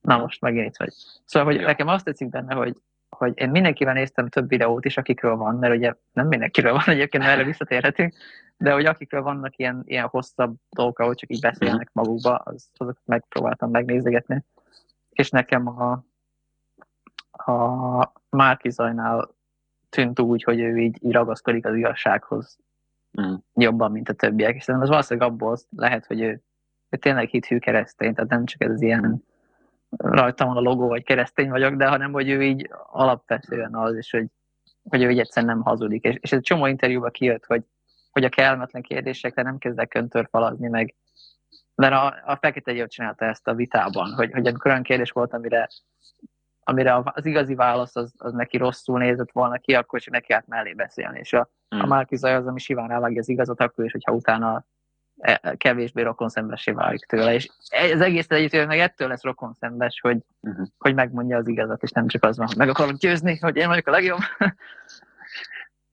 Na 0.00 0.18
most 0.18 0.40
megint 0.40 0.66
itt 0.66 0.76
vagy. 0.76 0.92
Szóval, 1.24 1.52
hogy 1.52 1.60
ja. 1.60 1.66
nekem 1.66 1.88
azt 1.88 2.04
tetszik 2.04 2.28
benne, 2.28 2.54
hogy, 2.54 2.76
hogy 3.08 3.32
én 3.34 3.50
mindenkivel 3.50 3.94
néztem 3.94 4.28
több 4.28 4.48
videót 4.48 4.84
is, 4.84 4.96
akikről 4.96 5.36
van, 5.36 5.54
mert 5.54 5.74
ugye 5.74 5.94
nem 6.12 6.26
mindenkiről 6.26 6.72
van 6.72 6.84
egyébként, 6.86 7.22
mert 7.22 7.36
erre 7.36 7.46
visszatérhetünk, 7.46 8.14
de 8.56 8.72
hogy 8.72 8.86
akikről 8.86 9.22
vannak 9.22 9.56
ilyen, 9.56 9.82
ilyen 9.84 10.06
hosszabb 10.06 10.56
dolgok, 10.70 10.98
ahol 10.98 11.14
csak 11.14 11.30
így 11.30 11.40
beszélnek 11.40 11.90
magukba, 11.92 12.34
az, 12.34 12.68
azokat 12.76 13.02
megpróbáltam 13.04 13.70
megnézegetni 13.70 14.44
és 15.18 15.30
nekem 15.30 15.66
a, 15.68 16.04
a 17.50 18.12
Márki 18.30 18.70
Zajnál 18.70 19.34
tűnt 19.88 20.20
úgy, 20.20 20.42
hogy 20.42 20.60
ő 20.60 20.76
így, 20.78 20.98
így 21.00 21.12
ragaszkodik 21.12 21.66
az 21.66 21.74
igazsághoz 21.74 22.58
mm. 23.20 23.34
jobban, 23.54 23.90
mint 23.90 24.08
a 24.08 24.12
többiek, 24.12 24.54
és 24.54 24.62
szerintem 24.62 24.82
az 24.82 24.88
valószínűleg 24.88 25.30
abból 25.30 25.58
lehet, 25.76 26.06
hogy 26.06 26.20
ő, 26.20 26.42
ő 26.90 26.96
tényleg 26.96 27.28
hithű 27.28 27.58
keresztény, 27.58 28.14
tehát 28.14 28.30
nem 28.30 28.44
csak 28.44 28.62
ez 28.62 28.82
ilyen 28.82 29.24
rajtam 29.96 30.48
van 30.48 30.56
a 30.56 30.60
logó, 30.60 30.88
vagy 30.88 31.02
keresztény 31.02 31.50
vagyok, 31.50 31.74
de 31.74 31.86
hanem, 31.86 32.12
hogy 32.12 32.28
ő 32.28 32.42
így 32.42 32.70
alapvetően 32.86 33.74
az, 33.74 33.94
és 33.94 34.10
hogy, 34.10 34.26
hogy 34.88 35.02
ő 35.02 35.10
így 35.10 35.18
egyszerűen 35.18 35.54
nem 35.54 35.64
hazudik. 35.64 36.04
És, 36.04 36.16
és 36.20 36.32
egy 36.32 36.40
csomó 36.40 36.66
interjúban 36.66 37.10
kijött, 37.10 37.44
hogy, 37.44 37.64
hogy 38.10 38.24
a 38.24 38.28
kellemetlen 38.28 38.82
kérdésekre 38.82 39.42
nem 39.42 39.58
kezdek 39.58 39.94
öntörfalazni, 39.94 40.68
meg, 40.68 40.94
mert 41.76 41.92
a, 41.92 42.22
a 42.24 42.36
Fekete 42.36 42.72
Győr 42.72 42.88
csinálta 42.88 43.24
ezt 43.24 43.48
a 43.48 43.54
vitában, 43.54 44.12
hogy, 44.12 44.32
hogy 44.32 44.46
amikor 44.46 44.70
olyan 44.70 44.82
kérdés 44.82 45.10
volt, 45.10 45.32
amire, 45.32 45.68
amire 46.64 47.02
az 47.04 47.26
igazi 47.26 47.54
válasz 47.54 47.96
az, 47.96 48.12
az 48.18 48.32
neki 48.32 48.56
rosszul 48.56 48.98
nézett 48.98 49.32
volna 49.32 49.58
ki, 49.58 49.74
akkor 49.74 50.00
csak 50.00 50.12
neki 50.12 50.32
állt 50.32 50.46
mellé 50.46 50.72
beszélni. 50.72 51.18
És 51.18 51.32
a, 51.32 51.50
mm. 51.76 51.80
a 51.80 51.86
Márki 51.86 52.16
Zaj 52.16 52.34
az, 52.34 52.46
ami 52.46 52.58
siván 52.58 52.88
rávágja 52.88 53.20
az 53.20 53.28
igazat, 53.28 53.60
akkor 53.60 53.84
is, 53.84 53.92
hogyha 53.92 54.12
utána 54.12 54.64
e, 55.18 55.54
kevésbé 55.56 56.02
rokonszembessé 56.02 56.70
válik 56.72 57.04
tőle. 57.04 57.34
És 57.34 57.48
az 57.92 58.00
egész 58.00 58.30
együtt 58.30 58.66
meg 58.66 58.78
ettől 58.78 59.08
lesz 59.08 59.22
rokonszembes, 59.22 60.00
hogy, 60.00 60.18
uh-huh. 60.40 60.66
hogy 60.78 60.94
megmondja 60.94 61.36
az 61.36 61.48
igazat, 61.48 61.82
és 61.82 61.90
nem 61.90 62.06
csak 62.06 62.24
az 62.24 62.36
van, 62.36 62.46
hogy 62.46 62.56
meg 62.56 62.68
akarok 62.68 62.96
győzni, 62.96 63.38
hogy 63.38 63.56
én 63.56 63.68
vagyok 63.68 63.86
a 63.86 63.90
legjobb. 63.90 64.20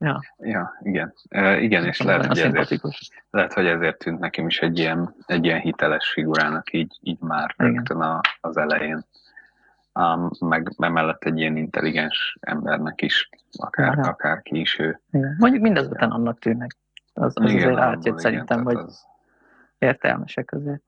Ja, 0.04 0.24
ja 0.38 0.78
igen. 0.82 1.14
E, 1.30 1.60
igen, 1.60 1.86
és 1.86 2.02
lehet 2.02 2.26
hogy, 2.26 2.38
ezért, 2.38 2.82
lehet, 3.30 3.54
hogy 3.54 3.66
ezért 3.66 3.98
tűnt 3.98 4.20
nekem 4.20 4.48
is 4.48 4.60
egy 4.60 4.80
ilyen, 4.80 5.16
egy 5.26 5.46
ilyen 5.46 5.60
hiteles 5.60 6.10
figurának 6.10 6.74
így, 6.74 6.98
így 7.02 7.20
már 7.20 7.54
rögtön 7.58 8.02
a, 8.02 8.22
az 8.42 8.58
elején. 8.58 9.06
Um, 9.94 10.30
meg 10.40 10.72
mellett 10.78 11.24
egy 11.24 11.40
ilyen 11.40 11.58
intelligens 11.58 12.38
embernek 12.42 13.02
is, 13.02 13.30
akár, 13.52 14.00
akár 14.00 14.42
ki 14.42 14.60
is 14.60 14.80
ő. 14.80 15.00
Igen. 15.12 15.36
Mondjuk 15.40 15.62
mindazután 15.62 16.12
annak 16.12 16.40
tűnnek. 16.40 16.76
Az, 17.14 17.34
az 17.36 17.52
igen, 17.52 17.64
azért 17.64 17.80
átjött 17.80 18.20
szerintem, 18.20 18.64
hogy 18.64 18.76
az... 18.76 19.06
értelmesek 19.78 20.52
azért. 20.52 20.82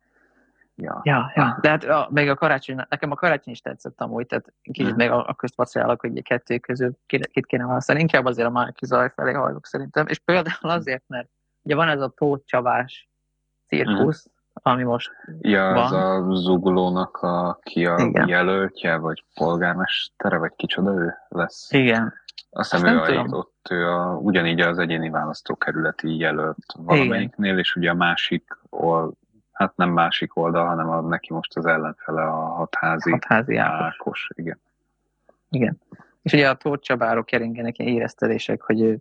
Ja. 0.77 1.01
ja, 1.03 1.31
ja. 1.35 1.57
De 1.61 1.69
hát 1.69 1.83
a, 1.83 2.07
még 2.11 2.29
a 2.29 2.35
karácsony, 2.35 2.75
nekem 2.89 3.11
a 3.11 3.15
karácsony 3.15 3.53
is 3.53 3.61
tetszett 3.61 4.01
amúgy, 4.01 4.25
tehát 4.25 4.53
kicsit 4.61 4.93
mm. 4.93 4.95
még 4.95 5.09
a, 5.09 5.27
a 5.27 5.33
közt 5.33 5.55
vacilálok, 5.55 6.01
hogy 6.01 6.23
kettő 6.23 6.57
közül 6.57 6.97
kit 7.05 7.45
kéne 7.45 7.65
választani. 7.65 7.99
Inkább 7.99 8.25
azért 8.25 8.47
a 8.47 8.51
Márki 8.51 8.85
Zaj 8.85 9.11
felé 9.15 9.33
hajlok 9.33 9.65
szerintem. 9.65 10.07
És 10.07 10.19
például 10.19 10.69
azért, 10.69 11.03
mert 11.07 11.29
ugye 11.61 11.75
van 11.75 11.87
ez 11.87 12.01
a 12.01 12.09
Tóth 12.09 12.45
Csavás 12.45 13.09
cirkusz, 13.67 14.27
mm. 14.29 14.31
ami 14.53 14.83
most 14.83 15.11
Ja, 15.39 15.73
van. 15.73 15.85
ez 15.85 15.91
a 15.91 16.35
Zugulónak 16.35 17.17
a, 17.17 17.59
ki 17.61 17.85
a 17.85 17.97
Igen. 17.97 18.27
jelöltje, 18.27 18.97
vagy 18.97 19.23
polgármestere, 19.33 20.37
vagy 20.37 20.53
kicsoda 20.55 20.91
ő 20.91 21.13
lesz. 21.27 21.71
Igen. 21.71 22.13
Azt 22.49 22.71
hiszem, 22.71 22.95
ő 22.95 23.17
a, 23.17 23.25
ott 23.29 23.67
ő 23.69 23.87
a, 23.87 24.15
ugyanígy 24.15 24.61
az 24.61 24.77
egyéni 24.77 25.09
választókerületi 25.09 26.17
jelölt 26.17 26.73
valamelyiknél, 26.77 27.57
és 27.57 27.75
ugye 27.75 27.89
a 27.89 27.93
másik 27.93 28.57
hát 29.55 29.75
nem 29.75 29.89
másik 29.89 30.35
oldal, 30.35 30.65
hanem 30.65 30.89
a, 30.89 31.01
neki 31.01 31.33
most 31.33 31.57
az 31.57 31.65
ellenfele 31.65 32.21
a 32.21 32.35
hatházi, 32.35 33.11
hatházi 33.11 33.55
Ákos. 33.55 33.81
Ákos. 33.81 34.29
Igen. 34.35 34.59
Igen. 35.49 35.81
És 36.21 36.33
ugye 36.33 36.49
a 36.49 36.55
Tóth 36.55 36.81
Csabáról 36.81 37.23
keringenek 37.23 37.79
ilyen 37.79 37.93
éreztelések, 37.93 38.61
hogy 38.61 38.81
ő 38.81 38.97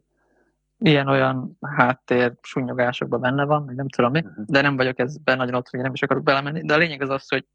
ilyen-olyan 0.79 1.59
háttér 1.77 2.33
sunyogásokban 2.41 3.21
benne 3.21 3.45
van, 3.45 3.73
nem 3.77 3.89
tudom 3.89 4.11
mi, 4.11 4.19
uh-huh. 4.19 4.45
de 4.47 4.61
nem 4.61 4.77
vagyok 4.77 4.99
ezben 4.99 5.37
nagyon 5.37 5.55
ott, 5.55 5.69
hogy 5.69 5.81
nem 5.81 5.93
is 5.93 6.03
akarok 6.03 6.23
belemenni, 6.23 6.67
de 6.67 6.75
a 6.75 6.79
lényeg 6.79 7.03
az 7.03 7.11
az, 7.11 7.29
hogy, 7.29 7.47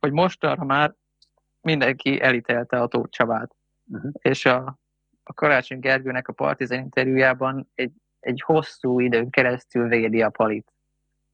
hogy 0.00 0.12
mostanra 0.12 0.64
már 0.64 0.94
mindenki 1.60 2.20
elítélte 2.22 2.80
a 2.80 2.86
Tóth 2.86 3.10
Csabát. 3.10 3.54
Uh-huh. 3.92 4.12
És 4.18 4.44
a, 4.46 4.78
a 5.22 5.32
Karácsony 5.32 5.80
Gergőnek 5.80 6.28
a 6.28 6.32
Partizan 6.32 6.78
interjújában 6.78 7.70
egy, 7.74 7.92
egy 8.20 8.40
hosszú 8.40 9.00
időn 9.00 9.30
keresztül 9.30 9.88
védi 9.88 10.22
a 10.22 10.30
palit 10.30 10.72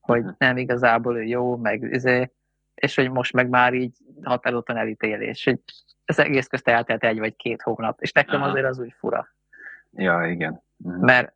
hogy 0.06 0.24
nem 0.38 0.56
igazából 0.56 1.16
ő 1.16 1.22
jó, 1.22 1.56
meg 1.56 1.82
izé, 1.82 2.30
és 2.74 2.94
hogy 2.94 3.10
most 3.10 3.32
meg 3.32 3.48
már 3.48 3.74
így 3.74 3.96
határozottan 4.22 4.76
elítélés, 4.76 5.44
hogy 5.44 5.60
ez 6.04 6.18
egész 6.18 6.46
közt 6.46 6.68
eltelt 6.68 7.04
egy 7.04 7.18
vagy 7.18 7.36
két 7.36 7.62
hónap, 7.62 8.00
és 8.00 8.12
nekem 8.12 8.40
Aha. 8.40 8.50
azért 8.50 8.66
az 8.66 8.78
úgy 8.78 8.94
fura. 8.98 9.28
Ja, 9.92 10.26
igen. 10.26 10.62
Uh-huh. 10.76 11.04
Mert, 11.04 11.32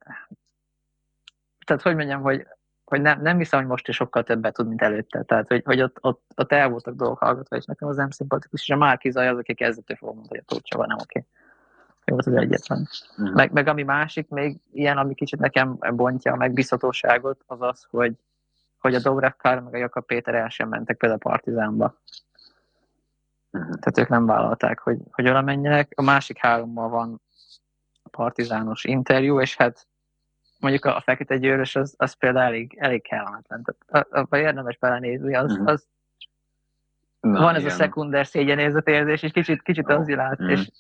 tehát 1.67 1.83
hogy 1.83 1.95
mondjam, 1.97 2.23
hogy, 2.23 2.47
hogy 2.85 3.01
nem, 3.01 3.23
nem 3.23 3.39
hiszem, 3.39 3.61
hogy 3.61 3.69
most 3.69 3.89
is 3.89 3.97
sokkal 3.97 4.23
többet 4.23 4.55
tud, 4.55 4.69
mint 4.69 4.83
előtte. 4.83 5.23
Tehát, 5.23 5.49
hogy, 5.49 5.63
hogy 5.65 5.83
ott, 5.83 5.97
ott, 6.01 6.23
ott 6.37 6.53
el 6.53 6.69
voltak 6.69 6.95
dolgok 6.95 7.19
hallgatva, 7.19 7.57
és 7.57 7.65
nekem 7.65 7.89
az 7.89 7.97
nem 7.97 8.11
szimpatikus, 8.11 8.63
és 8.63 8.71
a 8.71 8.77
Márki 8.77 9.11
Zaj 9.11 9.29
az, 9.29 9.39
aki 9.39 9.55
kezdetől 9.55 9.97
fogom 9.97 10.17
mondani, 10.17 10.43
hogy 10.47 10.59
a 10.59 10.69
Tóth 10.69 10.87
nem 10.87 10.99
oké. 11.01 11.25
Volt 12.05 12.27
az 12.27 12.33
egyetlen. 12.33 12.89
Mhm. 13.17 13.33
Meg, 13.33 13.53
meg 13.53 13.67
ami 13.67 13.83
másik, 13.83 14.29
még 14.29 14.61
ilyen, 14.73 14.99
ami 14.99 15.15
kicsit 15.15 15.39
nekem 15.39 15.79
bontja 15.95 16.33
a 16.33 16.37
megbízhatóságot, 16.37 17.43
az 17.47 17.61
az, 17.61 17.87
hogy, 17.91 18.15
hogy 18.81 18.95
a 18.95 19.01
Dobrev 19.01 19.33
Kár 19.39 19.61
meg 19.61 19.75
a 19.75 19.77
Jakab 19.77 20.07
Péter 20.07 20.35
el 20.35 20.49
sem 20.49 20.69
mentek 20.69 20.97
például 20.97 21.21
a 21.23 21.29
Partizánba. 21.29 22.01
Mhm. 23.51 23.63
Tehát 23.63 23.99
ők 23.99 24.09
nem 24.09 24.27
vállalták, 24.27 24.79
hogy, 24.79 24.99
hogy 25.11 25.29
oda 25.29 25.43
menjenek. 25.43 25.93
A 25.97 26.03
másik 26.03 26.39
hárommal 26.39 26.89
van 26.89 27.21
partizános 28.11 28.85
interjú, 28.85 29.41
és 29.41 29.57
hát 29.57 29.87
mondjuk 30.59 30.85
a, 30.85 30.97
a 30.97 31.01
fekete 31.01 31.37
győrös 31.37 31.77
az, 31.77 31.95
az 31.97 32.13
például 32.13 32.47
elég, 32.47 32.77
elég 32.79 33.03
kellemetlen. 33.03 33.63
Tehát 33.87 34.07
abban 34.11 34.41
érdemes 34.41 34.79
belenézni, 34.79 35.35
az, 35.35 35.53
Mhm. 35.53 35.67
az 35.67 35.87
Na, 37.21 37.41
van 37.41 37.55
ez 37.55 37.61
ilyen. 37.61 37.73
a 37.73 37.77
szekunder 37.77 38.27
szégyenézetérzés, 38.27 39.23
és 39.23 39.31
kicsit, 39.33 39.63
kicsit 39.63 39.91
Ó, 39.91 39.95
az 39.95 40.09
ilát, 40.09 40.43
mm. 40.43 40.49
és, 40.49 40.71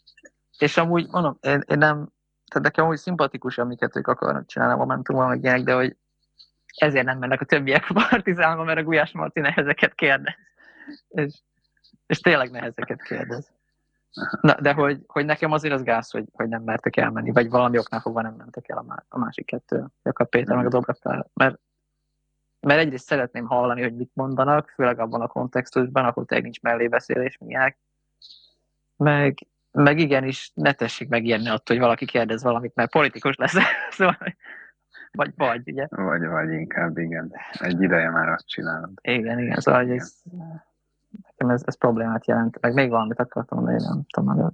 és 0.59 0.76
amúgy, 0.76 1.09
mondom, 1.11 1.38
én, 1.40 1.62
én 1.66 1.78
nem, 1.78 2.09
tehát 2.46 2.62
nekem 2.62 2.86
úgy 2.86 2.96
szimpatikus, 2.96 3.59
amiket 3.59 3.96
ők 3.96 4.07
akarnak 4.07 4.46
csinálni 4.46 4.74
a 4.74 4.76
Momentumban, 4.76 5.28
meg 5.28 5.42
ilyenek, 5.42 5.62
de 5.62 5.74
hogy 5.74 5.96
ezért 6.77 7.05
nem 7.05 7.18
mennek 7.18 7.41
a 7.41 7.45
többiek 7.45 7.85
a 7.89 8.07
partizánba, 8.09 8.64
mert 8.64 8.79
a 8.79 8.83
Gulyás 8.83 9.12
Marti 9.12 9.41
nehezeket 9.41 9.95
kérdez. 9.95 10.35
És, 11.09 11.35
és 12.07 12.21
tényleg 12.21 12.51
nehezeket 12.51 13.03
kérdez. 13.03 13.53
Na, 14.41 14.61
de 14.61 14.73
hogy, 14.73 15.01
hogy 15.07 15.25
nekem 15.25 15.53
azért 15.53 15.75
az 15.75 15.83
gáz, 15.83 16.11
hogy, 16.11 16.25
hogy 16.33 16.49
nem 16.49 16.62
mertek 16.62 16.97
elmenni, 16.97 17.33
vagy 17.33 17.49
valami 17.49 17.79
oknál 17.79 18.01
fogva 18.01 18.23
nem 18.23 18.35
mentek 18.35 18.68
el 18.68 18.79
a, 18.79 18.83
má- 18.83 19.05
a 19.09 19.18
másik 19.18 19.47
kettő, 19.47 19.87
Jakab 20.03 20.29
Péter 20.29 20.57
meg 20.57 20.75
a 20.75 20.97
Kár. 21.01 21.27
Mert, 21.35 21.59
mert 22.61 22.81
egyrészt 22.81 23.07
szeretném 23.07 23.47
hallani, 23.47 23.83
hogy 23.83 23.97
mit 23.97 24.11
mondanak, 24.14 24.73
főleg 24.75 24.99
abban 24.99 25.21
a 25.21 25.27
kontextusban, 25.27 26.05
ahol 26.05 26.25
tényleg 26.25 26.45
nincs 26.45 26.61
mellébeszélés, 26.61 27.39
milyenek. 27.39 27.79
Meg, 28.97 29.39
meg 29.73 29.99
igenis, 29.99 30.51
ne 30.55 30.73
tessék 30.73 31.09
megijedni 31.09 31.49
attól, 31.49 31.77
hogy 31.77 31.79
valaki 31.79 32.05
kérdez 32.05 32.43
valamit, 32.43 32.75
mert 32.75 32.91
politikus 32.91 33.37
lesz. 33.37 33.55
szóval, 33.91 34.18
vagy, 35.13 35.33
vagy, 35.37 35.71
ugye? 35.71 35.87
Vagy, 35.91 36.27
vagy 36.27 36.53
inkább, 36.53 36.99
igen. 36.99 37.33
Egy 37.53 37.83
ideje 37.83 38.11
már 38.11 38.29
azt 38.29 38.49
csinálod. 38.49 38.91
Igen, 39.03 39.39
igen, 39.39 39.61
szóval 39.61 39.83
hogy 39.83 39.91
ez, 39.91 40.15
nekem 41.27 41.49
ez, 41.49 41.63
ez 41.65 41.77
problémát 41.77 42.27
jelent. 42.27 42.61
Meg 42.61 42.75
még 42.75 42.91
valamit 42.91 43.21
akartam 43.21 43.59
mondani, 43.59 43.85
nem 43.85 44.03
tudom, 44.11 44.37
de 44.37 44.53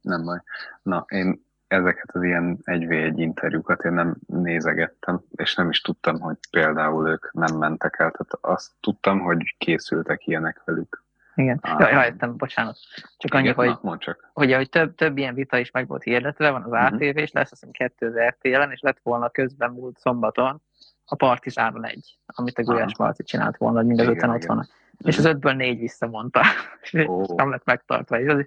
Nem 0.00 0.24
baj. 0.24 0.42
Na, 0.82 1.04
én 1.08 1.44
ezeket 1.66 2.10
az 2.12 2.22
ilyen 2.22 2.58
1v1 2.64 3.12
interjúkat 3.16 3.84
én 3.84 3.92
nem 3.92 4.16
nézegettem, 4.26 5.20
és 5.30 5.54
nem 5.54 5.68
is 5.68 5.80
tudtam, 5.80 6.20
hogy 6.20 6.36
például 6.50 7.08
ők 7.08 7.32
nem 7.32 7.56
mentek 7.56 7.98
el. 7.98 8.10
Tehát 8.10 8.38
azt 8.40 8.72
tudtam, 8.80 9.20
hogy 9.20 9.56
készültek 9.58 10.26
ilyenek 10.26 10.62
velük. 10.64 11.03
Igen. 11.34 11.58
Ah. 11.62 11.80
Ja, 11.80 11.88
ja, 11.88 12.04
értem, 12.04 12.36
bocsánat. 12.36 12.76
Csak 13.16 13.34
annyi, 13.34 13.42
Igen, 13.48 13.54
hogy 13.54 13.76
na, 13.82 13.98
csak. 13.98 14.30
hogy 14.32 14.52
ahogy 14.52 14.68
több, 14.68 14.94
több 14.94 15.16
ilyen 15.18 15.34
vita 15.34 15.58
is 15.58 15.70
meg 15.70 15.86
volt 15.86 16.02
hirdetve, 16.02 16.50
van 16.50 16.62
az 16.62 16.70
Mhm. 16.70 16.94
ATV, 16.94 17.02
és 17.18 17.32
lesz 17.32 17.52
azt 17.52 17.64
hiszem 17.64 17.70
kettő 17.70 18.26
RTL-en, 18.28 18.70
és 18.70 18.80
lett 18.80 18.98
volna 19.02 19.28
közben 19.28 19.70
múlt 19.70 19.98
szombaton 19.98 20.62
a 21.04 21.14
Partizánon 21.16 21.84
egy, 21.86 22.18
amit 22.26 22.58
a 22.58 22.62
Gulyás. 22.62 22.96
Marci 22.98 23.22
csinált 23.22 23.56
volna, 23.56 23.76
hogy 23.76 23.86
mind 23.86 23.98
az 24.00 24.04
Igen, 24.06 24.16
öten 24.18 24.30
ott 24.30 24.44
vannak. 24.44 24.66
És 25.04 25.18
az 25.18 25.24
ötből 25.24 25.52
négy 25.52 25.78
visszamondta. 25.78 26.40
És 26.82 26.92
Ó. 27.06 27.34
nem 27.36 27.50
lett 27.50 27.64
megtartva. 27.64 28.20
És 28.20 28.28
az, 28.28 28.46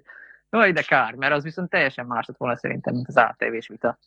jó, 0.50 0.70
de 0.72 0.82
kár, 0.82 1.14
mert 1.14 1.32
az 1.32 1.42
viszont 1.42 1.70
teljesen 1.70 2.06
más 2.06 2.26
lett 2.26 2.36
volna 2.36 2.56
szerintem, 2.56 2.94
mint 2.94 3.08
az 3.08 3.16
ATV-s 3.16 3.68
vita. 3.68 3.98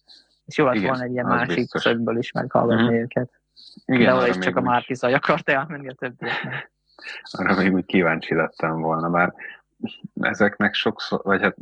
És 0.46 0.58
jó 0.58 0.66
lett 0.66 0.76
Igen, 0.76 0.88
volna 0.88 1.04
egy 1.04 1.12
ilyen 1.12 1.26
másik 1.26 1.56
biztos. 1.56 1.82
szögből 1.82 2.18
is 2.18 2.32
meghallgatni 2.32 2.84
Mhm. 2.84 2.94
őket. 2.94 3.30
Igen, 3.86 4.20
de 4.20 4.28
is 4.28 4.38
csak 4.38 4.56
a 4.56 4.62
Márki 4.62 4.94
Zaj 4.94 5.14
akart 5.14 5.50
elmenni 5.50 5.90
a 5.90 5.94
többieknek. 5.94 6.72
Arra 7.32 7.56
még 7.56 7.74
úgy 7.74 7.86
kíváncsi 7.86 8.36
lettem 8.36 8.82
volna, 8.82 9.10
bár 9.10 9.34
ezeknek 10.22 10.74
sokszor, 10.74 11.22
vagy 11.24 11.42
hát 11.42 11.56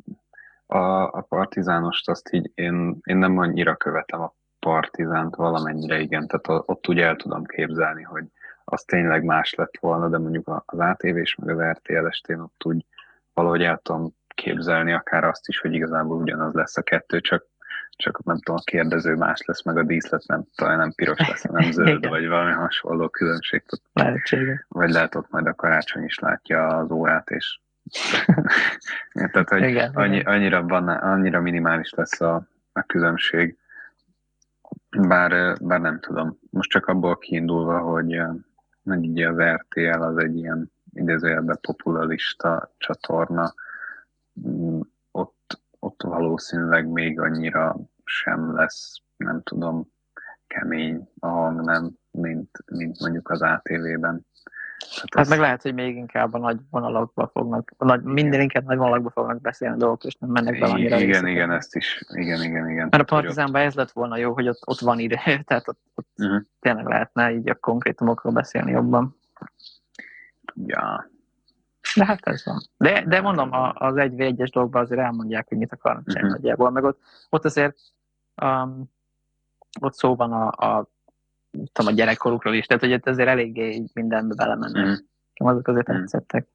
a, 0.66 1.04
a 1.18 1.26
partizánost 1.30 2.10
azt 2.10 2.34
így 2.34 2.52
én, 2.56 2.98
én 3.04 3.18
nem 3.18 3.38
annyira 3.38 3.76
követem 3.76 4.22
a 4.22 4.34
partizánt 4.60 5.36
valamennyire, 5.36 6.00
igen, 6.00 6.28
tehát 6.28 6.64
ott 6.66 6.88
úgy 6.88 7.00
el 7.00 7.16
tudom 7.16 7.46
képzelni, 7.46 8.04
hogy 8.04 8.24
az 8.64 8.84
tényleg 8.84 9.24
más 9.24 9.54
lett 9.54 9.78
volna, 9.80 10.10
de 10.10 10.18
mondjuk 10.18 10.64
az 10.66 10.80
ATV 10.80 11.18
és 11.18 11.36
meg 11.36 11.60
az 11.60 11.78
RTL-est 11.78 12.30
én 12.30 12.40
ott 12.40 12.66
úgy 12.66 12.86
valahogy 13.34 13.64
el 13.64 13.80
tudom 13.84 14.16
képzelni 14.28 14.94
akár 14.94 15.24
azt 15.24 15.48
is, 15.48 15.60
hogy 15.60 15.74
igazából 15.74 16.22
ugyanaz 16.22 16.54
lesz 16.54 16.78
a 16.78 16.82
kettő, 16.82 17.22
csak 17.22 17.46
csak 17.96 18.24
nem 18.24 18.36
tudom, 18.36 18.56
a 18.56 18.64
kérdező 18.64 19.16
más 19.16 19.42
lesz, 19.46 19.64
meg 19.64 19.78
a 19.78 19.84
díszlet 19.84 20.28
nem, 20.28 20.44
talán 20.56 20.78
nem 20.78 20.92
piros 20.92 21.28
lesz, 21.28 21.46
hanem 21.46 21.72
zöld, 21.78 22.08
vagy 22.08 22.28
valami 22.28 22.52
hasonló 22.52 23.10
különbség. 23.10 23.64
Lehetséges. 23.94 24.66
vagy 24.68 24.90
lehet 24.90 25.16
ott 25.16 25.30
majd 25.30 25.48
a 25.48 25.54
karácsony 25.54 26.04
is 26.04 26.20
látja 26.20 26.68
az 26.68 26.92
órát, 26.92 27.30
és 27.30 27.60
tehát, 29.32 29.50
hogy 29.50 29.64
Igen, 29.64 29.92
annyi, 29.94 30.16
igen. 30.16 30.34
annyira, 30.34 30.64
van, 30.64 30.88
annyira 30.88 31.42
minimális 31.42 31.92
lesz 31.92 32.22
a, 32.22 32.48
a 32.74 32.82
különbség. 32.82 33.58
Bár, 34.98 35.58
bár 35.62 35.82
nem 35.82 36.00
tudom. 36.00 36.40
Most 36.50 36.70
csak 36.70 36.86
abból 36.86 37.18
kiindulva, 37.18 37.80
hogy 37.80 38.22
meg 38.84 39.00
ugye 39.00 39.30
az 39.30 39.38
RTL 39.38 40.02
az 40.02 40.18
egy 40.18 40.38
ilyen 40.38 40.72
idézőjelben 40.94 41.58
popularista 41.62 42.74
csatorna, 42.78 43.54
mm, 44.48 44.80
ott, 45.80 46.02
valószínűleg 46.04 46.88
még 46.88 47.20
annyira 47.20 47.76
sem 48.04 48.56
lesz, 48.56 48.96
nem 49.18 49.42
tudom, 49.44 49.88
kemény 50.48 51.10
a 51.20 51.28
hang, 51.28 51.62
nem, 51.62 51.92
mint, 52.12 52.50
mint 52.72 53.00
mondjuk 53.00 53.30
az 53.30 53.42
ATV-ben. 53.42 54.28
Tehát 54.80 55.00
Hát 55.14 55.16
az- 55.26 55.30
meg 55.30 55.40
lehet, 55.40 55.62
hogy 55.62 55.74
még 55.74 55.96
inkább 55.96 56.34
a 56.34 56.38
nagy 56.38 56.58
vonalakba 56.72 57.28
fognak, 57.34 57.72
a 57.78 57.86
nagy, 57.86 58.02
minden 58.04 58.42
inkább 58.42 58.64
nagy 58.66 58.78
vonalakba 58.78 59.10
fognak 59.10 59.42
beszélni 59.42 59.76
a 59.76 59.78
dolgok, 59.78 60.04
és 60.04 60.16
nem 60.16 60.30
mennek 60.30 60.60
bele 60.60 60.74
annyira 60.74 60.88
igen, 60.88 60.98
részletekbe. 61.00 61.30
igen, 61.32 61.52
ezt 61.52 61.76
is, 61.76 62.04
igen, 62.14 62.44
igen, 62.44 62.70
igen. 62.70 62.88
Mert 62.92 63.04
a 63.12 63.16
Partizánban 63.16 63.62
ez 63.62 63.74
lett 63.76 63.92
volna 63.92 64.18
jó, 64.18 64.34
hogy 64.34 64.48
ott, 64.48 64.62
ott 64.66 64.80
van 64.80 65.00
idő, 65.00 65.16
tehát 65.46 65.68
ott, 65.68 65.80
ott 65.96 66.08
Mhm. 66.16 66.38
tényleg 66.60 66.86
lehetne 66.86 67.32
így 67.32 67.50
a 67.50 67.56
konkrétumokról 67.56 68.34
beszélni 68.34 68.72
jobban. 68.72 69.16
Ja, 70.66 71.10
De 71.96 72.06
hát 72.06 72.20
ez 72.28 72.46
van. 72.46 72.62
De, 72.78 73.04
de 73.08 73.22
mondom, 73.22 73.52
a, 73.54 73.74
az 73.74 73.98
egy 73.98 74.16
v 74.16 74.20
egyes 74.20 74.50
dolgban 74.50 74.82
azért 74.82 75.02
elmondják, 75.02 75.48
hogy 75.48 75.58
mit 75.58 75.74
akarnak 75.74 76.08
csinálni 76.08 76.28
Mhm. 76.30 76.38
nagyjából, 76.38 76.70
meg 76.70 76.84
ott, 76.84 77.00
ott 77.30 77.46
azért 77.46 77.78
um, 78.42 78.84
ott 79.82 79.94
szó 79.94 80.16
van 80.16 80.32
a, 80.32 80.48
a, 80.48 80.88
tudom, 81.72 81.92
a 81.94 81.96
gyerekkorukról 81.96 82.54
is, 82.54 82.66
tehát 82.66 82.84
hogy 82.84 82.94
ott 82.94 83.08
azért 83.08 83.30
eléggé 83.30 83.84
mindenbe 83.94 84.36
belemennek. 84.36 84.86
Mm. 84.88 84.94
Azok 85.48 85.68
azért 85.68 85.88
Mhm. 85.88 85.98
tetszettek. 86.00 86.48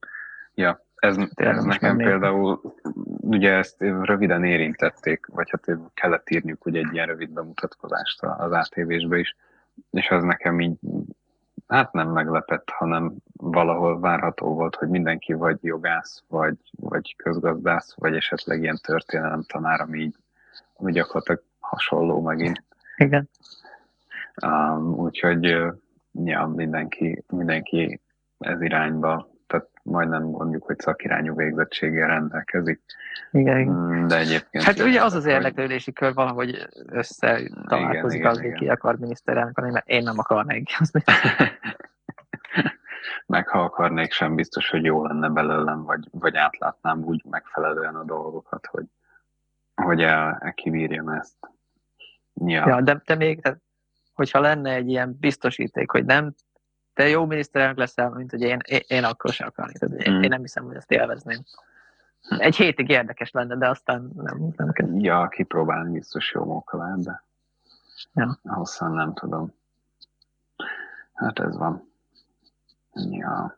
ja. 0.54 0.82
Ez, 0.94 1.16
ez 1.16 1.28
érdemes 1.36 1.64
nekem 1.78 1.96
például, 1.96 2.60
ugye 3.20 3.52
ezt 3.52 3.76
röviden 3.80 4.44
érintették, 4.44 5.26
vagy 5.26 5.50
hát 5.50 5.78
kellett 5.94 6.30
írniuk 6.30 6.66
ugye 6.66 6.78
egy 6.78 6.92
ilyen 6.92 7.06
rövid 7.06 7.30
bemutatkozást 7.30 8.22
az 8.22 8.52
ATV-sbe 8.52 9.18
is, 9.18 9.36
és 9.90 10.10
az 10.10 10.22
nekem 10.22 10.60
így, 10.60 10.78
hát 11.68 11.92
nem 11.92 12.08
meglepett, 12.08 12.70
hanem 12.70 13.14
valahol 13.50 14.00
várható 14.00 14.54
volt, 14.54 14.74
hogy 14.74 14.88
mindenki 14.88 15.32
vagy 15.32 15.58
jogász, 15.60 16.22
vagy, 16.28 16.56
vagy 16.80 17.16
közgazdász, 17.16 17.94
vagy 17.96 18.16
esetleg 18.16 18.62
ilyen 18.62 18.78
történelem 18.82 19.42
tanár, 19.42 19.80
ami 19.80 19.98
így 19.98 20.16
ami 20.76 20.92
gyakorlatilag 20.92 21.42
hasonló 21.60 22.20
megint. 22.20 22.64
Igen. 22.96 23.28
Um, 24.46 24.94
úgyhogy 24.98 25.42
ja, 26.24 26.46
mindenki, 26.46 27.24
mindenki 27.28 28.00
ez 28.38 28.60
irányba, 28.60 29.28
tehát 29.46 29.68
majdnem 29.82 30.22
mondjuk, 30.22 30.64
hogy 30.64 30.78
szakirányú 30.78 31.34
végzettséggel 31.34 32.08
rendelkezik, 32.08 32.80
Igen. 33.30 33.68
Mm, 33.68 34.06
de 34.06 34.18
egyébként... 34.18 34.64
Hát 34.64 34.80
ugye 34.80 35.02
az 35.02 35.14
az 35.14 35.22
hogy- 35.22 35.32
érdeklődési 35.32 35.92
kör 35.92 36.14
valahogy 36.14 36.68
összetalálkozik 36.86 38.18
Igen, 38.18 38.30
az, 38.30 38.38
igen, 38.38 38.50
hogy 38.50 38.52
ki 38.52 38.68
akar 38.68 38.98
miniszterelnök 38.98 39.60
mert 39.60 39.88
én 39.88 40.02
nem 40.02 40.18
akarnék. 40.18 40.68
Meg 43.26 43.48
ha 43.48 43.62
akarnék, 43.62 44.12
sem 44.12 44.34
biztos, 44.34 44.70
hogy 44.70 44.84
jó 44.84 45.06
lenne 45.06 45.28
belőlem, 45.28 45.82
vagy, 45.84 46.08
vagy 46.10 46.36
átlátnám 46.36 47.04
úgy 47.04 47.24
megfelelően 47.30 47.94
a 47.94 48.04
dolgokat, 48.04 48.66
hogy, 48.66 48.84
hogy 49.74 50.02
el, 50.02 50.38
el 50.40 50.52
kibírjam 50.54 51.08
ezt. 51.08 51.36
Ja, 52.34 52.68
Ja, 52.68 52.80
de 52.80 53.02
te 53.04 53.14
még, 53.14 53.42
tehát, 53.42 53.58
hogyha 54.14 54.40
lenne 54.40 54.72
egy 54.74 54.88
ilyen 54.88 55.16
biztosíték, 55.20 55.90
hogy 55.90 56.04
nem, 56.04 56.34
te 56.94 57.08
jó 57.08 57.24
miniszterelnök 57.26 57.76
leszel, 57.78 58.10
mint 58.10 58.30
hogy 58.30 58.40
én, 58.40 58.58
én, 58.64 58.80
én 58.86 59.04
akkor 59.04 59.32
sem 59.32 59.46
akarnék. 59.46 59.76
Tehát 59.78 60.00
én, 60.00 60.12
Mm. 60.12 60.22
én 60.22 60.28
nem 60.28 60.40
hiszem, 60.40 60.64
hogy 60.64 60.76
ezt 60.76 60.90
élvezném. 60.90 61.42
Egy 62.38 62.56
hétig 62.56 62.88
érdekes 62.88 63.30
lenne, 63.30 63.56
de 63.56 63.68
aztán 63.68 64.10
nem, 64.16 64.52
nem 64.56 64.72
kell. 64.72 64.88
ja 64.94 65.28
kipróbálni 65.28 65.92
biztos 65.92 66.32
jó 66.32 66.44
móka 66.44 66.76
lehet, 66.76 67.02
de 67.02 67.24
Ja. 68.14 68.38
hosszan 68.42 68.92
nem 68.92 69.14
tudom. 69.14 69.54
Hát 71.14 71.38
ez 71.38 71.56
van. 71.56 71.92
Ja. 72.94 73.56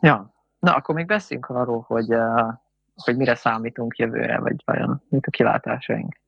Ja. 0.00 0.32
Na, 0.58 0.74
akkor 0.74 0.94
még 0.94 1.06
beszéljünk 1.06 1.48
arról, 1.48 1.84
hogy, 1.86 2.14
uh, 2.14 2.52
hogy 2.94 3.16
mire 3.16 3.34
számítunk 3.34 3.96
jövőre, 3.96 4.38
vagy 4.38 4.62
vajon 4.64 5.02
mit 5.08 5.26
a 5.26 5.30
kilátásaink. 5.30 6.20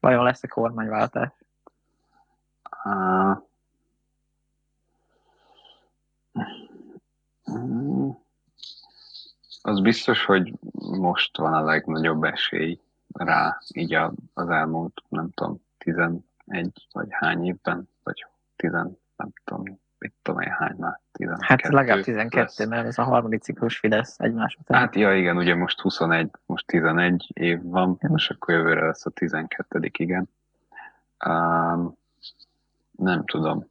Vajon 0.00 0.24
lesz-e 0.24 0.46
kormányváltás? 0.46 1.32
Uh, 2.84 3.42
az 9.62 9.80
biztos, 9.80 10.24
hogy 10.24 10.54
most 10.80 11.36
van 11.36 11.54
a 11.54 11.64
legnagyobb 11.64 12.24
esély 12.24 12.80
rá, 13.12 13.58
így 13.74 13.94
az 14.34 14.48
elmúlt, 14.48 15.02
nem 15.08 15.30
tudom, 15.30 15.64
11 15.78 16.22
vagy 16.92 17.08
hány 17.10 17.46
évben, 17.46 17.88
vagy 18.02 18.26
10, 18.56 18.72
nem 19.16 19.32
tudom, 19.44 19.80
mit 19.98 20.12
tudom 20.22 20.40
én 20.40 20.50
hány 20.50 20.76
már, 20.78 21.00
12. 21.12 21.46
Hát 21.46 21.72
legalább 21.72 22.04
12, 22.04 22.40
lesz. 22.40 22.68
mert 22.68 22.86
ez 22.86 22.98
a 22.98 23.02
harmadik 23.02 23.42
ciklus 23.42 23.78
Fidesz 23.78 24.20
egymás 24.20 24.56
után. 24.60 24.80
Hát 24.80 24.94
ja, 24.94 25.16
igen, 25.16 25.36
ugye 25.36 25.54
most 25.54 25.80
21, 25.80 26.30
most 26.46 26.66
11 26.66 27.30
év 27.34 27.62
van, 27.62 27.96
ja. 28.00 28.08
most 28.08 28.30
akkor 28.30 28.54
jövőre 28.54 28.86
lesz 28.86 29.06
a 29.06 29.10
12 29.10 29.90
igen. 29.98 30.28
Um, 31.26 31.96
nem 32.90 33.24
tudom. 33.24 33.66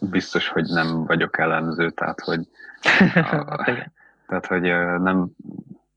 Biztos, 0.00 0.48
hogy 0.48 0.66
nem 0.68 1.04
vagyok 1.04 1.38
ellenző, 1.38 1.90
tehát 1.90 2.20
hogy 2.20 2.48
a, 3.14 3.64
tehát, 4.26 4.46
hogy 4.46 4.62
nem, 5.02 5.28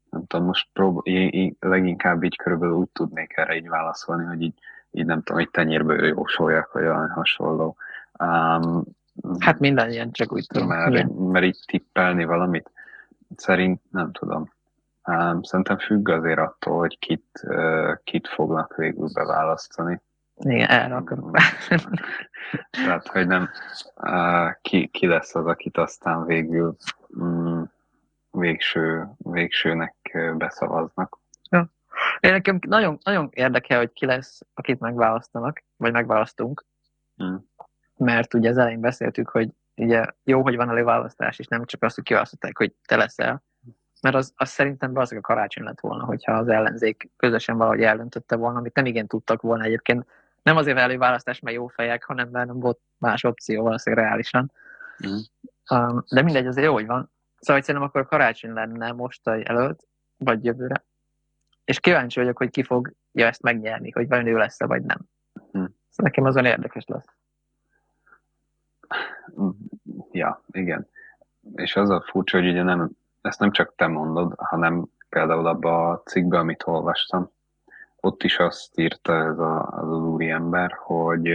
nem 0.10 0.26
tudom, 0.28 0.46
most 0.46 0.68
prób- 0.74 1.08
én, 1.08 1.28
én 1.28 1.56
leginkább 1.60 2.24
így 2.24 2.38
körülbelül 2.38 2.76
úgy 2.76 2.90
tudnék 2.90 3.38
erre 3.38 3.56
így 3.56 3.70
válaszolni, 3.70 4.26
hogy 4.26 4.42
így, 4.42 4.60
így 4.94 5.06
nem 5.06 5.22
tudom, 5.22 5.42
hogy 5.42 5.52
tenyérből 5.52 6.06
jósoljak, 6.06 6.72
vagy 6.72 6.84
olyan 6.84 7.10
hasonló. 7.10 7.76
Um, 8.20 8.84
hát 9.40 9.60
minden 9.60 9.92
ilyen, 9.92 10.12
csak 10.12 10.34
úgy 10.34 10.46
tudom. 10.48 10.68
Mert, 10.68 11.08
mert 11.18 11.46
így 11.46 11.60
tippelni 11.66 12.26
valamit, 12.26 12.72
szerint 13.36 13.82
nem 13.92 14.12
tudom. 14.12 14.52
Um, 15.08 15.42
szerintem 15.42 15.78
függ 15.78 16.10
azért 16.10 16.40
attól, 16.40 16.78
hogy 16.78 17.00
kit, 17.00 17.42
uh, 17.44 17.98
kit 18.04 18.28
fognak 18.28 18.76
végül 18.76 19.10
beválasztani. 19.14 20.02
Igen, 20.36 20.70
erre 20.70 20.96
akarok 20.96 21.30
mm. 21.30 21.78
Tehát, 22.72 23.08
hogy 23.08 23.28
nem 23.28 23.50
uh, 23.96 24.62
ki, 24.62 24.88
ki 24.88 25.08
lesz 25.08 25.36
az, 25.36 25.46
akit 25.46 25.78
aztán 25.78 26.26
végül 26.26 26.76
um, 27.08 27.72
végső, 28.32 29.08
végsőnek 29.18 30.18
beszavaznak. 30.38 31.20
Ja. 31.50 31.70
Én 32.20 32.32
nekem 32.32 32.60
nagyon, 32.68 32.98
nagyon 33.04 33.30
érdekel, 33.34 33.78
hogy 33.78 33.94
ki 33.94 34.06
lesz, 34.06 34.42
akit 34.64 34.80
megválasztanak, 34.80 35.64
vagy 35.78 35.92
megválasztunk. 35.92 36.66
Hmm. 37.16 37.50
Mert 37.98 38.34
ugye 38.34 38.50
az 38.50 38.58
elején 38.58 38.80
beszéltük, 38.80 39.30
hogy 39.30 39.50
ugye 39.76 40.06
jó, 40.24 40.42
hogy 40.42 40.56
van 40.56 40.70
előválasztás, 40.70 41.40
és 41.40 41.48
nem 41.48 41.66
csak 41.66 41.84
azt, 41.84 41.96
hogy 41.96 42.04
kiválasztották, 42.04 42.58
hogy 42.58 42.74
te 42.86 42.96
leszel. 42.96 43.44
Mert 44.02 44.16
az, 44.16 44.34
az 44.36 44.50
szerintem 44.50 44.98
az 44.98 45.12
a 45.12 45.22
karácsony 45.22 45.64
lett 45.64 45.80
volna, 45.80 46.04
hogyha 46.04 46.34
az 46.34 46.48
ellenzék 46.48 47.10
közösen 47.18 47.58
valahogy 47.58 47.82
eldöntötte 47.82 48.36
volna, 48.36 48.58
amit 48.58 48.76
nem 48.76 48.86
igen 48.86 49.08
tudtak 49.08 49.42
volna 49.42 49.64
egyébként. 49.64 50.06
Nem 50.44 50.58
azért 50.58 50.78
előválasztás, 50.78 51.40
mert 51.40 51.56
jó 51.56 51.68
fejek, 51.68 52.04
hanem 52.04 52.30
mert 52.30 52.48
nem 52.48 52.60
volt 52.60 52.80
más 52.98 53.24
opció 53.24 53.64
valószínűleg 53.64 54.06
reálisan. 54.06 54.52
Mm. 55.08 55.18
Um, 55.78 56.04
de 56.10 56.22
mindegy, 56.22 56.48
azért 56.48 56.66
jó, 56.66 56.74
hogy 56.74 56.86
van. 56.86 57.12
Szóval 57.40 57.56
hogy 57.56 57.64
szerintem 57.64 57.90
akkor 57.90 58.08
karácsony 58.08 58.54
lenne 58.54 58.92
most 58.92 59.28
előtt, 59.28 59.88
vagy 60.18 60.46
jövőre. 60.46 60.84
És 61.66 61.80
kíváncsi 61.80 62.20
vagyok, 62.20 62.38
hogy 62.38 62.50
ki 62.50 62.64
fogja 63.14 63.28
ezt 63.28 63.42
megnyerni, 63.42 63.92
hogy 63.92 64.08
vajon 64.08 64.28
ő 64.28 64.38
lesz-e, 64.38 64.66
vagy 64.66 64.84
nem. 64.84 64.98
Hm. 65.34 65.58
Szóval 65.62 65.72
nekem 65.96 66.24
azon 66.24 66.46
érdekes 66.46 66.86
lesz. 66.86 67.06
Ja, 70.12 70.44
igen. 70.52 70.88
És 71.56 71.76
az 71.76 71.90
a 71.90 72.04
furcsa, 72.08 72.38
hogy 72.38 72.48
ugye 72.48 72.64
nem, 72.64 72.90
ezt 73.22 73.40
nem 73.40 73.52
csak 73.52 73.76
te 73.76 73.88
mondod, 73.88 74.34
hanem 74.38 74.86
például 75.10 75.48
abban 75.48 75.92
a 75.92 76.02
cikkben, 76.06 76.40
amit 76.40 76.64
olvastam, 76.68 77.32
ott 78.00 78.24
is 78.24 78.38
azt 78.38 78.80
írta 78.80 79.14
ez 79.14 79.40
a, 79.40 79.68
az, 79.68 79.90
az 79.90 80.02
úriember, 80.04 80.72
hogy 80.80 81.30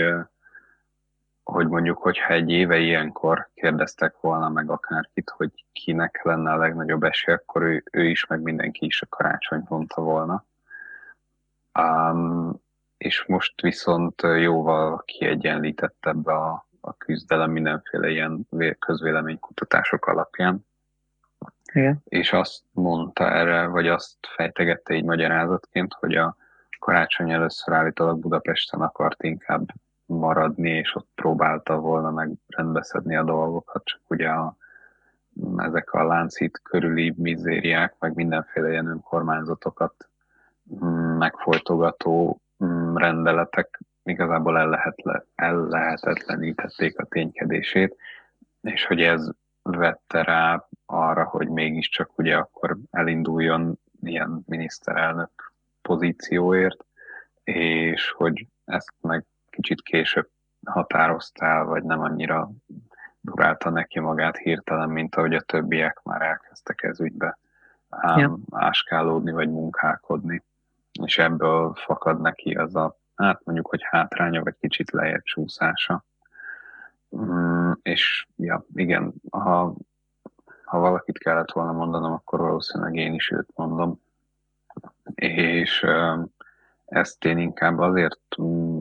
hogy 1.43 1.69
mondjuk, 1.69 1.99
hogyha 1.99 2.33
egy 2.33 2.51
éve 2.51 2.79
ilyenkor 2.79 3.49
kérdeztek 3.55 4.21
volna 4.21 4.49
meg 4.49 4.71
akárkit, 4.71 5.31
hogy 5.37 5.65
kinek 5.73 6.21
lenne 6.23 6.53
a 6.53 6.57
legnagyobb 6.57 7.03
esély, 7.03 7.35
akkor 7.35 7.63
ő, 7.63 7.85
ő 7.93 8.09
is, 8.09 8.27
meg 8.27 8.41
mindenki 8.41 8.87
is 8.87 9.03
a 9.03 9.07
karácsony 9.09 9.65
mondta 9.69 10.03
volna. 10.03 10.45
Um, 11.79 12.61
és 12.97 13.25
most 13.27 13.61
viszont 13.61 14.23
jóval 14.23 15.03
kiegyenlítettebb 15.05 16.27
a, 16.27 16.69
a 16.81 16.97
küzdelem 16.97 17.51
mindenféle 17.51 18.09
ilyen 18.09 18.49
közvéleménykutatások 18.79 20.07
alapján. 20.07 20.67
Igen. 21.73 22.03
És 22.05 22.33
azt 22.33 22.63
mondta 22.73 23.31
erre, 23.31 23.67
vagy 23.67 23.89
azt 23.89 24.17
fejtegette 24.35 24.95
így 24.95 25.05
magyarázatként, 25.05 25.93
hogy 25.93 26.15
a 26.15 26.37
karácsony 26.79 27.31
először 27.31 27.75
állítólag 27.75 28.19
Budapesten 28.19 28.81
akart 28.81 29.23
inkább 29.23 29.69
maradni, 30.07 30.71
és 30.71 30.95
ott 30.95 31.09
próbálta 31.15 31.79
volna 31.79 32.11
meg 32.11 32.31
rendbeszedni 32.47 33.17
a 33.17 33.23
dolgokat, 33.23 33.85
csak 33.85 34.01
ugye 34.09 34.29
a, 34.29 34.57
ezek 35.57 35.93
a 35.93 36.07
láncít 36.07 36.61
körüli 36.63 37.15
mizériák, 37.17 37.95
meg 37.99 38.15
mindenféle 38.15 38.71
ilyen 38.71 38.87
önkormányzatokat 38.87 40.09
megfolytogató 41.19 42.41
mm, 42.65 42.97
rendeletek 42.97 43.81
igazából 44.03 44.59
el, 44.59 44.69
lehet 44.69 45.03
le, 45.03 45.25
el 45.35 45.67
lehetetlenítették 45.67 46.99
a 46.99 47.05
ténykedését, 47.05 47.97
és 48.61 48.85
hogy 48.85 49.03
ez 49.03 49.31
vette 49.63 50.23
rá 50.23 50.69
arra, 50.87 51.25
hogy 51.25 51.49
mégiscsak 51.49 52.19
ugye 52.19 52.37
akkor 52.37 52.77
elinduljon 52.91 53.79
ilyen 54.03 54.43
miniszterelnök 54.47 55.53
pozícióért, 55.83 56.85
és 57.45 58.11
hogy 58.11 58.47
ezt 58.65 58.93
meg 59.01 59.25
kicsit 59.51 59.83
később 59.83 60.29
határoztál, 60.65 61.65
vagy 61.65 61.83
nem 61.83 62.01
annyira 62.01 62.51
durálta 63.21 63.71
neki 63.71 64.01
magát 64.01 64.37
hirtelen, 64.37 64.89
mint 64.89 65.15
ahogy 65.15 65.35
a 65.35 65.41
többiek 65.41 66.01
már 66.03 66.23
elkezdtek 66.23 66.83
ez 66.83 67.01
ügybe 67.01 67.39
ám, 67.89 68.19
ja. 68.19 68.39
áskálódni, 68.51 69.33
vagy 69.33 69.51
munkálkodni. 69.51 70.43
És 71.05 71.19
ebből 71.19 71.75
fakad 71.75 72.21
neki 72.21 72.55
az 72.55 72.77
a, 72.77 72.99
hát 73.15 73.41
mondjuk, 73.45 73.69
hogy 73.69 73.81
hátránya, 73.83 74.43
vagy 74.43 74.57
kicsit 74.61 74.91
lejjebb 74.91 75.23
csúszása. 75.23 76.05
Mm, 77.17 77.73
és 77.83 78.27
ja, 78.37 78.65
igen, 78.75 79.15
ha, 79.31 79.75
ha 80.65 80.79
valakit 80.79 81.19
kellett 81.19 81.53
volna 81.53 81.73
mondanom, 81.73 82.13
akkor 82.13 82.39
valószínűleg 82.39 82.95
én 82.95 83.15
is 83.15 83.31
őt 83.31 83.49
mondom. 83.55 84.01
És 85.15 85.87
ezt 86.85 87.25
én 87.25 87.39
inkább 87.39 87.79
azért 87.79 88.41
mm, 88.43 88.79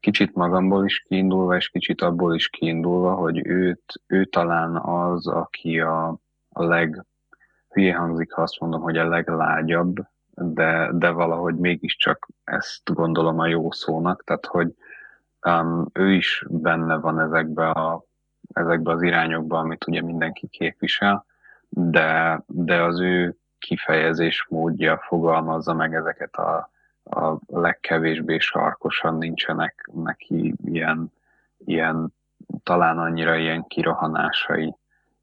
kicsit 0.00 0.34
magamból 0.34 0.84
is 0.84 1.04
kiindulva, 1.08 1.56
és 1.56 1.68
kicsit 1.68 2.00
abból 2.00 2.34
is 2.34 2.48
kiindulva, 2.48 3.14
hogy 3.14 3.46
őt, 3.46 4.02
ő 4.06 4.24
talán 4.24 4.76
az, 4.76 5.26
aki 5.26 5.80
a, 5.80 6.08
a 6.48 6.64
leg, 6.64 7.04
hülye 7.68 7.94
hangzik, 7.94 8.32
ha 8.32 8.42
azt 8.42 8.60
mondom, 8.60 8.80
hogy 8.80 8.96
a 8.96 9.08
leglágyabb, 9.08 10.06
de, 10.40 10.90
de 10.92 11.10
valahogy 11.10 11.54
mégiscsak 11.54 12.28
ezt 12.44 12.94
gondolom 12.94 13.38
a 13.38 13.46
jó 13.46 13.70
szónak, 13.70 14.24
tehát 14.24 14.46
hogy 14.46 14.74
um, 15.46 15.86
ő 15.92 16.12
is 16.12 16.44
benne 16.48 16.96
van 16.96 17.20
ezekbe, 17.20 17.70
a, 17.70 18.04
ezekbe 18.52 18.92
az 18.92 19.02
irányokba, 19.02 19.58
amit 19.58 19.86
ugye 19.86 20.02
mindenki 20.02 20.46
képvisel, 20.46 21.24
de, 21.68 22.42
de 22.46 22.82
az 22.82 23.00
ő 23.00 23.36
kifejezés 23.58 24.46
módja 24.48 24.98
fogalmazza 24.98 25.74
meg 25.74 25.94
ezeket 25.94 26.34
a 26.34 26.70
a 27.10 27.38
legkevésbé 27.46 28.38
sarkosan 28.38 29.14
nincsenek 29.14 29.90
neki 29.94 30.54
ilyen, 30.64 31.12
ilyen 31.58 32.14
talán 32.62 32.98
annyira 32.98 33.36
ilyen 33.36 33.66
kirohanásai, 33.66 34.74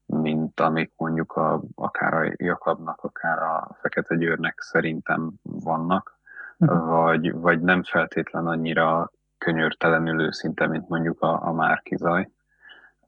mint 0.06 0.60
amik 0.60 0.92
mondjuk 0.96 1.32
a, 1.32 1.62
akár 1.74 2.14
a 2.14 2.32
Jakabnak, 2.36 3.04
akár 3.04 3.38
a 3.38 3.68
Fekete 3.80 4.16
Győrnek 4.16 4.60
szerintem 4.60 5.32
vannak, 5.42 6.18
uh-huh. 6.58 6.88
vagy, 6.88 7.32
vagy 7.32 7.60
nem 7.60 7.82
feltétlen 7.82 8.46
annyira 8.46 9.10
könyörtelenül 9.38 10.20
őszinte, 10.20 10.66
mint 10.66 10.88
mondjuk 10.88 11.22
a, 11.22 11.46
a 11.46 11.52
Márkizaj. 11.52 12.28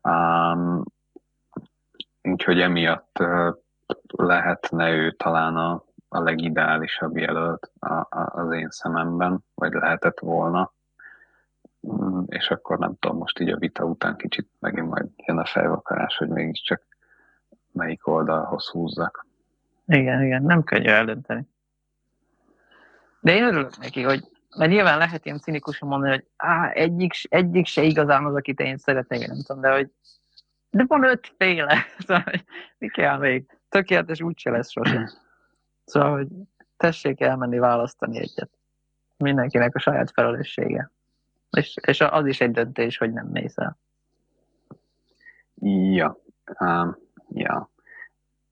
Um, 0.02 0.82
úgyhogy 2.22 2.60
emiatt 2.60 3.18
uh, 3.20 3.54
lehetne 4.06 4.90
ő 4.90 5.10
talán 5.10 5.56
a, 5.56 5.84
a 6.08 6.20
legideálisabb 6.20 7.16
jelölt 7.16 7.70
a, 7.78 7.94
a, 7.94 8.30
az 8.32 8.52
én 8.52 8.70
szememben, 8.70 9.44
vagy 9.54 9.72
lehetett 9.72 10.18
volna. 10.20 10.72
Mm, 11.86 12.22
és 12.26 12.50
akkor 12.50 12.78
nem 12.78 12.96
tudom, 12.98 13.16
most 13.16 13.38
így 13.38 13.50
a 13.50 13.56
vita 13.56 13.84
után 13.84 14.16
kicsit 14.16 14.48
megint 14.58 14.88
majd 14.88 15.06
jön 15.16 15.38
a 15.38 15.46
fejvakarás, 15.46 16.16
hogy 16.16 16.28
mégiscsak 16.28 16.82
melyik 17.72 18.06
oldalhoz 18.06 18.68
húzzak. 18.68 19.26
Igen, 19.86 20.22
igen, 20.22 20.42
nem 20.42 20.64
könnyű 20.64 20.88
eldönteni. 20.88 21.46
De 23.20 23.34
én 23.34 23.44
örülök 23.44 23.78
neki, 23.78 24.02
hogy 24.02 24.24
mert 24.56 24.70
nyilván 24.70 24.98
lehet 24.98 25.24
ilyen 25.24 25.38
cinikusan 25.38 25.88
mondani, 25.88 26.12
hogy 26.12 26.26
á, 26.36 26.70
egyik, 26.70 27.12
egyik 27.22 27.66
se 27.66 27.82
igazán 27.82 28.24
az, 28.24 28.34
akit 28.34 28.60
én 28.60 28.76
szeretnék, 28.76 29.26
nem 29.26 29.42
tudom, 29.46 29.62
de 29.62 29.72
hogy 29.72 29.90
de 30.70 30.84
van 30.86 31.04
ötféle, 31.04 31.84
szóval 32.06 32.24
mi 32.78 32.88
kell 32.88 33.18
még? 33.18 33.58
Tökéletes 33.68 34.20
úgyse 34.20 34.50
lesz 34.50 34.70
sosem. 34.70 35.08
Szóval, 35.84 36.12
hogy 36.12 36.28
tessék 36.76 37.20
elmenni 37.20 37.58
választani 37.58 38.18
egyet. 38.18 38.50
Mindenkinek 39.16 39.74
a 39.74 39.78
saját 39.78 40.10
felelőssége. 40.10 40.90
És, 41.50 41.76
és 41.86 42.00
az 42.00 42.26
is 42.26 42.40
egy 42.40 42.50
döntés, 42.50 42.98
hogy 42.98 43.12
nem 43.12 43.26
mész 43.26 43.56
el. 43.56 43.78
Ja, 45.92 46.18
um, 46.60 46.96
ja. 47.28 47.70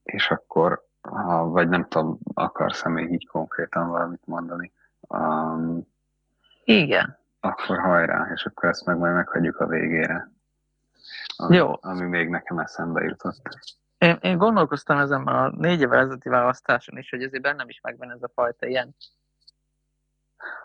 és 0.02 0.30
akkor, 0.30 0.86
ha, 1.00 1.44
vagy 1.44 1.68
nem 1.68 1.88
tudom, 1.88 2.18
akarsz-e 2.34 2.88
még 2.88 3.12
így 3.12 3.26
konkrétan 3.26 3.88
valamit 3.88 4.26
mondani? 4.26 4.72
Um, 5.00 5.86
Igen. 6.64 7.18
Akkor 7.40 7.78
hajrá, 7.78 8.30
és 8.34 8.44
akkor 8.44 8.68
ezt 8.68 8.86
meg 8.86 8.98
majd 8.98 9.14
meghagyjuk 9.14 9.60
a 9.60 9.66
végére. 9.66 10.30
Ami, 11.36 11.56
Jó. 11.56 11.72
Ami 11.80 12.06
még 12.06 12.28
nekem 12.28 12.58
eszembe 12.58 13.02
jutott. 13.02 13.42
Én, 13.98 14.18
én 14.20 14.38
gondolkoztam 14.38 14.98
ezen 14.98 15.26
a 15.26 15.48
négy 15.48 15.80
évvel 15.80 15.98
ezelőtti 15.98 16.28
választáson 16.28 16.98
is, 16.98 17.10
hogy 17.10 17.22
azért 17.22 17.42
bennem 17.42 17.68
is 17.68 17.80
megvan 17.80 18.10
ez 18.10 18.22
a 18.22 18.30
fajta 18.34 18.66
ilyen, 18.66 18.94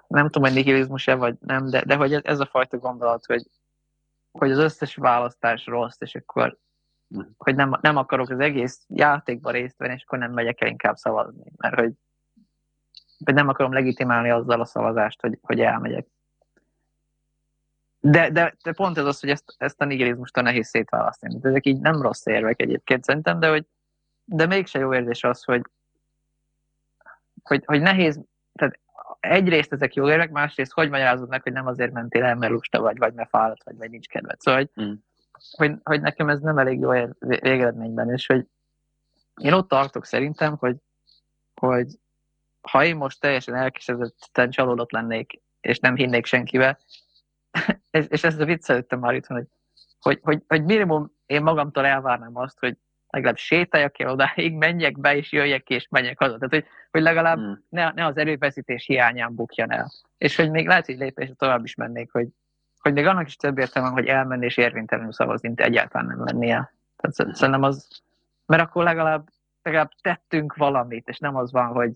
nem 0.07 0.30
tudom, 0.30 0.43
hogy 0.43 0.57
nihilizmus-e 0.57 1.15
vagy 1.15 1.36
nem, 1.39 1.69
de, 1.69 1.84
de 1.84 1.95
hogy 1.95 2.13
ez, 2.13 2.39
a 2.39 2.45
fajta 2.45 2.78
gondolat, 2.78 3.26
hogy, 3.26 3.45
hogy 4.32 4.51
az 4.51 4.57
összes 4.57 4.95
választás 4.95 5.65
rossz, 5.65 5.97
és 5.99 6.15
akkor 6.15 6.57
hogy 7.38 7.55
nem, 7.55 7.78
nem 7.82 7.97
akarok 7.97 8.30
az 8.30 8.39
egész 8.39 8.86
játékban 8.88 9.53
részt 9.53 9.78
venni, 9.78 9.93
és 9.93 10.03
akkor 10.03 10.19
nem 10.19 10.32
megyek 10.32 10.61
el 10.61 10.67
inkább 10.67 10.95
szavazni, 10.95 11.51
mert 11.57 11.80
hogy, 11.80 11.93
hogy 13.26 13.34
nem 13.34 13.47
akarom 13.47 13.74
legitimálni 13.74 14.30
azzal 14.30 14.61
a 14.61 14.65
szavazást, 14.65 15.22
hogy, 15.22 15.39
hogy 15.41 15.59
elmegyek. 15.59 16.07
De, 17.99 18.30
de, 18.30 18.55
de 18.63 18.72
pont 18.72 18.97
ez 18.97 19.05
az, 19.05 19.19
hogy 19.19 19.30
ezt, 19.30 19.55
ezt 19.57 19.82
a 19.82 19.86
nihilizmust 19.86 20.38
a 20.38 20.41
nehéz 20.41 20.67
szétválasztani. 20.67 21.39
Ezek 21.41 21.65
így 21.65 21.80
nem 21.80 22.01
rossz 22.01 22.26
érvek 22.26 22.61
egyébként 22.61 23.03
szerintem, 23.03 23.39
de 23.39 23.49
hogy 23.49 23.65
de 24.26 24.45
mégse 24.45 24.80
jó 24.80 24.93
érzés 24.93 25.24
az, 25.24 25.43
hogy, 25.43 25.61
hogy, 27.43 27.63
hogy 27.65 27.82
nehéz, 27.82 28.19
tehát 28.53 28.80
egyrészt 29.22 29.74
ezek 29.74 29.93
jó 29.93 30.09
érvek, 30.09 30.32
másrészt 30.32 30.72
hogy 30.72 30.89
magyarázod 30.89 31.30
meg, 31.30 31.41
hogy 31.43 31.51
nem 31.51 31.67
azért 31.67 31.91
mentél 31.91 32.24
el, 32.24 32.36
mert 32.36 32.51
lusta 32.51 32.82
vagy, 32.82 32.97
vagy 32.97 33.13
mert 33.13 33.30
fáradt 33.30 33.63
vagy, 33.63 33.78
vagy 33.78 33.89
nincs 33.89 34.07
kedved. 34.07 34.39
Szóval, 34.41 34.59
hogy, 34.59 34.86
mm. 34.86 34.93
hogy, 35.57 35.76
hogy 35.84 36.01
nekem 36.01 36.30
ez 36.30 36.39
nem 36.39 36.57
elég 36.57 36.80
jó 36.80 36.89
végeredményben, 37.19 38.11
és 38.11 38.26
hogy 38.26 38.45
én 39.41 39.53
ott 39.53 39.67
tartok 39.67 40.05
szerintem, 40.05 40.57
hogy, 40.57 40.76
hogy 41.53 41.88
ha 42.61 42.84
én 42.84 42.95
most 42.95 43.19
teljesen 43.19 43.55
elkesedetten 43.55 44.49
csalódott 44.49 44.91
lennék, 44.91 45.41
és 45.61 45.80
nem 45.80 45.95
hinnék 45.95 46.26
senkivel, 46.26 46.80
és, 47.91 48.05
és 48.07 48.24
ezt 48.24 48.39
a 48.39 48.45
viccelődtem 48.45 48.99
már 48.99 49.13
itt, 49.13 49.26
hogy, 49.26 49.45
hogy, 49.99 50.19
hogy, 50.24 50.43
hogy 50.47 50.63
minimum 50.63 51.11
én 51.26 51.41
magamtól 51.41 51.86
elvárnám 51.86 52.38
azt, 52.38 52.59
hogy 52.59 52.78
legalább 53.12 53.38
sétáljak 53.38 53.99
el 53.99 54.09
odáig, 54.09 54.53
menjek 54.53 54.99
be, 54.99 55.16
és 55.16 55.32
jöjjek 55.32 55.64
ki, 55.64 55.74
és 55.74 55.88
menjek 55.89 56.20
haza. 56.20 56.38
Tehát, 56.38 56.53
hogy, 56.53 56.66
hogy 56.91 57.01
legalább 57.01 57.38
hmm. 57.38 57.64
ne, 57.70 57.91
ne, 57.91 58.05
az 58.05 58.18
erőfeszítés 58.18 58.86
hiányán 58.86 59.36
bukjan 59.36 59.72
el. 59.72 59.91
És 60.18 60.36
hogy 60.36 60.51
még 60.51 60.68
lehet, 60.68 60.86
hogy 60.86 60.97
lépésre 60.97 61.34
tovább 61.34 61.64
is 61.64 61.76
mennék, 61.76 62.12
hogy, 62.12 62.28
hogy 62.80 62.93
még 62.93 63.05
annak 63.05 63.28
is 63.28 63.36
több 63.36 63.57
értelme, 63.57 63.89
hogy 63.89 64.07
elmenni 64.07 64.45
és 64.45 64.57
érvénytelenül 64.57 65.12
szavazni, 65.12 65.47
mint 65.47 65.59
egyáltalán 65.59 66.07
nem 66.07 66.18
mennie. 66.18 66.74
Tehát 66.95 67.36
szerintem 67.36 67.64
az, 67.64 68.01
mert 68.45 68.62
akkor 68.62 68.84
legalább, 68.84 69.28
legalább 69.62 69.91
tettünk 70.01 70.55
valamit, 70.55 71.07
és 71.07 71.18
nem 71.18 71.36
az 71.36 71.51
van, 71.51 71.68
hogy, 71.68 71.91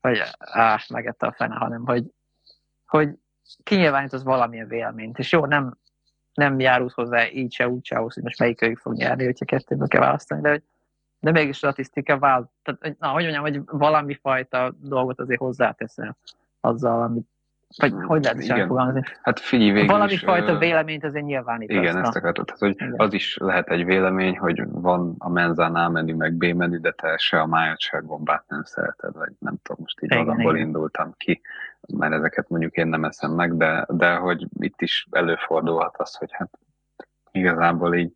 hogy 0.00 0.22
áh, 0.38 0.80
megette 0.88 1.26
a 1.26 1.32
fene, 1.32 1.54
hanem 1.54 1.84
hogy, 1.86 2.04
hogy 2.86 3.10
kinyilvánít 3.62 4.12
az 4.12 4.24
valamilyen 4.24 4.68
véleményt. 4.68 5.18
És 5.18 5.32
jó, 5.32 5.46
nem, 5.46 5.78
nem 6.34 6.60
járult 6.60 6.92
hozzá 6.92 7.30
így 7.30 7.52
se, 7.52 7.68
úgy 7.68 7.84
se 7.84 7.96
ahhoz, 7.96 8.14
hogy 8.14 8.22
most 8.22 8.38
melyik 8.38 8.78
fog 8.78 8.94
nyerni, 8.94 9.24
hogyha 9.24 9.44
kettőből 9.44 9.88
kell 9.88 10.00
választani, 10.00 10.40
de, 10.40 10.62
de 11.20 11.30
mégis 11.30 11.56
statisztika 11.56 12.18
vált, 12.18 12.50
tehát, 12.62 12.98
na, 12.98 13.08
hogy 13.08 13.22
mondjam, 13.22 13.42
hogy 13.42 13.78
valami 13.78 14.14
fajta 14.14 14.74
dolgot 14.80 15.20
azért 15.20 15.40
hozzáteszel 15.40 16.16
azzal, 16.60 17.02
amit 17.02 17.28
vagy 17.76 17.94
hogy 18.06 18.22
lehet 18.22 18.38
is 18.38 18.48
elfogalmazni? 18.48 19.02
Hát 19.22 19.40
figyelj 19.40 19.70
végül 19.70 19.88
Valami 19.88 20.12
is, 20.12 20.20
fajta 20.20 20.58
véleményt 20.58 21.04
azért 21.04 21.24
nyilvánít. 21.24 21.70
Igen, 21.70 22.04
ezt 22.04 22.16
akartad. 22.16 22.44
Tehát, 22.44 22.60
hogy 22.60 22.74
igen. 22.74 22.94
az 22.96 23.12
is 23.12 23.36
lehet 23.36 23.68
egy 23.68 23.84
vélemény, 23.84 24.38
hogy 24.38 24.62
van 24.70 25.14
a 25.18 25.28
menzán 25.28 25.74
A 25.74 25.88
menü, 25.88 26.14
meg 26.14 26.32
B 26.32 26.44
menü, 26.44 26.78
de 26.78 26.90
te 26.90 27.16
se 27.16 27.40
a 27.40 27.46
májat, 27.46 27.80
se 27.80 27.96
a 27.96 28.02
gombát 28.02 28.44
nem 28.48 28.62
szereted, 28.64 29.14
vagy 29.14 29.32
nem 29.38 29.56
tudom, 29.62 29.82
most 29.82 30.02
így 30.02 30.10
igen, 30.10 30.24
magamból 30.24 30.54
igen. 30.54 30.66
indultam 30.66 31.14
ki, 31.16 31.40
mert 31.86 32.12
ezeket 32.12 32.48
mondjuk 32.48 32.76
én 32.76 32.86
nem 32.86 33.04
eszem 33.04 33.30
meg, 33.30 33.56
de, 33.56 33.86
de 33.88 34.14
hogy 34.14 34.46
itt 34.58 34.80
is 34.80 35.06
előfordulhat 35.10 35.96
az, 35.96 36.14
hogy 36.14 36.28
hát 36.32 36.58
igazából 37.30 37.94
így 37.94 38.12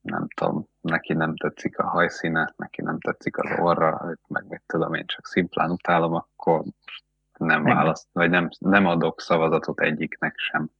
nem 0.00 0.26
tudom, 0.34 0.66
neki 0.80 1.12
nem 1.12 1.36
tetszik 1.36 1.78
a 1.78 1.86
hajszíne, 1.86 2.52
neki 2.56 2.82
nem 2.82 2.98
tetszik 3.00 3.38
az 3.38 3.58
orra, 3.58 4.16
meg 4.28 4.44
mit 4.48 4.62
tudom 4.66 4.94
én, 4.94 5.06
csak 5.06 5.26
szimplán 5.26 5.70
utálom, 5.70 6.14
akkor 6.14 6.62
nem 7.46 7.62
választ, 7.62 8.08
vagy 8.12 8.30
nem, 8.30 8.48
nem 8.58 8.86
adok 8.86 9.20
szavazatot 9.20 9.80
egyiknek 9.80 10.34
sem. 10.36 10.70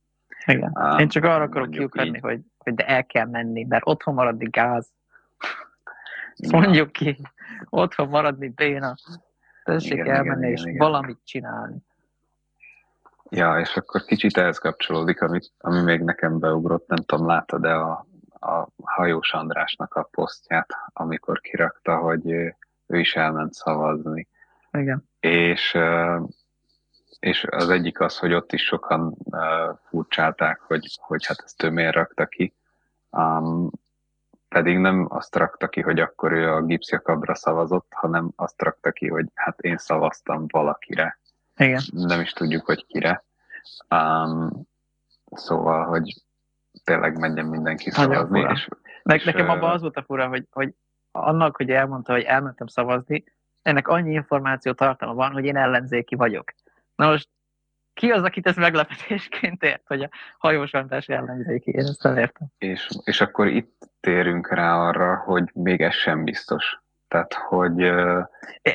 Igen. 0.46 0.72
Um, 0.74 0.98
Én 0.98 1.08
csak 1.08 1.24
arra 1.24 1.42
akarok 1.42 1.70
kiukadni, 1.70 2.18
hogy, 2.18 2.40
hogy 2.58 2.74
de 2.74 2.86
el 2.86 3.04
kell 3.04 3.26
menni, 3.26 3.64
mert 3.68 3.82
otthon 3.86 4.14
maradni 4.14 4.48
gáz. 4.50 4.88
Ja. 6.36 6.58
Mondjuk 6.58 6.92
ki, 6.92 7.16
otthon 7.68 8.08
maradni 8.08 8.48
béna. 8.48 8.94
Tessék 9.64 9.92
igen, 9.92 10.14
elmenni 10.14 10.38
igen, 10.38 10.52
és 10.52 10.62
igen, 10.62 10.76
valamit 10.76 11.18
csinálni. 11.24 11.76
Ja, 13.30 13.58
és 13.58 13.76
akkor 13.76 14.04
kicsit 14.04 14.36
ehhez 14.36 14.58
kapcsolódik, 14.58 15.22
ami, 15.22 15.38
ami 15.58 15.80
még 15.80 16.00
nekem 16.00 16.38
beugrott, 16.38 16.88
nem 16.88 16.98
tudom, 16.98 17.26
láttad-e 17.26 17.76
a, 17.76 18.06
a 18.40 18.68
hajós 18.82 19.32
Andrásnak 19.32 19.94
a 19.94 20.08
posztját, 20.10 20.68
amikor 20.92 21.40
kirakta, 21.40 21.96
hogy 21.96 22.30
ő, 22.30 22.56
ő 22.86 22.98
is 22.98 23.16
elment 23.16 23.52
szavazni. 23.52 24.28
Igen. 24.72 25.08
És 25.20 25.78
és 27.18 27.44
az 27.50 27.68
egyik 27.68 28.00
az, 28.00 28.18
hogy 28.18 28.32
ott 28.32 28.52
is 28.52 28.62
sokan 28.62 29.16
uh, 29.24 29.78
furcsálták, 29.88 30.60
hogy, 30.60 30.98
hogy 31.00 31.26
hát 31.26 31.42
ezt 31.44 31.62
ő 31.62 31.70
miért 31.70 31.94
rakta 31.94 32.26
ki. 32.26 32.54
Um, 33.10 33.70
pedig 34.48 34.78
nem 34.78 35.06
azt 35.08 35.36
rakta 35.36 35.68
ki, 35.68 35.80
hogy 35.80 36.00
akkor 36.00 36.32
ő 36.32 36.52
a 36.52 36.62
gipszjakabra 36.62 37.34
szavazott, 37.34 37.92
hanem 37.94 38.30
azt 38.36 38.62
rakta 38.62 38.90
ki, 38.90 39.08
hogy 39.08 39.26
hát 39.34 39.60
én 39.60 39.76
szavaztam 39.76 40.44
valakire. 40.48 41.18
Igen. 41.56 41.82
Nem 41.90 42.20
is 42.20 42.32
tudjuk, 42.32 42.66
hogy 42.66 42.86
kire. 42.86 43.24
Um, 43.90 44.68
szóval, 45.32 45.84
hogy 45.84 46.14
tényleg 46.84 47.18
menjen 47.18 47.46
mindenki 47.46 47.90
szavazni. 47.90 48.40
És, 48.40 48.68
ne, 49.02 49.14
és, 49.14 49.24
nekem 49.24 49.48
abban 49.48 49.70
az 49.70 49.80
volt 49.80 49.96
a 49.96 50.02
fura, 50.02 50.28
hogy, 50.28 50.46
hogy 50.50 50.74
annak, 51.10 51.56
hogy 51.56 51.70
elmondta, 51.70 52.12
hogy 52.12 52.22
elmentem 52.22 52.66
szavazni, 52.66 53.24
ennek 53.62 53.88
annyi 53.88 54.12
információ 54.12 54.72
tartalma 54.72 55.14
van, 55.14 55.32
hogy 55.32 55.44
én 55.44 55.56
ellenzéki 55.56 56.14
vagyok. 56.14 56.52
Na 57.00 57.08
most 57.08 57.28
ki 57.94 58.10
az, 58.10 58.22
akit 58.22 58.46
ez 58.46 58.56
meglepetésként 58.56 59.62
ért, 59.62 59.82
hogy 59.86 60.02
a 60.02 60.08
hajós 60.38 60.70
mentás 60.70 61.08
ellenzéki? 61.08 61.70
Én 61.70 61.84
ezt 61.84 62.02
nem 62.02 62.16
értem. 62.16 62.46
És, 62.58 62.88
és 63.04 63.20
akkor 63.20 63.46
itt 63.46 63.90
térünk 64.00 64.52
rá 64.52 64.76
arra, 64.76 65.16
hogy 65.16 65.50
még 65.52 65.80
ez 65.80 65.94
sem 65.94 66.24
biztos. 66.24 66.80
Tehát, 67.08 67.34
hogy, 67.34 67.78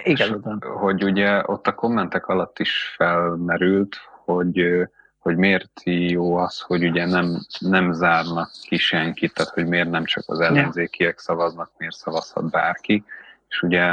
Igen, 0.04 0.62
hogy 0.62 1.04
ugye 1.04 1.42
ott 1.46 1.68
a 1.68 1.76
kommentek 1.76 2.28
alatt 2.28 2.60
is 2.60 2.94
felmerült, 2.96 3.96
hogy, 4.24 4.88
hogy 5.18 5.38
miért 5.38 5.82
jó 5.84 6.36
az, 6.36 6.60
hogy 6.60 6.86
ugye 6.86 7.06
nem, 7.06 7.40
nem 7.60 7.92
zárnak 7.92 8.50
ki 8.62 8.78
senkit, 8.78 9.34
tehát 9.34 9.54
hogy 9.54 9.68
miért 9.68 9.90
nem 9.90 10.06
csak 10.06 10.24
az 10.28 10.40
ellenzékiek 10.40 11.20
szavaznak, 11.20 11.72
miért 11.78 11.96
szavazhat 11.96 12.50
bárki. 12.50 13.04
És 13.48 13.62
ugye 13.62 13.84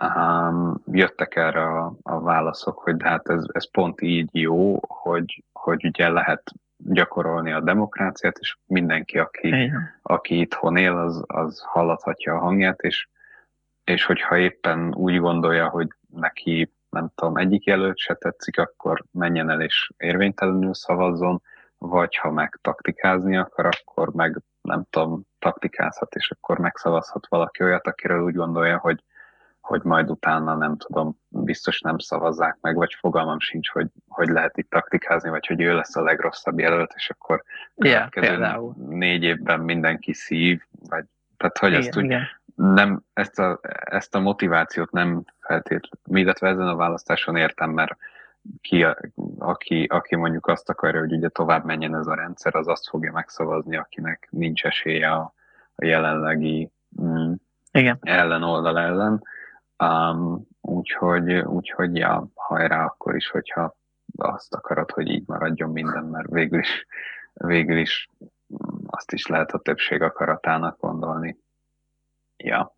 um, 0.00 0.82
jöttek 0.86 1.36
erre 1.36 1.62
a, 1.62 1.94
a 2.02 2.20
válaszok, 2.20 2.78
hogy 2.78 2.96
de 2.96 3.08
hát 3.08 3.28
ez, 3.28 3.44
ez 3.52 3.70
pont 3.70 4.00
így 4.00 4.28
jó, 4.32 4.80
hogy, 4.88 5.44
hogy 5.52 5.84
ugye 5.84 6.08
lehet 6.08 6.52
gyakorolni 6.76 7.52
a 7.52 7.60
demokráciát, 7.60 8.38
és 8.38 8.56
mindenki, 8.66 9.18
aki, 9.18 9.72
aki 10.02 10.40
itthon 10.40 10.76
él, 10.76 10.96
az, 10.96 11.24
az 11.26 11.62
hallathatja 11.66 12.34
a 12.34 12.38
hangját, 12.38 12.80
és, 12.80 13.08
és 13.84 14.04
hogyha 14.04 14.36
éppen 14.36 14.94
úgy 14.94 15.18
gondolja, 15.18 15.68
hogy 15.68 15.88
neki 16.08 16.72
nem 16.90 17.10
tudom, 17.14 17.36
egyik 17.36 17.64
jelölt 17.64 17.98
se 17.98 18.14
tetszik, 18.14 18.58
akkor 18.58 19.04
menjen 19.10 19.50
el 19.50 19.60
és 19.60 19.90
érvénytelenül 19.96 20.74
szavazzon, 20.74 21.42
vagy 21.78 22.16
ha 22.16 22.30
meg 22.30 22.58
taktikázni 22.62 23.36
akar, 23.36 23.66
akkor 23.66 24.08
meg 24.08 24.42
nem 24.60 24.84
tudom, 24.90 25.22
taktikázhat, 25.38 26.14
és 26.14 26.30
akkor 26.30 26.58
megszavazhat 26.58 27.26
valaki 27.28 27.62
olyat, 27.62 27.86
akiről 27.86 28.22
úgy 28.22 28.34
gondolja, 28.34 28.78
hogy 28.78 29.02
hogy 29.62 29.82
majd 29.82 30.10
utána 30.10 30.56
nem 30.56 30.76
tudom, 30.76 31.18
biztos 31.28 31.80
nem 31.80 31.98
szavazzák 31.98 32.58
meg, 32.60 32.74
vagy 32.74 32.94
fogalmam 32.94 33.40
sincs, 33.40 33.70
hogy, 33.70 33.86
hogy 34.08 34.28
lehet 34.28 34.58
itt 34.58 34.70
taktikázni, 34.70 35.30
vagy 35.30 35.46
hogy 35.46 35.60
ő 35.60 35.74
lesz 35.74 35.96
a 35.96 36.02
legrosszabb 36.02 36.58
jelölt, 36.58 36.92
és 36.96 37.10
akkor 37.10 37.44
yeah, 37.74 38.08
négy 38.88 39.22
évben 39.22 39.60
mindenki 39.60 40.12
szív, 40.12 40.62
vagy 40.88 41.04
tehát 41.36 41.58
hogy 41.58 41.68
igen, 41.68 41.80
ezt 41.80 41.96
úgy, 41.96 42.04
igen. 42.04 42.22
nem, 42.54 43.02
ezt 43.12 43.38
a, 43.38 43.60
ezt 43.84 44.14
a 44.14 44.20
motivációt 44.20 44.90
nem 44.90 45.24
feltétlenül, 45.40 46.22
illetve 46.22 46.48
ezen 46.48 46.68
a 46.68 46.76
választáson 46.76 47.36
értem, 47.36 47.70
mert 47.70 47.96
ki, 48.60 48.86
aki, 49.38 49.84
aki 49.84 50.16
mondjuk 50.16 50.46
azt 50.46 50.68
akarja, 50.68 51.00
hogy 51.00 51.12
ugye 51.12 51.28
tovább 51.28 51.64
menjen 51.64 51.94
ez 51.94 52.06
a 52.06 52.14
rendszer, 52.14 52.54
az 52.54 52.68
azt 52.68 52.88
fogja 52.88 53.12
megszavazni, 53.12 53.76
akinek 53.76 54.28
nincs 54.30 54.64
esélye 54.64 55.10
a, 55.10 55.34
a 55.74 55.84
jelenlegi 55.84 56.70
mm, 57.02 57.32
Igen. 57.72 57.98
ellenoldal 58.00 58.78
ellen. 58.78 59.22
Um, 59.82 60.46
úgyhogy, 60.60 61.32
úgyhogy 61.32 61.96
ja, 61.96 62.26
hajrá 62.34 62.84
akkor 62.84 63.16
is, 63.16 63.28
hogyha 63.28 63.76
azt 64.16 64.54
akarod, 64.54 64.90
hogy 64.90 65.08
így 65.08 65.22
maradjon 65.26 65.70
minden, 65.70 66.04
mert 66.04 66.30
végül 66.30 66.58
is, 66.58 66.86
végül 67.32 67.78
is 67.78 68.08
azt 68.86 69.12
is 69.12 69.26
lehet 69.26 69.50
a 69.50 69.58
többség 69.58 70.02
akaratának 70.02 70.80
gondolni. 70.80 71.36
Ja. 72.36 72.76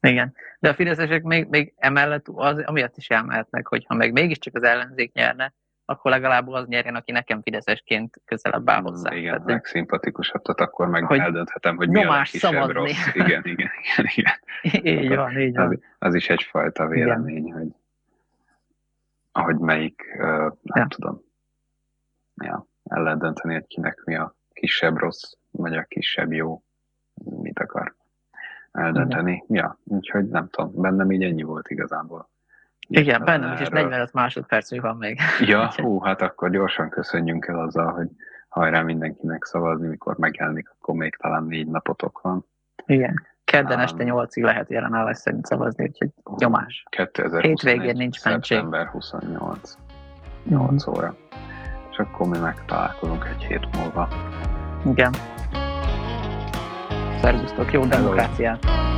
Igen. 0.00 0.34
De 0.58 0.68
a 0.68 0.74
fideszesek 0.74 1.22
még, 1.22 1.46
még 1.48 1.74
emellett 1.76 2.28
az, 2.28 2.58
amiatt 2.58 2.96
is 2.96 3.08
elmehetnek, 3.08 3.66
hogy 3.66 3.84
ha 3.88 3.94
meg 3.94 4.12
mégiscsak 4.12 4.54
az 4.54 4.62
ellenzék 4.62 5.12
nyerne, 5.12 5.52
akkor 5.90 6.10
legalább 6.10 6.48
az 6.48 6.66
nyerjen, 6.66 6.94
aki 6.94 7.12
nekem 7.12 7.42
fideszesként 7.42 8.20
közelebb 8.24 8.70
áll 8.70 8.80
hozzá. 8.80 9.14
Igen, 9.14 9.32
Tehát, 9.32 9.46
meg 9.46 9.64
szimpatikusabb, 9.64 10.42
tehát 10.42 10.60
akkor 10.72 10.88
meg 10.88 11.04
Hogy 11.04 11.18
eldönthetem, 11.18 11.76
hogy 11.76 11.88
mi 11.88 12.04
a 12.04 12.24
szavazni. 12.24 12.72
rossz. 12.72 13.06
Igen, 13.14 13.42
igen, 13.44 13.70
igen, 13.82 14.06
igen. 14.14 14.32
így 15.02 15.14
van, 15.14 15.38
így 15.38 15.56
van. 15.56 15.66
Az, 15.66 15.78
az 15.98 16.14
is 16.14 16.28
egyfajta 16.28 16.86
vélemény, 16.86 17.52
hogy 17.52 17.68
ahogy 19.32 19.58
melyik, 19.58 20.02
uh, 20.18 20.22
nem 20.22 20.52
Ja. 20.62 20.86
tudom, 20.88 21.20
ja, 22.34 22.66
el 22.84 23.02
lehet 23.02 23.18
dönteni, 23.18 23.54
hogy 23.54 23.66
kinek 23.66 24.02
mi 24.04 24.16
a 24.16 24.34
kisebb 24.52 24.96
rossz, 24.96 25.32
vagy 25.50 25.76
a 25.76 25.82
kisebb 25.82 26.32
jó, 26.32 26.62
mit 27.42 27.58
akar 27.58 27.94
eldönteni. 28.72 29.44
Ja, 29.48 29.78
úgyhogy 29.84 30.28
nem 30.28 30.48
tudom, 30.48 30.72
bennem 30.82 31.10
így 31.12 31.22
ennyi 31.22 31.42
volt 31.42 31.68
igazából. 31.68 32.29
Igen, 32.90 33.24
bennem 33.24 33.52
is, 33.52 33.60
és 33.60 33.66
Erről. 33.66 33.80
45 33.82 34.12
másodpercünk 34.12 34.82
van 34.82 34.96
még. 34.96 35.20
Ja, 35.40 35.70
hú, 35.76 36.00
hát 36.00 36.22
akkor 36.22 36.50
gyorsan 36.50 36.88
köszönjünk 36.88 37.46
el 37.46 37.58
azzal, 37.60 37.92
hogy 37.92 38.08
hajrá 38.48 38.82
mindenkinek 38.82 39.44
szavazni, 39.44 39.88
mikor 39.88 40.16
megjelenik, 40.18 40.70
akkor 40.78 40.94
még 40.94 41.16
talán 41.16 41.44
négy 41.44 41.66
napotok 41.66 42.20
van. 42.22 42.46
Igen. 42.86 43.26
Kedden 43.44 43.78
Um, 43.78 43.84
este 43.84 44.04
8-ig 44.06 44.42
lehet 44.42 44.70
jelenállás 44.70 45.18
szerint 45.18 45.46
szavazni, 45.46 45.84
úgyhogy 45.84 46.08
nyomás. 46.36 46.84
2021. 46.90 47.44
Hétvégén 47.44 47.96
nincs 47.96 48.24
mentség. 48.24 48.56
Szeptember 48.56 48.86
28. 48.86 49.76
8 50.44 50.86
óra. 50.86 51.16
És 51.90 51.96
akkor 51.96 52.28
mi 52.28 52.38
megtalálkozunk 52.38 53.24
egy 53.24 53.44
hét 53.44 53.76
múlva. 53.76 54.08
Igen. 54.84 55.12
Szervusztok, 57.20 57.72
jó 57.72 57.84
demokráciát! 57.84 58.89